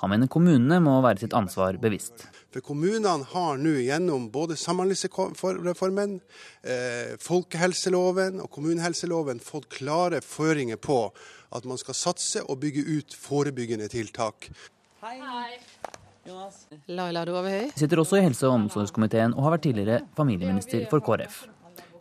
Han 0.00 0.12
mener 0.12 0.28
kommunene 0.32 0.78
må 0.84 0.98
være 1.04 1.24
sitt 1.24 1.36
ansvar 1.36 1.78
bevisst. 1.80 2.26
For 2.52 2.64
Kommunene 2.64 3.18
har 3.32 3.58
nå 3.60 3.74
gjennom 3.84 4.30
både 4.32 4.56
Samhandlingsreformen, 4.56 6.20
eh, 6.64 7.16
folkehelseloven 7.20 8.40
og 8.40 8.50
kommunehelseloven 8.50 9.40
fått 9.44 9.68
klare 9.68 10.22
føringer 10.24 10.76
på 10.76 11.00
at 11.52 11.64
man 11.64 11.78
skal 11.80 11.94
satse 11.94 12.42
og 12.44 12.60
bygge 12.60 12.84
ut 12.86 13.16
forebyggende 13.16 13.88
tiltak. 13.92 14.50
Hei. 15.02 15.18
Jonas. 16.26 16.66
Laila 16.90 17.22
høy. 17.24 17.70
Sitter 17.78 18.00
også 18.02 18.18
i 18.18 18.24
helse- 18.24 18.46
og 18.48 18.56
omsorgskomiteen 18.58 19.34
og 19.36 19.44
har 19.46 19.54
vært 19.54 19.66
tidligere 19.68 20.00
familieminister 20.16 20.88
for 20.90 21.00
KrF. 21.00 21.46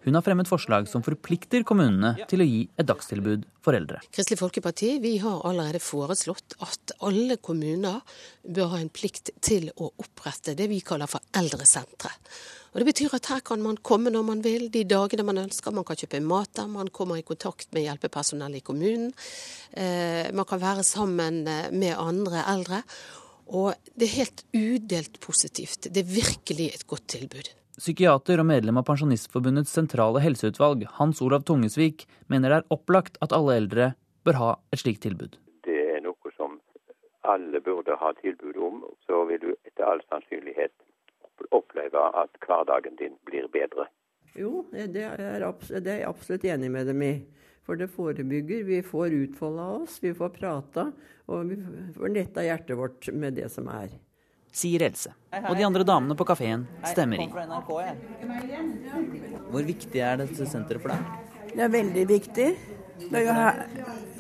Hun 0.06 0.14
har 0.14 0.22
fremmet 0.22 0.50
forslag 0.50 0.86
som 0.86 1.02
forplikter 1.02 1.64
kommunene 1.66 2.12
til 2.30 2.44
å 2.44 2.46
gi 2.46 2.60
et 2.78 2.86
dagstilbud 2.86 3.48
for 3.66 3.74
eldre. 3.74 4.04
Kristelig 4.14 4.38
Folkeparti 4.38 4.92
vi 5.02 5.16
har 5.24 5.42
allerede 5.50 5.82
foreslått 5.82 6.54
at 6.62 6.94
alle 7.08 7.40
kommuner 7.42 8.04
bør 8.46 8.76
ha 8.76 8.82
en 8.84 8.92
plikt 8.94 9.34
til 9.42 9.72
å 9.74 9.90
opprette 9.90 10.54
det 10.60 10.70
vi 10.70 10.84
kaller 10.86 11.10
for 11.10 11.26
eldresentre. 11.34 12.14
Og 12.76 12.84
Det 12.84 12.90
betyr 12.92 13.18
at 13.18 13.32
her 13.32 13.42
kan 13.48 13.62
man 13.64 13.82
komme 13.82 14.14
når 14.14 14.24
man 14.30 14.46
vil, 14.46 14.68
de 14.70 14.84
dagene 14.86 15.26
man 15.26 15.42
ønsker. 15.48 15.74
Man 15.74 15.88
kan 15.88 15.98
kjøpe 15.98 16.22
mat 16.22 16.54
der, 16.60 16.68
man 16.70 16.94
kommer 16.94 17.18
i 17.18 17.26
kontakt 17.26 17.72
med 17.74 17.88
hjelpepersonell 17.88 18.60
i 18.60 18.66
kommunen. 18.68 19.14
Eh, 19.72 20.28
man 20.36 20.46
kan 20.46 20.62
være 20.62 20.84
sammen 20.84 21.48
eh, 21.48 21.70
med 21.72 21.96
andre 21.98 22.44
eldre. 22.52 22.84
Og 23.48 23.74
det 23.96 24.10
er 24.10 24.18
helt 24.20 24.46
udelt 24.54 25.22
positivt. 25.24 25.88
Det 25.88 26.04
er 26.04 26.18
virkelig 26.18 26.74
et 26.76 26.86
godt 26.86 27.08
tilbud. 27.16 27.56
Psykiater 27.76 28.40
og 28.40 28.48
medlem 28.48 28.78
av 28.80 28.86
Pensjonistforbundets 28.88 29.74
sentrale 29.76 30.22
helseutvalg, 30.24 30.86
Hans 30.96 31.20
Olav 31.26 31.44
Tungesvik, 31.44 32.06
mener 32.32 32.54
det 32.54 32.60
er 32.62 32.70
opplagt 32.72 33.18
at 33.26 33.36
alle 33.36 33.58
eldre 33.60 33.90
bør 34.24 34.40
ha 34.40 34.52
et 34.72 34.80
slikt 34.80 35.04
tilbud. 35.04 35.36
Det 35.68 35.76
er 35.98 36.00
noe 36.06 36.32
som 36.38 36.56
alle 37.28 37.60
burde 37.66 37.98
ha 38.00 38.14
tilbud 38.22 38.56
om. 38.64 38.80
Så 39.04 39.26
vil 39.28 39.42
du 39.44 39.50
etter 39.68 39.84
all 39.90 40.00
sannsynlighet 40.08 40.72
oppleve 41.52 42.00
at 42.16 42.40
hverdagen 42.46 42.96
din 43.02 43.20
blir 43.28 43.50
bedre. 43.52 43.90
Jo, 44.36 44.64
det 44.72 45.04
er, 45.04 45.44
det 45.44 45.92
er 45.92 46.00
jeg 46.00 46.08
absolutt 46.08 46.48
enig 46.48 46.72
med 46.72 46.88
dem 46.92 47.04
i. 47.04 47.14
For 47.66 47.80
det 47.80 47.90
forebygger. 47.92 48.64
Vi 48.68 48.82
får 48.86 49.16
utfolda 49.20 49.68
oss, 49.82 50.00
vi 50.04 50.14
får 50.16 50.32
prata, 50.36 50.90
og 51.28 51.48
vi 51.50 51.60
får 51.96 52.12
netta 52.14 52.44
hjertet 52.46 52.78
vårt 52.78 53.10
med 53.12 53.40
det 53.40 53.50
som 53.52 53.68
er. 53.74 53.90
Sier 54.56 54.86
Else. 54.88 55.12
Og 55.42 55.58
de 55.58 55.66
andre 55.68 55.84
damene 55.88 56.16
på 56.16 56.28
kafeen 56.28 56.64
stemmer 56.88 57.20
i. 57.20 57.28
Hvor 59.52 59.68
viktig 59.68 60.00
er 60.00 60.22
dette 60.24 60.48
senteret 60.48 60.84
for 60.84 60.94
deg? 60.94 61.52
Det 61.52 61.64
er 61.66 61.72
veldig 61.74 62.06
viktig. 62.08 62.48
Det 63.12 63.22
er 63.22 63.36
her, 63.36 63.60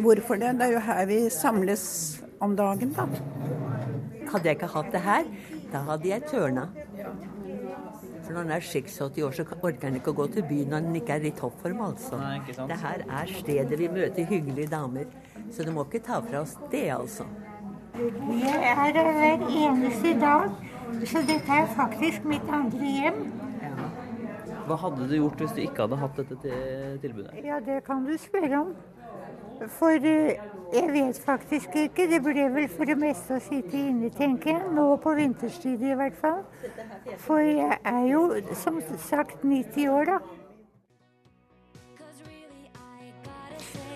hvorfor 0.04 0.40
det? 0.40 0.52
Det 0.60 0.68
er 0.68 0.74
jo 0.76 0.82
her 0.84 1.06
vi 1.08 1.20
samles 1.32 1.86
om 2.44 2.56
dagen, 2.60 2.92
da. 2.98 3.08
Hadde 4.34 4.50
jeg 4.50 4.58
ikke 4.58 4.72
hatt 4.74 4.92
det 4.92 5.04
her, 5.06 5.30
da 5.72 5.86
hadde 5.88 6.12
jeg 6.12 6.28
tørna. 6.28 6.68
For 8.26 8.34
når 8.34 8.48
en 8.48 8.54
er 8.58 8.64
86 8.66 9.22
år, 9.24 9.36
så 9.38 9.46
orker 9.62 9.88
en 9.88 10.00
ikke 10.00 10.12
å 10.12 10.18
gå 10.18 10.26
til 10.34 10.48
byen 10.50 10.72
når 10.74 10.88
en 10.90 11.00
ikke 11.00 11.16
er 11.16 11.28
i 11.30 11.34
toppform, 11.38 11.84
altså. 11.86 12.20
Nei, 12.20 12.40
det 12.44 12.80
her 12.82 13.04
er 13.06 13.34
stedet 13.40 13.80
vi 13.80 13.92
møter 13.92 14.28
hyggelige 14.28 14.72
damer. 14.74 15.12
Så 15.54 15.64
du 15.64 15.72
må 15.76 15.86
ikke 15.86 16.02
ta 16.04 16.20
fra 16.26 16.42
oss 16.42 16.58
det, 16.74 16.88
altså. 16.96 17.28
Jeg 17.96 18.56
er 18.70 18.76
her 18.76 19.12
hver 19.12 19.48
eneste 19.50 20.20
dag, 20.20 20.50
så 21.06 21.22
dette 21.28 21.60
er 21.60 21.68
faktisk 21.76 22.26
mitt 22.28 22.50
andre 22.52 22.90
hjem. 22.98 23.22
Hva 24.66 24.76
hadde 24.82 25.08
du 25.08 25.14
gjort 25.16 25.40
hvis 25.40 25.54
du 25.56 25.62
ikke 25.64 25.86
hadde 25.86 26.00
hatt 26.02 26.20
dette 26.20 26.58
tilbudet? 27.02 27.32
Ja, 27.46 27.62
det 27.64 27.84
kan 27.86 28.04
du 28.04 28.18
spørre 28.20 28.60
om. 28.60 28.74
For 29.78 29.96
eh, 29.96 30.36
jeg 30.74 30.90
vet 30.92 31.22
faktisk 31.24 31.76
ikke. 31.80 32.10
Det 32.12 32.20
ble 32.26 32.50
vel 32.52 32.68
for 32.74 32.90
det 32.90 32.98
meste 33.00 33.38
å 33.38 33.44
sitte 33.44 33.78
inne, 33.80 34.10
tenker 34.12 34.58
jeg. 34.58 34.72
Nå 34.76 34.90
på 35.04 35.14
vinterstid 35.16 35.86
i 35.86 35.96
hvert 35.96 36.18
fall. 36.20 36.42
For 37.24 37.40
jeg 37.40 37.78
er 37.80 38.02
jo 38.10 38.26
som 38.60 38.82
sagt 39.08 39.46
90 39.46 39.88
år, 39.94 40.12
da. 40.12 40.35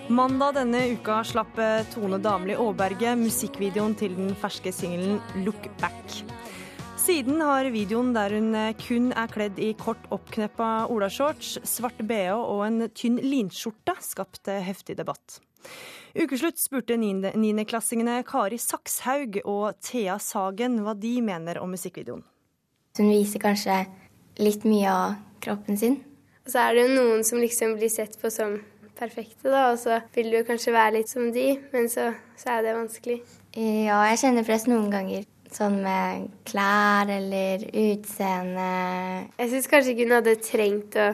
Mandag 0.10 0.55
denne 0.57 0.80
uka 0.95 1.20
slapp 1.22 1.60
eh, 1.62 1.84
Tone 1.93 2.18
Damli 2.18 2.55
Aaberge 2.57 3.12
musikkvideoen 3.20 3.91
til 3.93 4.16
den 4.18 4.32
ferske 4.41 4.72
singelen 4.74 5.20
'Look 5.43 5.68
Back'. 5.78 6.24
Siden 6.97 7.38
har 7.45 7.70
videoen 7.70 8.10
der 8.16 8.34
hun 8.34 8.55
eh, 8.57 8.74
kun 8.74 9.12
er 9.14 9.30
kledd 9.30 9.60
i 9.62 9.76
kort 9.78 10.07
oppkneppa 10.10 10.88
olashorts, 10.89 11.60
svart 11.62 12.01
bh 12.01 12.34
og 12.34 12.64
en 12.66 12.88
tynn 12.89 13.20
linskjorte, 13.22 13.93
skapt 14.01 14.49
heftig 14.49 14.97
debatt. 14.97 15.38
Ukeslutt 16.18 16.57
spurte 16.57 16.97
niendeklassingene 16.97 18.24
Kari 18.26 18.57
Sakshaug 18.57 19.38
og 19.45 19.78
Thea 19.78 20.18
Sagen 20.18 20.82
hva 20.82 20.97
de 20.97 21.20
mener 21.22 21.62
om 21.62 21.70
musikkvideoen. 21.70 22.26
Hun 22.97 23.14
viser 23.14 23.45
kanskje 23.45 23.84
litt 24.41 24.66
mye 24.66 24.89
av 24.89 25.16
kroppen 25.45 25.78
sin. 25.78 26.01
Og 26.47 26.49
så 26.49 26.66
er 26.66 26.74
det 26.74 26.88
jo 26.88 26.97
noen 26.97 27.22
som 27.22 27.38
liksom 27.38 27.78
blir 27.78 27.93
sett 27.93 28.18
på 28.18 28.34
som 28.34 28.57
perfekte, 29.00 29.50
da, 29.50 29.70
og 29.72 29.80
så 29.82 30.02
vil 30.16 30.32
du 30.34 30.39
kanskje 30.47 30.76
være 30.76 30.97
litt 31.00 31.12
som 31.12 31.30
de, 31.34 31.47
men 31.74 31.89
så, 31.91 32.12
så 32.39 32.58
er 32.58 32.68
det 32.68 32.78
vanskelig. 32.78 33.20
Ja, 33.56 34.02
jeg 34.12 34.20
kjenner 34.22 34.47
press 34.47 34.68
noen 34.70 34.89
ganger. 34.93 35.26
Sånn 35.50 35.80
med 35.82 36.28
klær 36.45 37.10
eller 37.10 37.64
utseende. 37.66 38.70
Jeg 39.39 39.50
syns 39.56 39.70
kanskje 39.72 39.95
ikke 39.95 40.06
hun 40.06 40.18
hadde 40.20 40.36
trengt 40.45 41.00
å 41.02 41.08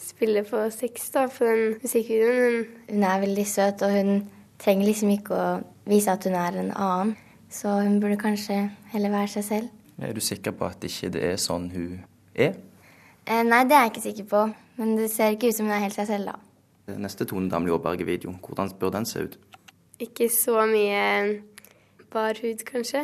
spille 0.00 0.44
på 0.48 0.62
sex 0.72 1.10
da, 1.12 1.26
på 1.28 1.44
den 1.44 1.76
musikkvideoen. 1.82 2.58
Hun 2.88 3.04
er 3.04 3.22
veldig 3.26 3.46
søt, 3.50 3.84
og 3.84 3.92
hun 3.92 4.24
trenger 4.62 4.88
liksom 4.88 5.12
ikke 5.12 5.36
å 5.36 5.48
vise 5.88 6.12
at 6.12 6.24
hun 6.24 6.38
er 6.40 6.60
en 6.62 6.72
annen. 6.72 7.16
Så 7.52 7.70
hun 7.82 8.00
burde 8.00 8.16
kanskje 8.20 8.62
heller 8.92 9.12
være 9.12 9.34
seg 9.36 9.46
selv. 9.50 9.68
Er 10.02 10.16
du 10.16 10.20
sikker 10.24 10.56
på 10.56 10.66
at 10.68 10.82
ikke 10.84 11.12
det 11.14 11.22
er 11.24 11.38
sånn 11.40 11.70
hun 11.72 12.00
er? 12.34 12.56
Eh, 13.26 13.44
nei, 13.46 13.62
det 13.68 13.76
er 13.76 13.86
jeg 13.86 13.94
ikke 13.94 14.06
sikker 14.08 14.28
på. 14.32 14.42
Men 14.76 14.96
det 14.98 15.12
ser 15.12 15.36
ikke 15.36 15.52
ut 15.52 15.56
som 15.56 15.68
hun 15.68 15.76
er 15.76 15.84
helt 15.86 15.96
seg 15.96 16.08
selv, 16.10 16.32
da. 16.32 16.45
Neste 16.86 17.26
Tone 17.26 17.50
Damli 17.50 17.72
Aaberge-video, 17.74 18.36
hvordan 18.46 18.70
bør 18.78 18.92
den 18.94 19.06
se 19.08 19.24
ut? 19.26 19.36
Ikke 19.98 20.28
så 20.30 20.62
mye 20.70 21.42
bar 22.12 22.38
hud, 22.38 22.62
kanskje. 22.68 23.02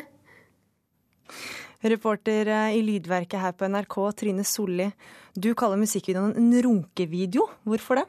Reporter 1.82 2.46
eh, 2.46 2.76
i 2.78 2.82
Lydverket 2.86 3.42
her 3.42 3.54
på 3.58 3.66
NRK, 3.66 3.96
Trine 4.20 4.46
Solli. 4.46 4.86
Du 5.34 5.50
kaller 5.58 5.80
musikkvideoen 5.80 6.36
en 6.38 6.52
runkevideo. 6.62 7.48
Hvorfor 7.66 7.98
det? 7.98 8.06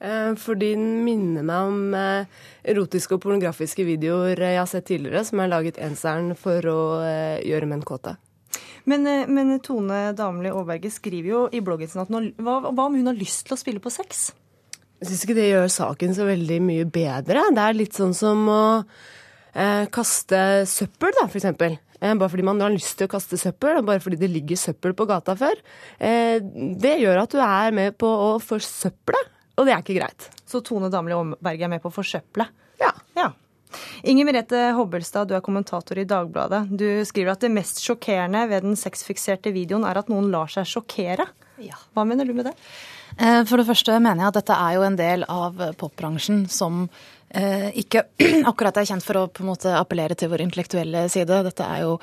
Eh, 0.00 0.32
fordi 0.40 0.72
den 0.72 1.04
minner 1.04 1.44
meg 1.44 1.68
om 1.68 1.96
eh, 1.98 2.42
erotiske 2.72 3.18
og 3.18 3.24
pornografiske 3.26 3.84
videoer 3.84 4.40
jeg 4.40 4.60
har 4.62 4.70
sett 4.70 4.88
tidligere, 4.88 5.26
som 5.28 5.44
er 5.44 5.52
laget 5.52 5.80
enseren 5.82 6.32
for 6.40 6.72
å 6.72 6.82
gjøre 7.44 7.68
menn 7.68 7.84
kåte. 7.84 8.16
Men, 8.88 9.04
men, 9.30 9.58
Tone 9.62 10.08
Damli 10.18 10.50
Aaberge 10.50 10.90
skriver 10.90 11.28
jo 11.28 11.42
i 11.54 11.60
bloggen 11.62 11.90
sin 11.90 12.02
at 12.02 12.10
hva, 12.10 12.62
hva 12.72 12.88
om 12.88 12.96
hun 12.96 13.12
har 13.12 13.18
lyst 13.18 13.44
til 13.46 13.54
å 13.54 13.60
spille 13.60 13.82
på 13.82 13.92
sex? 13.94 14.30
Jeg 15.02 15.08
syns 15.10 15.24
ikke 15.26 15.34
det 15.34 15.48
gjør 15.48 15.70
saken 15.74 16.12
så 16.14 16.26
veldig 16.28 16.60
mye 16.62 16.84
bedre. 16.86 17.48
Det 17.50 17.62
er 17.64 17.74
litt 17.74 17.96
sånn 17.98 18.12
som 18.14 18.44
å 18.46 18.62
eh, 18.78 19.88
kaste 19.90 20.62
søppel, 20.70 21.10
da, 21.16 21.24
for 21.26 21.40
eksempel. 21.40 21.74
Eh, 21.98 22.14
bare 22.14 22.30
fordi 22.30 22.44
man 22.46 22.62
har 22.62 22.70
lyst 22.70 22.94
til 23.00 23.08
å 23.08 23.10
kaste 23.10 23.38
søppel, 23.40 23.80
og 23.80 23.88
bare 23.88 24.02
fordi 24.04 24.20
det 24.20 24.30
ligger 24.30 24.60
søppel 24.62 24.94
på 24.94 25.08
gata 25.10 25.34
før. 25.38 25.58
Eh, 25.98 26.38
det 26.78 27.00
gjør 27.02 27.24
at 27.24 27.34
du 27.34 27.42
er 27.42 27.74
med 27.74 27.98
på 27.98 28.06
å 28.06 28.30
forsøple, 28.38 29.24
og 29.58 29.66
det 29.66 29.74
er 29.74 29.82
ikke 29.82 29.98
greit. 29.98 30.30
Så 30.46 30.62
Tone 30.62 30.86
Damli 30.92 31.18
Omberg 31.18 31.66
er 31.66 31.74
med 31.74 31.82
på 31.82 31.90
å 31.90 31.98
forsøple? 31.98 32.46
Ja. 32.78 32.94
ja. 33.18 33.32
Inger 34.06 34.30
Merete 34.30 34.64
Hobbelstad, 34.78 35.30
du 35.30 35.34
er 35.34 35.42
kommentator 35.42 35.98
i 35.98 36.06
Dagbladet. 36.06 36.68
Du 36.70 36.86
skriver 37.10 37.34
at 37.34 37.42
det 37.42 37.50
mest 37.50 37.82
sjokkerende 37.82 38.46
ved 38.54 38.68
den 38.68 38.78
sexfikserte 38.78 39.50
videoen 39.50 39.86
er 39.88 39.98
at 39.98 40.14
noen 40.14 40.30
lar 40.30 40.54
seg 40.54 40.70
sjokkere. 40.70 41.26
Ja. 41.62 41.78
Hva 41.90 42.06
mener 42.06 42.26
du 42.28 42.34
med 42.38 42.52
det? 42.52 42.58
Eh, 43.18 43.42
for 43.48 43.60
det 43.60 43.68
første 43.68 43.98
mener 43.98 44.24
jeg 44.24 44.32
at 44.32 44.38
dette 44.40 44.60
er 44.66 44.76
jo 44.76 44.86
en 44.86 44.98
del 44.98 45.26
av 45.30 45.60
popbransjen 45.80 46.44
som 46.52 46.84
eh, 47.28 47.68
ikke 47.82 48.04
akkurat 48.50 48.80
er 48.80 48.88
kjent 48.88 49.06
for 49.06 49.20
å 49.20 49.24
på 49.28 49.44
en 49.44 49.50
måte 49.52 49.72
appellere 49.78 50.16
til 50.18 50.32
vår 50.32 50.44
intellektuelle 50.46 51.06
side. 51.12 51.42
Dette 51.48 51.66
er 51.66 51.84
jo 51.84 51.96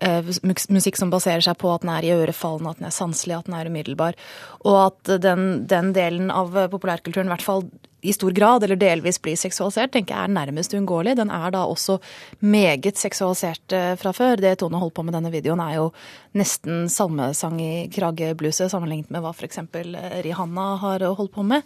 eh, 0.00 0.34
musikk 0.44 1.00
som 1.00 1.12
baserer 1.12 1.44
seg 1.44 1.58
på 1.60 1.72
at 1.74 1.84
den 1.84 1.94
er 1.94 2.06
i 2.06 2.12
iørefallende, 2.14 2.74
at 2.74 2.82
den 2.82 2.90
er 2.90 2.98
sanselig, 2.98 3.38
at 3.38 3.50
den 3.50 3.58
er 3.58 3.72
umiddelbar. 3.72 4.20
Og 4.64 4.78
at 4.86 5.16
den, 5.24 5.64
den 5.70 5.92
delen 5.96 6.32
av 6.34 6.54
populærkulturen 6.72 7.30
i 7.30 7.36
hvert 7.36 7.46
fall 7.46 7.66
i 8.04 8.12
stor 8.12 8.34
grad 8.36 8.64
eller 8.66 8.78
delvis 8.80 9.18
blir 9.24 9.38
seksualisert, 9.40 9.94
tenker 9.94 10.14
jeg 10.14 10.28
er 10.28 10.34
nærmest 10.36 10.74
uunngåelig. 10.76 11.16
Den 11.18 11.32
er 11.32 11.54
da 11.54 11.64
også 11.64 11.98
meget 12.44 13.00
seksualisert 13.00 13.74
fra 14.00 14.12
før. 14.16 14.42
Det 14.42 14.58
Tone 14.60 14.80
holdt 14.82 14.94
på 14.94 15.04
med 15.06 15.16
denne 15.16 15.32
videoen, 15.32 15.62
er 15.64 15.78
jo 15.78 15.86
nesten 16.36 16.88
salmesang 16.92 17.60
i 17.62 17.72
kragebluset 17.94 18.72
sammenlignet 18.72 19.12
med 19.14 19.24
hva 19.24 19.32
f.eks. 19.32 19.62
Rihanna 20.26 20.66
har 20.82 21.06
holdt 21.16 21.32
på 21.34 21.46
med. 21.46 21.64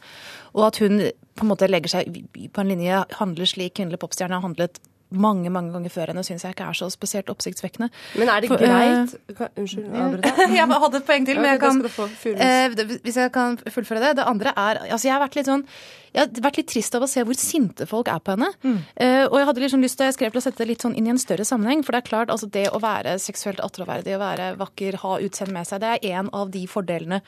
Og 0.55 0.69
at 0.71 0.79
hun 0.85 1.03
på 1.39 1.47
en 1.47 1.53
måte 1.53 1.69
legger 1.71 1.99
seg 1.99 2.23
på 2.55 2.63
en 2.63 2.71
linje, 2.73 3.03
handler 3.19 3.49
slik 3.49 3.77
kvinnelige 3.79 4.03
popstjerne 4.03 4.39
har 4.39 4.47
handlet 4.47 4.81
mange 5.11 5.51
mange 5.51 5.73
ganger 5.73 5.93
før 5.93 6.13
henne, 6.13 6.25
syns 6.27 6.45
jeg 6.45 6.55
ikke 6.55 6.67
er 6.69 6.77
så 6.77 6.89
spesielt 6.93 7.31
oppsiktsvekkende. 7.33 7.89
Men 8.21 8.33
er 8.33 8.45
det 8.45 8.51
For, 8.53 8.61
greit 8.61 9.15
uh, 9.33 9.47
Unnskyld, 9.61 9.87
avbryt 10.03 10.59
jeg 10.59 10.81
hadde 10.85 11.01
et 11.01 11.09
poeng 11.09 11.29
til, 11.29 11.41
men 11.41 11.51
jeg 11.55 11.63
kan, 11.63 11.81
uh, 11.85 12.99
hvis 13.07 13.17
jeg 13.23 13.33
kan 13.33 13.57
fullføre 13.69 14.05
det. 14.05 14.19
Det 14.21 14.29
andre 14.29 14.53
er 14.57 14.85
Altså, 14.89 15.09
jeg 15.09 15.15
har 15.17 15.25
vært 15.25 15.41
litt 15.41 15.49
sånn 15.49 15.65
jeg 16.09 16.25
har 16.25 16.41
vært 16.43 16.57
litt 16.57 16.71
trist 16.73 16.95
av 16.97 17.05
å 17.05 17.09
se 17.11 17.21
hvor 17.23 17.37
sinte 17.37 17.85
folk 17.87 18.09
er 18.09 18.23
på 18.25 18.33
henne. 18.33 18.49
Mm. 18.65 18.79
Uh, 18.97 19.25
og 19.29 19.37
jeg 19.39 19.49
hadde 19.51 19.63
liksom 19.65 19.85
lyst 19.85 19.99
til 20.01 20.09
jeg 20.09 20.17
skrev 20.17 20.33
til 20.33 20.41
å 20.41 20.45
sette 20.47 20.63
det 20.63 20.71
litt 20.71 20.85
sånn 20.85 20.97
inn 20.97 21.07
i 21.07 21.13
en 21.13 21.21
større 21.21 21.45
sammenheng. 21.45 21.85
For 21.85 21.95
det 21.95 22.01
er 22.01 22.09
klart, 22.09 22.33
altså 22.33 22.49
det 22.53 22.65
å 22.73 22.81
være 22.83 23.19
seksuelt 23.23 23.61
attråverdig, 23.65 24.17
å 24.17 24.23
være 24.23 24.49
vakker, 24.61 24.99
ha 25.05 25.19
utseende 25.25 25.59
med 25.59 25.69
seg, 25.69 25.85
det 25.85 25.95
er 25.99 26.19
en 26.19 26.33
av 26.35 26.49
de 26.55 26.65
fordelene 26.71 27.21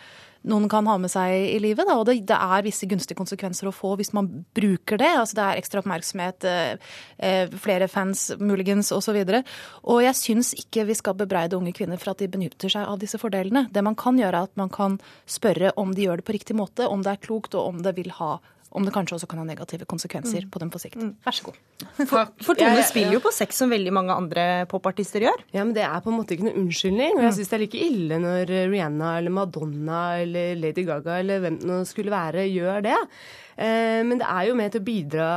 noen 0.49 0.69
kan 0.73 0.87
ha 0.89 0.97
med 1.01 1.13
seg 1.13 1.35
i 1.51 1.59
livet. 1.61 1.87
Da. 1.89 1.97
Og 2.01 2.07
det, 2.09 2.17
det, 2.29 2.37
er 2.37 2.65
visse 2.65 2.89
gunstige 2.89 3.19
konsekvenser 3.19 3.69
å 3.69 3.75
få 3.75 3.93
hvis 4.01 4.13
man 4.17 4.29
bruker 4.57 5.01
det. 5.01 5.11
Altså 5.21 5.39
det 5.39 5.47
er 5.47 5.61
ekstra 5.61 5.83
oppmerksomhet, 5.83 6.47
eh, 6.49 6.95
eh 7.19 7.57
flere 7.61 7.89
fans 7.93 8.31
muligens 8.41 8.93
osv. 8.97 9.19
Og, 9.21 9.35
så 9.35 9.43
og 9.93 10.03
jeg 10.05 10.19
syns 10.21 10.55
ikke 10.57 10.87
vi 10.89 10.97
skal 10.99 11.19
bebreide 11.19 11.59
unge 11.59 11.75
kvinner 11.77 12.01
for 12.01 12.15
at 12.15 12.23
de 12.23 12.31
benytter 12.31 12.73
seg 12.73 12.89
av 12.89 13.01
disse 13.03 13.21
fordelene. 13.21 13.67
Det 13.73 13.85
man 13.85 13.99
kan 13.99 14.19
gjøre, 14.19 14.45
er 14.45 14.49
at 14.49 14.57
man 14.61 14.73
kan 14.73 15.01
spørre 15.29 15.75
om 15.81 15.93
de 15.95 16.09
gjør 16.09 16.21
det 16.21 16.29
på 16.29 16.39
riktig 16.39 16.57
måte, 16.57 16.89
om 16.89 17.05
det 17.05 17.15
er 17.15 17.25
klokt 17.27 17.57
og 17.59 17.75
om 17.75 17.85
det 17.85 17.97
vil 17.99 18.13
ha 18.21 18.39
om 18.71 18.87
det 18.87 18.93
kanskje 18.95 19.17
også 19.17 19.27
kan 19.31 19.41
ha 19.43 19.47
negative 19.49 19.87
konsekvenser 19.91 20.45
mm. 20.47 20.51
på 20.55 20.63
dem 20.63 20.71
på 20.71 20.79
sikt. 20.79 21.01
Mm. 21.01 21.13
Vær 21.27 21.35
så 21.35 21.49
god. 21.49 21.59
For, 21.99 22.31
for 22.47 22.57
Tone 22.61 22.85
spiller 22.87 23.17
jo 23.17 23.23
på 23.25 23.33
sex 23.35 23.59
som 23.59 23.73
veldig 23.73 23.93
mange 23.95 24.15
andre 24.15 24.47
popartister 24.71 25.27
gjør. 25.27 25.43
Ja, 25.51 25.65
men 25.65 25.75
det 25.75 25.83
er 25.89 25.99
på 26.05 26.13
en 26.13 26.21
måte 26.21 26.37
ikke 26.37 26.47
noe 26.47 26.59
unnskyldning. 26.63 27.19
Og 27.19 27.27
jeg 27.27 27.37
syns 27.41 27.51
det 27.51 27.59
er 27.59 27.65
like 27.65 27.85
ille 27.91 28.21
når 28.23 28.55
Rihanna 28.71 29.17
eller 29.19 29.35
Madonna 29.35 30.01
eller 30.23 30.55
Lady 30.61 30.87
Gaga 30.87 31.19
eller 31.19 31.43
hvem 31.43 31.59
det 31.59 31.71
nå 31.71 31.81
skulle 31.89 32.15
være, 32.15 32.47
gjør 32.47 32.85
det. 32.87 32.99
Eh, 33.61 34.01
men 34.07 34.21
det 34.23 34.29
er 34.31 34.47
jo 34.49 34.55
med 34.57 34.73
til 34.73 34.81
å 34.81 34.87
bidra 34.87 35.33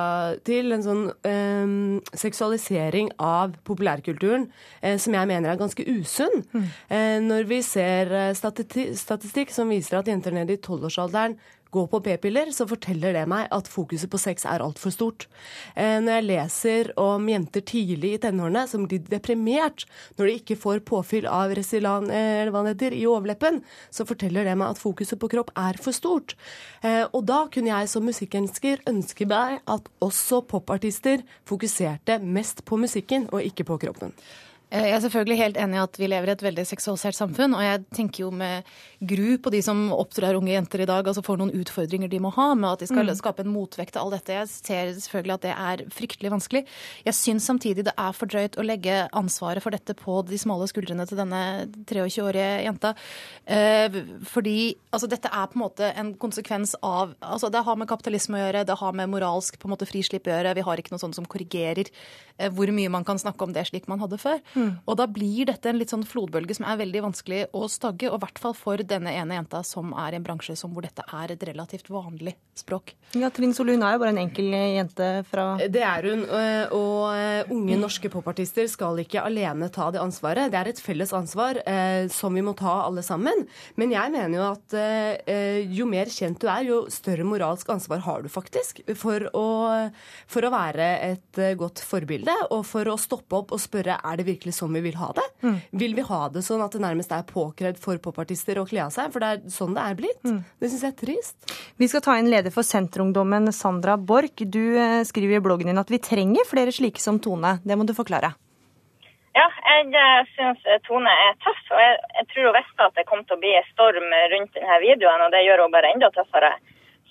til 0.47 0.75
en 0.75 0.85
sånn 0.85 1.01
eh, 1.27 1.73
seksualisering 2.21 3.11
av 3.17 3.57
populærkulturen 3.67 4.45
eh, 4.79 4.99
som 5.01 5.17
jeg 5.17 5.31
mener 5.31 5.51
er 5.51 5.59
ganske 5.59 5.87
usunn. 5.89 6.45
Mm. 6.53 6.69
Eh, 6.87 7.17
når 7.25 7.49
vi 7.49 7.59
ser 7.65 8.13
statistikk 8.37 9.51
som 9.51 9.73
viser 9.73 9.99
at 9.99 10.13
jenter 10.13 10.37
ned 10.37 10.53
i 10.53 10.61
tolvårsalderen 10.61 11.35
gå 11.73 11.85
på 11.89 12.01
p-piller, 12.05 12.51
så 12.55 12.67
forteller 12.69 13.15
det 13.17 13.25
meg 13.29 13.47
at 13.53 13.69
fokuset 13.71 14.11
på 14.11 14.21
sex 14.21 14.45
er 14.49 14.63
altfor 14.63 14.93
stort. 14.93 15.27
Eh, 15.75 15.97
når 16.03 16.19
jeg 16.19 16.27
leser 16.29 16.91
om 17.01 17.27
jenter 17.29 17.65
tidlig 17.65 18.13
i 18.15 18.21
tenårene 18.23 18.65
som 18.69 18.85
blir 18.87 19.03
deprimert 19.09 19.87
når 20.17 20.29
de 20.29 20.37
ikke 20.39 20.59
får 20.59 20.83
påfyll 20.87 21.27
av 21.29 21.53
Resilan 21.57 22.09
eller 22.11 22.53
hva 22.53 22.63
det 22.65 22.75
heter, 22.75 22.97
i 22.97 23.07
overleppen, 23.09 23.61
så 23.93 24.05
forteller 24.07 24.47
det 24.47 24.55
meg 24.59 24.73
at 24.73 24.81
fokuset 24.81 25.19
på 25.19 25.31
kropp 25.33 25.51
er 25.59 25.79
for 25.81 25.95
stort. 25.95 26.37
Eh, 26.85 27.03
og 27.09 27.25
da 27.29 27.43
kunne 27.53 27.73
jeg 27.73 27.91
som 27.91 28.07
musikkelsker 28.07 28.85
ønske 28.89 29.27
meg 29.29 29.59
at 29.69 29.89
også 30.03 30.43
popartister 30.49 31.23
fokuserte 31.49 32.19
mest 32.23 32.63
på 32.67 32.79
musikken 32.81 33.29
og 33.31 33.45
ikke 33.45 33.67
på 33.67 33.79
kroppen. 33.85 34.13
Eh, 34.73 34.87
jeg 34.89 34.95
er 34.97 35.03
selvfølgelig 35.03 35.37
helt 35.37 35.57
enig 35.61 35.77
i 35.77 35.83
at 35.83 35.97
vi 36.01 36.07
lever 36.09 36.31
i 36.31 36.33
et 36.33 36.43
veldig 36.43 36.65
seksualisert 36.65 37.17
samfunn. 37.17 37.53
Og 37.53 37.61
jeg 37.61 37.81
tenker 37.93 38.23
jo 38.25 38.31
med 38.33 38.69
gru 39.05 39.37
på 39.37 39.51
de 39.53 39.61
som 39.65 39.85
oppdrar 39.93 40.37
unge 40.39 40.53
jenter 40.53 40.81
i 40.81 40.87
dag, 40.89 41.05
altså 41.05 41.23
får 41.25 41.39
noen 41.41 41.53
utfordringer 41.61 42.09
de 42.09 42.21
må 42.23 42.31
ha 42.33 42.49
med 42.57 42.71
at 42.71 42.83
de 42.83 42.89
skal 42.89 43.05
mm. 43.05 43.13
skape 43.19 43.45
en 43.45 43.53
motvekt 43.53 43.93
til 43.93 44.01
all 44.01 44.13
dette. 44.15 44.33
Jeg 44.33 44.49
ser 44.49 44.93
selvfølgelig 44.97 45.35
at 45.35 45.45
det 45.45 45.53
er 45.53 45.83
fryktelig 45.93 46.33
vanskelig. 46.33 46.63
Jeg 47.05 47.17
syns 47.19 47.49
samtidig 47.49 47.85
det 47.85 47.93
er 47.93 48.17
for 48.17 48.31
drøyt 48.31 48.57
å 48.57 48.65
legge 48.65 49.03
ansvaret 49.13 49.63
for 49.63 49.75
dette 49.75 49.95
på 49.99 50.21
de 50.25 50.41
smale 50.41 50.69
skuldrene 50.71 51.05
til 51.09 51.21
denne 51.21 51.43
23-årige 51.89 52.49
jenta. 52.65 52.95
Eh, 53.45 53.99
fordi 54.25 54.57
altså, 54.89 55.11
dette 55.11 55.29
er 55.29 55.51
på 55.51 55.59
en 55.59 55.65
måte 55.67 55.91
en 55.93 56.13
konsekvens 56.17 56.73
av 56.81 57.13
altså 57.19 57.49
Det 57.53 57.61
har 57.65 57.77
med 57.77 57.89
kapitalisme 57.89 58.39
å 58.39 58.41
gjøre, 58.41 58.65
det 58.65 58.79
har 58.79 58.95
med 58.97 59.11
moralsk 59.11 59.59
på 59.59 59.67
en 59.67 59.75
måte 59.75 59.87
frislipp 59.89 60.25
å 60.27 60.33
gjøre. 60.33 60.55
Vi 60.57 60.65
har 60.65 60.81
ikke 60.81 60.95
noe 60.95 61.03
sånt 61.03 61.17
som 61.17 61.27
korrigerer 61.29 61.91
hvor 62.53 62.71
mye 62.73 62.91
man 62.91 63.05
kan 63.07 63.19
snakke 63.21 63.45
om 63.45 63.53
det 63.55 63.65
slik 63.69 63.87
man 63.91 64.01
hadde 64.03 64.19
før. 64.21 64.39
Mm. 64.57 64.71
Og 64.89 64.97
da 64.99 65.07
blir 65.09 65.47
dette 65.49 65.69
en 65.69 65.79
litt 65.79 65.93
sånn 65.93 66.05
flodbølge 66.07 66.57
som 66.57 66.67
er 66.69 66.79
veldig 66.81 67.03
vanskelig 67.05 67.43
å 67.55 67.67
stagge, 67.71 68.09
og 68.09 68.19
i 68.19 68.23
hvert 68.25 68.41
fall 68.41 68.55
for 68.57 68.81
denne 68.83 69.13
ene 69.13 69.37
jenta 69.37 69.63
som 69.67 69.93
er 70.05 70.15
i 70.15 70.19
en 70.19 70.25
bransje 70.25 70.57
som 70.59 70.73
hvor 70.73 70.85
dette 70.85 71.05
er 71.05 71.35
et 71.35 71.47
relativt 71.49 71.91
vanlig 71.93 72.35
språk. 72.57 72.95
Ja, 73.17 73.29
Trine 73.33 73.55
Solund 73.55 73.85
er 73.85 73.95
jo 73.95 74.01
bare 74.01 74.13
en 74.13 74.21
enkel 74.23 74.49
jente 74.53 75.09
fra 75.29 75.45
Det 75.61 75.83
er 75.85 76.09
hun, 76.09 76.25
og 76.77 77.53
unge 77.53 77.77
norske 77.79 78.09
popartister 78.13 78.67
skal 78.71 79.01
ikke 79.03 79.23
alene 79.23 79.69
ta 79.73 79.89
det 79.93 80.01
ansvaret. 80.01 80.51
Det 80.51 80.59
er 80.59 80.71
et 80.71 80.81
felles 80.81 81.13
ansvar 81.15 81.59
eh, 81.65 82.09
som 82.13 82.33
vi 82.33 82.43
må 82.45 82.55
ta 82.57 82.79
alle 82.87 83.03
sammen. 83.05 83.45
Men 83.79 83.93
jeg 83.93 84.13
mener 84.13 84.37
jo 84.37 84.45
at 84.51 84.77
eh, 84.77 85.63
jo 85.73 85.87
mer 85.89 86.11
kjent 86.13 86.41
du 86.41 86.47
er, 86.49 86.65
jo 86.67 86.79
større 86.93 87.25
moralsk 87.27 87.69
ansvar 87.73 88.03
har 88.05 88.23
du 88.23 88.29
faktisk 88.31 88.81
for 88.99 89.27
å, 89.37 89.47
for 90.29 90.45
å 90.45 90.53
være 90.53 90.89
et 91.09 91.41
eh, 91.41 91.55
godt 91.59 91.83
forbilde, 91.85 92.22
og 92.53 92.63
for 92.67 92.87
å 92.89 92.95
stoppe 92.99 93.37
opp 93.39 93.53
og 93.55 93.61
spørre 93.61 93.97
er 93.99 94.19
det 94.19 94.25
virkelig 94.27 94.55
sånn 94.57 94.73
vi 94.77 94.83
vil 94.85 94.97
ha 94.99 95.09
det? 95.17 95.25
Mm. 95.43 95.57
Vil 95.81 95.95
vi 95.97 96.05
ha 96.07 96.21
det 96.33 96.43
sånn 96.45 96.63
at 96.65 96.75
det 96.75 96.83
nærmest 96.83 97.13
er 97.15 97.25
påkrevd 97.27 97.81
for 97.81 97.99
popartister 98.03 98.61
å 98.61 98.67
kle 98.69 98.85
av 98.85 98.93
seg? 98.95 99.11
For 99.13 99.23
det 99.23 99.31
er 99.31 99.41
sånn 99.53 99.75
det 99.77 99.83
er 99.83 99.97
blitt. 99.99 100.21
Mm. 100.25 100.39
Det 100.61 100.71
syns 100.71 100.85
jeg 100.85 100.93
er 100.93 100.99
trist. 101.01 101.55
Vi 101.81 101.89
skal 101.91 102.05
ta 102.05 102.17
inn 102.19 102.31
leder 102.31 102.53
for 102.53 102.67
Senterungdommen, 102.67 103.51
Sandra 103.55 103.97
Borch. 103.97 104.45
Du 104.45 104.77
eh, 104.77 105.01
skriver 105.07 105.39
i 105.39 105.43
bloggen 105.43 105.71
din 105.71 105.81
at 105.81 105.91
vi 105.91 106.01
trenger 106.03 106.47
flere 106.49 106.73
slike 106.75 107.01
som 107.03 107.19
Tone. 107.23 107.57
Det 107.63 107.77
må 107.77 107.87
du 107.87 107.95
forklare. 107.97 108.33
Ja, 109.33 109.47
jeg 109.49 109.89
eh, 109.97 110.29
syns 110.35 110.67
Tone 110.87 111.13
er 111.27 111.39
tøff. 111.45 111.63
Og 111.73 111.81
jeg, 111.81 111.97
jeg 112.19 112.29
tror 112.33 112.49
hun 112.49 112.59
visste 112.59 112.87
at 112.89 112.99
det 112.99 113.07
kom 113.09 113.25
til 113.25 113.37
å 113.37 113.41
bli 113.41 113.55
storm 113.71 114.13
rundt 114.35 114.59
denne 114.59 114.79
videoen, 114.83 115.25
og 115.25 115.33
det 115.33 115.43
gjør 115.47 115.65
hun 115.65 115.75
bare 115.75 115.93
enda 115.95 116.11
tøffere. 116.13 116.53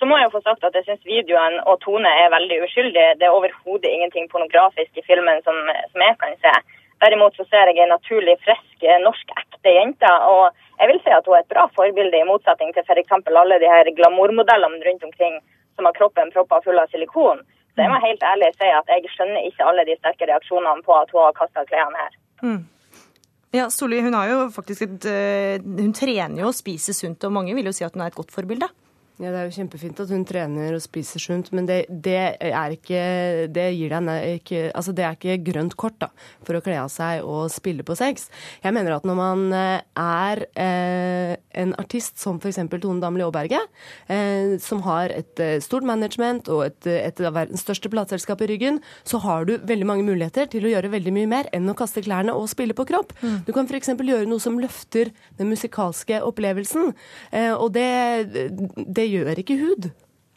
Så 0.02 0.06
må 0.10 0.16
jeg 0.18 0.26
jo 0.26 0.32
få 0.34 0.40
sagt 0.42 0.64
at 0.66 0.74
jeg 0.74 0.82
syns 0.82 1.04
videoen 1.06 1.60
og 1.70 1.76
Tone 1.84 2.10
er 2.10 2.32
veldig 2.32 2.56
uskyldig. 2.64 3.04
Det 3.20 3.26
er 3.26 3.36
overhodet 3.36 3.86
ingenting 3.86 4.24
pornografisk 4.32 4.98
i 4.98 5.04
filmen 5.06 5.38
som, 5.46 5.54
som, 5.92 6.02
jeg 6.02 6.16
kan 6.18 6.34
se. 6.42 6.54
Derimot 7.04 7.38
så 7.38 7.46
ser 7.46 7.70
jeg 7.70 7.78
en 7.84 7.94
naturlig 7.94 8.34
frisk 8.42 8.82
eh, 8.82 8.98
norsk 9.04 9.30
ekte 9.38 9.76
jente. 9.76 10.10
Og 10.32 10.58
jeg 10.80 10.90
vil 10.90 10.98
si 11.04 11.14
at 11.14 11.30
hun 11.30 11.38
er 11.38 11.46
et 11.46 11.54
bra 11.54 11.68
forbilde, 11.78 12.18
i 12.18 12.26
motsetning 12.26 12.74
til 12.74 12.82
f.eks. 12.82 13.14
alle 13.30 13.60
de 13.62 13.70
her 13.70 13.92
glamourmodellene 14.00 14.82
rundt 14.88 15.06
omkring 15.06 15.38
som 15.78 15.86
har 15.86 15.94
kroppen 16.00 16.34
proppa 16.34 16.58
full 16.66 16.82
av 16.82 16.90
silikon. 16.90 17.46
Så 17.70 17.86
jeg 17.86 17.94
må 17.94 18.02
helt 18.02 18.26
ærlig 18.26 18.50
si 18.58 18.74
at 18.74 18.90
jeg 18.90 19.14
skjønner 19.14 19.48
ikke 19.54 19.70
alle 19.70 19.86
de 19.86 19.98
sterke 20.02 20.32
reaksjonene 20.34 20.82
på 20.82 20.98
at 20.98 21.14
hun 21.14 21.28
har 21.28 21.38
kasta 21.38 21.62
klærne 21.70 22.02
her. 22.08 22.22
Mm. 22.42 22.62
Ja, 23.54 23.70
Solli, 23.70 24.02
hun 24.02 24.18
har 24.18 24.34
jo 24.34 24.44
faktisk 24.50 24.88
et, 24.90 25.06
eh, 25.06 25.62
hun 25.62 25.94
trener 25.94 26.42
jo 26.42 26.50
og 26.50 26.58
spiser 26.58 26.98
sunt, 27.04 27.22
og 27.22 27.38
mange 27.38 27.54
vil 27.54 27.70
jo 27.70 27.78
si 27.78 27.86
at 27.86 27.94
hun 27.94 28.02
er 28.02 28.10
et 28.10 28.18
godt 28.18 28.34
forbilde? 28.34 28.66
Ja, 29.20 29.28
Det 29.28 29.38
er 29.38 29.48
jo 29.50 29.54
kjempefint 29.58 30.00
at 30.00 30.10
hun 30.10 30.24
trener 30.24 30.72
og 30.72 30.82
spiser 30.82 31.20
sunt, 31.20 31.50
men 31.52 31.66
det, 31.68 31.84
det 31.90 32.16
er 32.40 32.72
ikke 32.74 33.02
Det 33.52 33.66
gir 33.76 33.92
deg 33.92 34.38
ikke 34.38 34.62
Altså, 34.72 34.94
det 34.96 35.04
er 35.04 35.18
ikke 35.18 35.36
grønt 35.52 35.76
kort 35.76 35.98
da, 36.00 36.08
for 36.46 36.56
å 36.56 36.62
kle 36.64 36.78
av 36.80 36.88
seg 36.92 37.22
og 37.26 37.50
spille 37.52 37.84
på 37.86 37.94
sex. 37.98 38.28
Jeg 38.64 38.74
mener 38.74 38.96
at 38.96 39.06
når 39.06 39.18
man 39.18 39.44
eh, 39.56 39.82
er 40.00 40.42
eh, 40.58 41.34
en 41.60 41.74
artist 41.80 42.18
som 42.22 42.38
f.eks. 42.40 42.60
Tone 42.72 43.02
Damli 43.02 43.24
Aaberge, 43.24 43.60
eh, 44.10 44.56
som 44.62 44.82
har 44.86 45.12
et 45.14 45.42
eh, 45.42 45.58
stort 45.62 45.86
management 45.86 46.48
og 46.52 46.64
et, 46.70 46.88
et 46.88 47.22
av 47.22 47.36
verdens 47.36 47.62
største 47.62 47.90
plateselskap 47.92 48.42
i 48.42 48.48
ryggen, 48.54 48.80
så 49.04 49.20
har 49.22 49.46
du 49.48 49.54
veldig 49.58 49.88
mange 49.88 50.06
muligheter 50.08 50.48
til 50.52 50.66
å 50.66 50.72
gjøre 50.72 50.92
veldig 50.94 51.14
mye 51.14 51.30
mer 51.30 51.50
enn 51.54 51.68
å 51.70 51.76
kaste 51.78 52.02
klærne 52.04 52.34
og 52.36 52.48
spille 52.50 52.76
på 52.78 52.86
kropp. 52.88 53.14
Mm. 53.20 53.38
Du 53.46 53.52
kan 53.54 53.68
f.eks. 53.68 53.92
gjøre 53.92 54.30
noe 54.30 54.42
som 54.42 54.58
løfter 54.62 55.12
den 55.38 55.52
musikalske 55.52 56.22
opplevelsen, 56.24 56.94
eh, 57.30 57.52
og 57.52 57.74
det, 57.76 57.88
det 58.76 59.01
gjør 59.08 59.40
ikke 59.42 59.58
hud. 59.60 59.90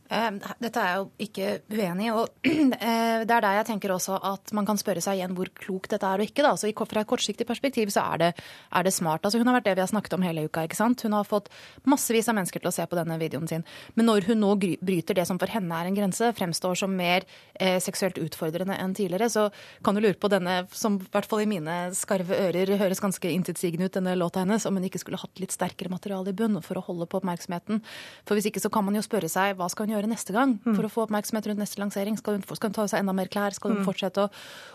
Eh, 0.06 0.28
dette 0.62 0.82
er 0.82 0.92
jeg 0.92 1.00
jo 1.00 1.06
ikke 1.26 1.48
uenig 1.74 2.06
i. 2.06 2.12
og 2.14 2.30
eh, 2.46 3.26
Det 3.26 3.34
er 3.34 3.42
der 3.42 3.58
jeg 3.60 3.68
tenker 3.72 3.94
også 3.96 4.20
at 4.22 4.54
man 4.54 4.68
kan 4.68 4.78
spørre 4.78 5.02
seg 5.02 5.18
igjen 5.18 5.34
hvor 5.38 5.50
klokt 5.58 5.90
dette 5.96 6.06
er 6.06 6.22
og 6.22 6.30
ikke. 6.30 6.46
da. 6.46 6.54
Så 6.60 6.70
Fra 6.86 7.02
et 7.02 7.10
kortsiktig 7.10 7.48
perspektiv 7.48 7.90
så 7.94 8.04
er 8.14 8.22
det, 8.22 8.32
er 8.72 8.86
det 8.86 8.94
smart. 8.94 9.26
Altså 9.26 9.42
Hun 9.42 9.50
har 9.50 9.58
vært 9.58 9.70
det 9.72 9.76
vi 9.80 9.86
har 9.86 9.90
snakket 9.90 10.14
om 10.18 10.26
hele 10.26 10.46
uka. 10.46 10.66
ikke 10.66 10.78
sant? 10.78 11.02
Hun 11.02 11.18
har 11.18 11.26
fått 11.26 11.50
massevis 11.86 12.30
av 12.30 12.38
mennesker 12.38 12.62
til 12.62 12.70
å 12.70 12.76
se 12.76 12.86
på 12.86 13.00
denne 13.00 13.18
videoen 13.22 13.50
sin. 13.50 13.66
Men 13.96 14.10
når 14.12 14.30
hun 14.30 14.44
nå 14.44 14.54
bryter 14.60 15.18
det 15.18 15.26
som 15.26 15.40
for 15.42 15.50
henne 15.50 15.74
er 15.74 15.90
en 15.90 15.98
grense, 15.98 16.32
fremstår 16.38 16.78
som 16.78 16.94
mer 16.94 17.26
eh, 17.60 17.80
seksuelt 17.82 18.20
utfordrende 18.22 18.78
enn 18.78 18.94
tidligere, 18.94 19.30
så 19.30 19.48
kan 19.84 19.98
du 19.98 20.04
lure 20.04 20.20
på 20.20 20.30
denne, 20.30 20.66
som 20.72 21.00
i 21.02 21.10
hvert 21.12 21.30
fall 21.30 21.42
i 21.42 21.50
mine 21.50 21.90
skarve 21.98 22.38
ører 22.48 22.76
høres 22.78 23.02
ganske 23.02 23.32
intetsigende 23.32 23.90
ut, 23.90 23.96
denne 23.96 24.16
låta 24.20 24.44
hennes, 24.44 24.66
om 24.70 24.78
hun 24.78 24.86
ikke 24.86 25.02
skulle 25.02 25.20
hatt 25.20 25.42
litt 25.42 25.56
sterkere 25.56 25.90
materiale 25.92 26.30
i 26.32 26.38
bunn 26.38 26.62
for 26.66 26.78
å 26.78 26.86
holde 26.86 27.08
på 27.10 27.20
oppmerksomheten. 27.22 27.82
For 28.28 28.38
hvis 28.38 28.50
ikke 28.52 28.64
så 28.64 28.72
kan 28.74 28.86
man 28.86 28.98
jo 28.98 29.04
spørre 29.06 29.30
seg 29.32 29.58
hva 29.58 29.70
skal 29.72 29.88
hun 29.88 29.95
gjøre 29.95 29.95
gjøre 29.96 30.12
neste 30.12 30.36
gang 30.36 30.56
mm. 30.60 30.74
for 30.74 30.88
å 30.88 30.92
få 30.92 31.04
oppmerksomhet 31.06 31.50
rundt 31.50 31.62
neste 31.62 31.82
lansering? 31.82 32.18
Skal 32.20 32.38
hun, 32.38 32.46
skal 32.48 32.70
hun 32.70 32.78
ta 32.78 32.88
seg 32.92 33.02
enda 33.02 33.16
mer 33.18 33.32
klær? 33.32 33.56
Skal 33.56 33.74
hun 33.74 33.82
mm. 33.82 33.88
fortsette 33.88 34.26
å 34.26 34.30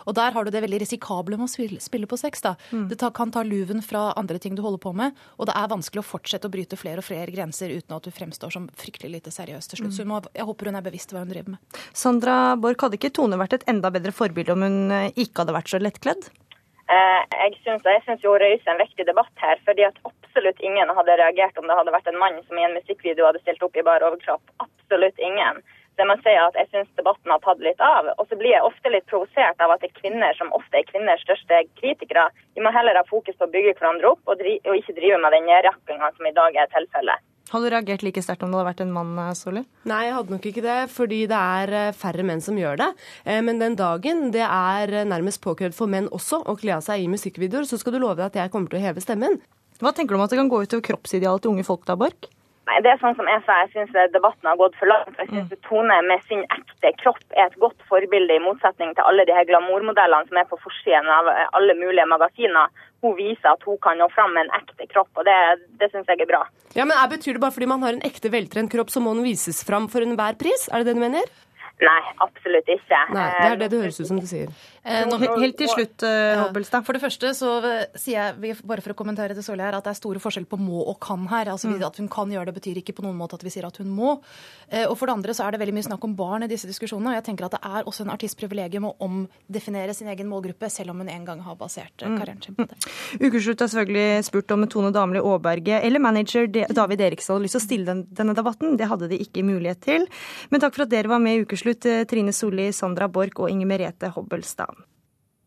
Og 0.09 0.17
der 0.17 0.35
har 0.35 0.45
du 0.45 0.51
det 0.53 0.63
veldig 0.63 0.81
risikable 0.83 1.37
med 1.39 1.47
å 1.47 1.51
spille, 1.51 1.79
spille 1.83 2.09
på 2.09 2.19
sex. 2.19 2.43
da. 2.45 2.55
Mm. 2.71 2.87
Det 2.91 2.99
ta, 3.01 3.11
kan 3.15 3.31
ta 3.33 3.43
luven 3.47 3.83
fra 3.85 4.09
andre 4.19 4.39
ting 4.41 4.57
du 4.57 4.63
holder 4.65 4.81
på 4.81 4.93
med, 4.97 5.17
og 5.37 5.49
det 5.49 5.55
er 5.57 5.71
vanskelig 5.71 6.03
å 6.03 6.07
fortsette 6.07 6.49
å 6.49 6.53
bryte 6.53 6.79
flere 6.79 7.03
og 7.03 7.07
flere 7.07 7.31
grenser 7.31 7.73
uten 7.73 7.97
at 7.97 8.07
du 8.07 8.11
fremstår 8.13 8.53
som 8.53 8.67
fryktelig 8.77 9.19
lite 9.19 9.33
seriøs 9.33 9.71
til 9.71 9.83
slutt. 9.83 9.93
Mm. 9.93 9.97
Så 9.97 10.07
må, 10.09 10.21
jeg 10.35 10.47
håper 10.49 10.71
hun 10.71 10.79
er 10.79 10.85
bevisst 10.85 11.13
hva 11.13 11.23
hun 11.23 11.31
driver 11.31 11.55
med. 11.55 11.81
Sandra 11.93 12.37
Borch, 12.59 12.81
hadde 12.81 12.99
ikke 12.99 13.13
Tone 13.15 13.39
vært 13.39 13.59
et 13.59 13.67
enda 13.71 13.91
bedre 13.93 14.13
forbilde 14.15 14.55
om 14.55 14.65
hun 14.65 14.79
eh, 14.95 15.11
ikke 15.15 15.43
hadde 15.43 15.57
vært 15.57 15.73
så 15.73 15.81
lettkledd? 15.81 16.31
Eh, 16.91 17.21
jeg 17.43 17.59
syns, 17.63 17.85
jeg 17.87 18.03
syns 18.05 18.23
jo 18.25 18.33
røyser 18.35 18.73
en 18.73 18.81
viktig 18.81 19.05
debatt 19.07 19.43
her. 19.43 19.59
fordi 19.65 19.85
at 19.87 19.99
absolutt 20.09 20.59
ingen 20.59 20.89
hadde 20.97 21.19
reagert 21.19 21.57
om 21.57 21.67
det 21.67 21.77
hadde 21.77 21.93
vært 21.95 22.09
en 22.11 22.19
mann 22.19 22.39
som 22.47 22.57
i 22.57 22.65
en 22.67 22.75
musikkvideo 22.75 23.27
hadde 23.27 23.41
stilt 23.43 23.63
opp 23.63 23.77
i 23.77 23.85
bar 23.87 24.03
overkropp. 24.07 24.43
Absolutt 24.65 25.19
ingen. 25.19 25.61
Så 25.91 26.03
jeg 26.03 26.09
må 26.09 26.15
si 26.23 26.33
at 26.39 26.55
jeg 26.57 26.69
syns 26.71 26.93
debatten 26.99 27.33
har 27.33 27.41
tatt 27.43 27.59
litt 27.63 27.81
av. 27.83 28.07
Og 28.17 28.29
så 28.29 28.37
blir 28.39 28.53
jeg 28.53 28.67
ofte 28.67 28.93
litt 28.93 29.07
provosert 29.11 29.59
av 29.63 29.73
at 29.73 29.83
det 29.83 29.91
er 29.91 29.99
kvinner 29.99 30.37
som 30.37 30.53
ofte 30.57 30.79
er 30.79 30.87
kvinners 30.87 31.23
største 31.25 31.65
kritikere. 31.81 32.29
Vi 32.55 32.63
må 32.63 32.71
heller 32.73 32.97
ha 32.97 33.03
fokus 33.09 33.35
på 33.37 33.49
å 33.49 33.51
bygge 33.51 33.75
hverandre 33.79 34.13
opp, 34.13 34.23
og, 34.31 34.39
og 34.39 34.79
ikke 34.79 34.95
drive 34.97 35.19
med 35.21 35.35
den 35.35 35.49
nedrakkinga 35.49 36.13
som 36.15 36.29
i 36.29 36.33
dag 36.37 36.57
er 36.63 36.71
tilfellet. 36.71 37.27
Hadde 37.51 37.67
du 37.67 37.73
reagert 37.73 38.03
like 38.05 38.21
sterkt 38.23 38.45
om 38.45 38.53
det 38.53 38.61
hadde 38.61 38.69
vært 38.69 38.81
en 38.85 38.93
mann, 38.95 39.15
Soli? 39.35 39.35
Solli? 39.41 39.63
Nei, 39.91 40.01
jeg 40.07 40.15
hadde 40.15 40.35
nok 40.37 40.45
ikke 40.47 40.63
det, 40.63 40.79
fordi 40.93 41.21
det 41.27 41.39
er 41.59 41.73
eh, 41.75 41.95
færre 41.97 42.23
menn 42.23 42.43
som 42.43 42.55
gjør 42.59 42.79
det. 42.79 42.87
Eh, 43.25 43.41
men 43.43 43.59
den 43.59 43.75
dagen 43.79 44.29
det 44.31 44.45
er 44.47 45.01
nærmest 45.09 45.41
påkrevd 45.43 45.75
for 45.75 45.91
menn 45.91 46.07
også 46.15 46.45
å 46.47 46.55
kle 46.59 46.77
av 46.77 46.85
seg 46.85 47.03
i 47.03 47.09
musikkvideoer, 47.11 47.67
så 47.67 47.79
skal 47.81 47.97
du 47.97 47.99
love 47.99 48.21
deg 48.21 48.29
at 48.29 48.39
jeg 48.39 48.53
kommer 48.53 48.71
til 48.71 48.79
å 48.79 48.85
heve 48.85 49.03
stemmen. 49.03 49.41
Hva 49.83 49.91
tenker 49.97 50.15
du 50.15 50.21
om 50.21 50.23
at 50.23 50.31
det 50.31 50.39
kan 50.39 50.51
gå 50.51 50.61
utover 50.63 50.85
kroppsidealet 50.93 51.43
til 51.43 51.51
unge 51.51 51.67
folk 51.67 51.83
da, 51.89 51.97
Borch? 51.99 52.29
Nei, 52.71 52.79
det 52.85 52.93
er 52.93 52.99
sånn 53.01 53.17
som 53.17 53.27
jeg 53.27 53.41
sa, 53.43 53.55
jeg 53.65 53.71
syns 53.73 54.11
debatten 54.13 54.47
har 54.47 54.55
gått 54.55 54.77
for 54.79 54.87
langt. 54.87 55.17
Jeg 55.19 55.27
syns 55.27 55.49
mm. 55.51 55.57
Tone 55.65 55.97
med 56.07 56.21
sin 56.29 56.45
ekte 56.55 56.93
kropp 57.01 57.35
er 57.35 57.49
et 57.49 57.57
godt 57.59 57.83
forbilde, 57.89 58.37
i 58.37 58.43
motsetning 58.43 58.93
til 58.95 59.03
alle 59.03 59.25
de 59.27 59.35
her 59.35 59.43
glamourmodellene 59.49 60.29
som 60.29 60.39
er 60.39 60.47
på 60.47 60.59
forsiden 60.61 61.09
av 61.11 61.27
alle 61.27 61.75
mulige 61.75 62.07
magasiner. 62.07 62.71
Hun 63.03 63.17
viser 63.17 63.51
at 63.51 63.67
hun 63.67 63.75
kan 63.83 63.99
nå 63.99 64.07
fram 64.15 64.31
med 64.37 64.47
en 64.47 64.55
ekte 64.61 64.87
kropp, 64.87 65.11
og 65.19 65.27
det, 65.27 65.35
det 65.81 65.91
syns 65.91 66.07
jeg 66.07 66.23
er 66.23 66.31
bra. 66.31 66.45
Ja, 66.77 66.85
men 66.85 66.95
er, 66.95 67.11
Betyr 67.11 67.35
det 67.35 67.43
bare 67.43 67.57
fordi 67.57 67.67
man 67.73 67.83
har 67.83 67.97
en 67.97 68.05
ekte 68.07 68.31
veltrent 68.31 68.71
kropp, 68.71 68.93
så 68.93 69.03
må 69.03 69.17
den 69.17 69.27
vises 69.27 69.65
fram 69.67 69.91
for 69.91 70.07
enhver 70.07 70.39
pris? 70.39 70.69
Er 70.71 70.79
det 70.79 70.93
det 70.93 70.99
du 71.01 71.03
mener? 71.03 71.27
Nei, 71.81 72.01
absolutt 72.23 72.71
ikke. 72.71 72.99
Nei, 73.11 73.27
Det 73.35 73.49
er 73.49 73.59
det 73.65 73.71
det 73.73 73.83
høres 73.83 73.99
ut 73.99 74.07
som 74.07 74.21
du 74.21 74.27
sier. 74.29 74.47
Eh, 74.81 75.03
nå, 75.05 75.17
helt 75.21 75.57
til 75.59 75.69
slutt, 75.69 76.01
Hobbelstad. 76.01 76.85
For 76.87 76.97
det 76.97 77.03
første 77.03 77.33
så 77.37 77.51
sier 77.93 78.31
jeg, 78.41 78.55
bare 78.65 78.81
for 78.81 78.95
å 78.95 78.97
kommentere 78.97 79.35
til 79.37 79.45
Solli 79.45 79.61
her, 79.61 79.77
at 79.77 79.85
det 79.85 79.93
er 79.93 79.99
store 79.99 80.21
forskjell 80.21 80.47
på 80.49 80.57
må 80.61 80.81
og 80.81 80.97
kan 81.03 81.27
her. 81.29 81.51
Altså 81.53 81.69
mm. 81.69 81.77
At 81.85 81.99
hun 82.01 82.09
kan 82.11 82.31
gjøre 82.33 82.49
det, 82.49 82.55
betyr 82.57 82.79
ikke 82.81 82.95
på 82.97 83.05
noen 83.05 83.19
måte 83.19 83.37
at 83.37 83.45
vi 83.45 83.53
sier 83.53 83.67
at 83.67 83.77
hun 83.81 83.91
må. 83.93 84.15
Eh, 84.71 84.87
og 84.87 84.95
for 84.97 85.09
det 85.09 85.17
andre 85.19 85.35
så 85.37 85.45
er 85.45 85.53
det 85.53 85.61
veldig 85.61 85.75
mye 85.77 85.87
snakk 85.89 86.07
om 86.07 86.15
barn 86.17 86.45
i 86.45 86.49
disse 86.51 86.69
diskusjonene. 86.69 87.13
Og 87.13 87.19
jeg 87.19 87.27
tenker 87.29 87.47
at 87.47 87.57
det 87.57 87.61
er 87.61 87.85
også 87.89 88.05
en 88.05 88.13
artists 88.15 88.39
privilegium 88.39 88.87
å 88.89 88.95
omdefinere 89.05 89.93
sin 89.97 90.09
egen 90.11 90.29
målgruppe, 90.31 90.69
selv 90.73 90.95
om 90.95 91.03
hun 91.03 91.11
en 91.13 91.27
gang 91.29 91.43
har 91.45 91.59
basert 91.59 92.01
mm. 92.01 92.17
karrieren 92.17 92.41
sin 92.45 92.57
på 92.57 92.65
det. 92.65 92.79
Mm. 92.81 93.25
Ukeslutt 93.27 93.61
har 93.61 93.71
selvfølgelig 93.73 94.25
spurt 94.31 94.55
om 94.55 94.65
Tone 94.71 94.93
Damli 94.95 95.21
Aaberge 95.21 95.81
eller 95.85 96.01
manager 96.01 96.49
David 96.49 97.05
Eriksen 97.05 97.35
hadde 97.35 97.45
lyst 97.45 97.57
til 97.59 97.61
å 97.61 97.67
stille 97.67 97.97
denne 98.09 98.37
debatten. 98.37 98.77
Det 98.81 98.89
hadde 98.89 99.11
de 99.11 99.21
ikke 99.21 99.45
mulighet 99.45 99.83
til. 99.85 100.09
Men 100.49 100.63
takk 100.63 100.77
for 100.77 100.87
at 100.87 100.93
dere 100.93 101.11
var 101.11 101.21
med 101.21 101.37
i 101.37 101.45
Ukeslutt, 101.45 101.85
Trine 102.09 102.33
Solli, 102.33 102.71
Sandra 102.73 103.11
Borch 103.11 103.37
og 103.37 103.51
Inger 103.51 103.69
Merete 103.69 104.09
Hobbelstad. 104.15 104.70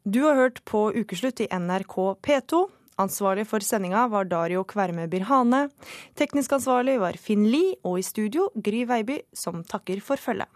Du 0.05 0.19
har 0.27 0.35
hørt 0.37 0.59
på 0.69 0.91
Ukeslutt 0.93 1.41
i 1.41 1.47
NRK 1.49 1.95
P2. 2.21 2.59
Ansvarlig 3.01 3.47
for 3.49 3.65
sendinga 3.65 4.03
var 4.13 4.27
Dario 4.29 4.61
Kverme 4.69 5.07
Birhane. 5.09 5.71
Teknisk 6.21 6.53
ansvarlig 6.53 6.99
var 7.01 7.17
Finn 7.17 7.47
Lie, 7.49 7.79
og 7.89 7.97
i 8.03 8.05
studio 8.05 8.51
Gry 8.53 8.83
Veiby, 8.85 9.23
som 9.33 9.63
takker 9.65 10.05
for 10.05 10.21
følget. 10.21 10.51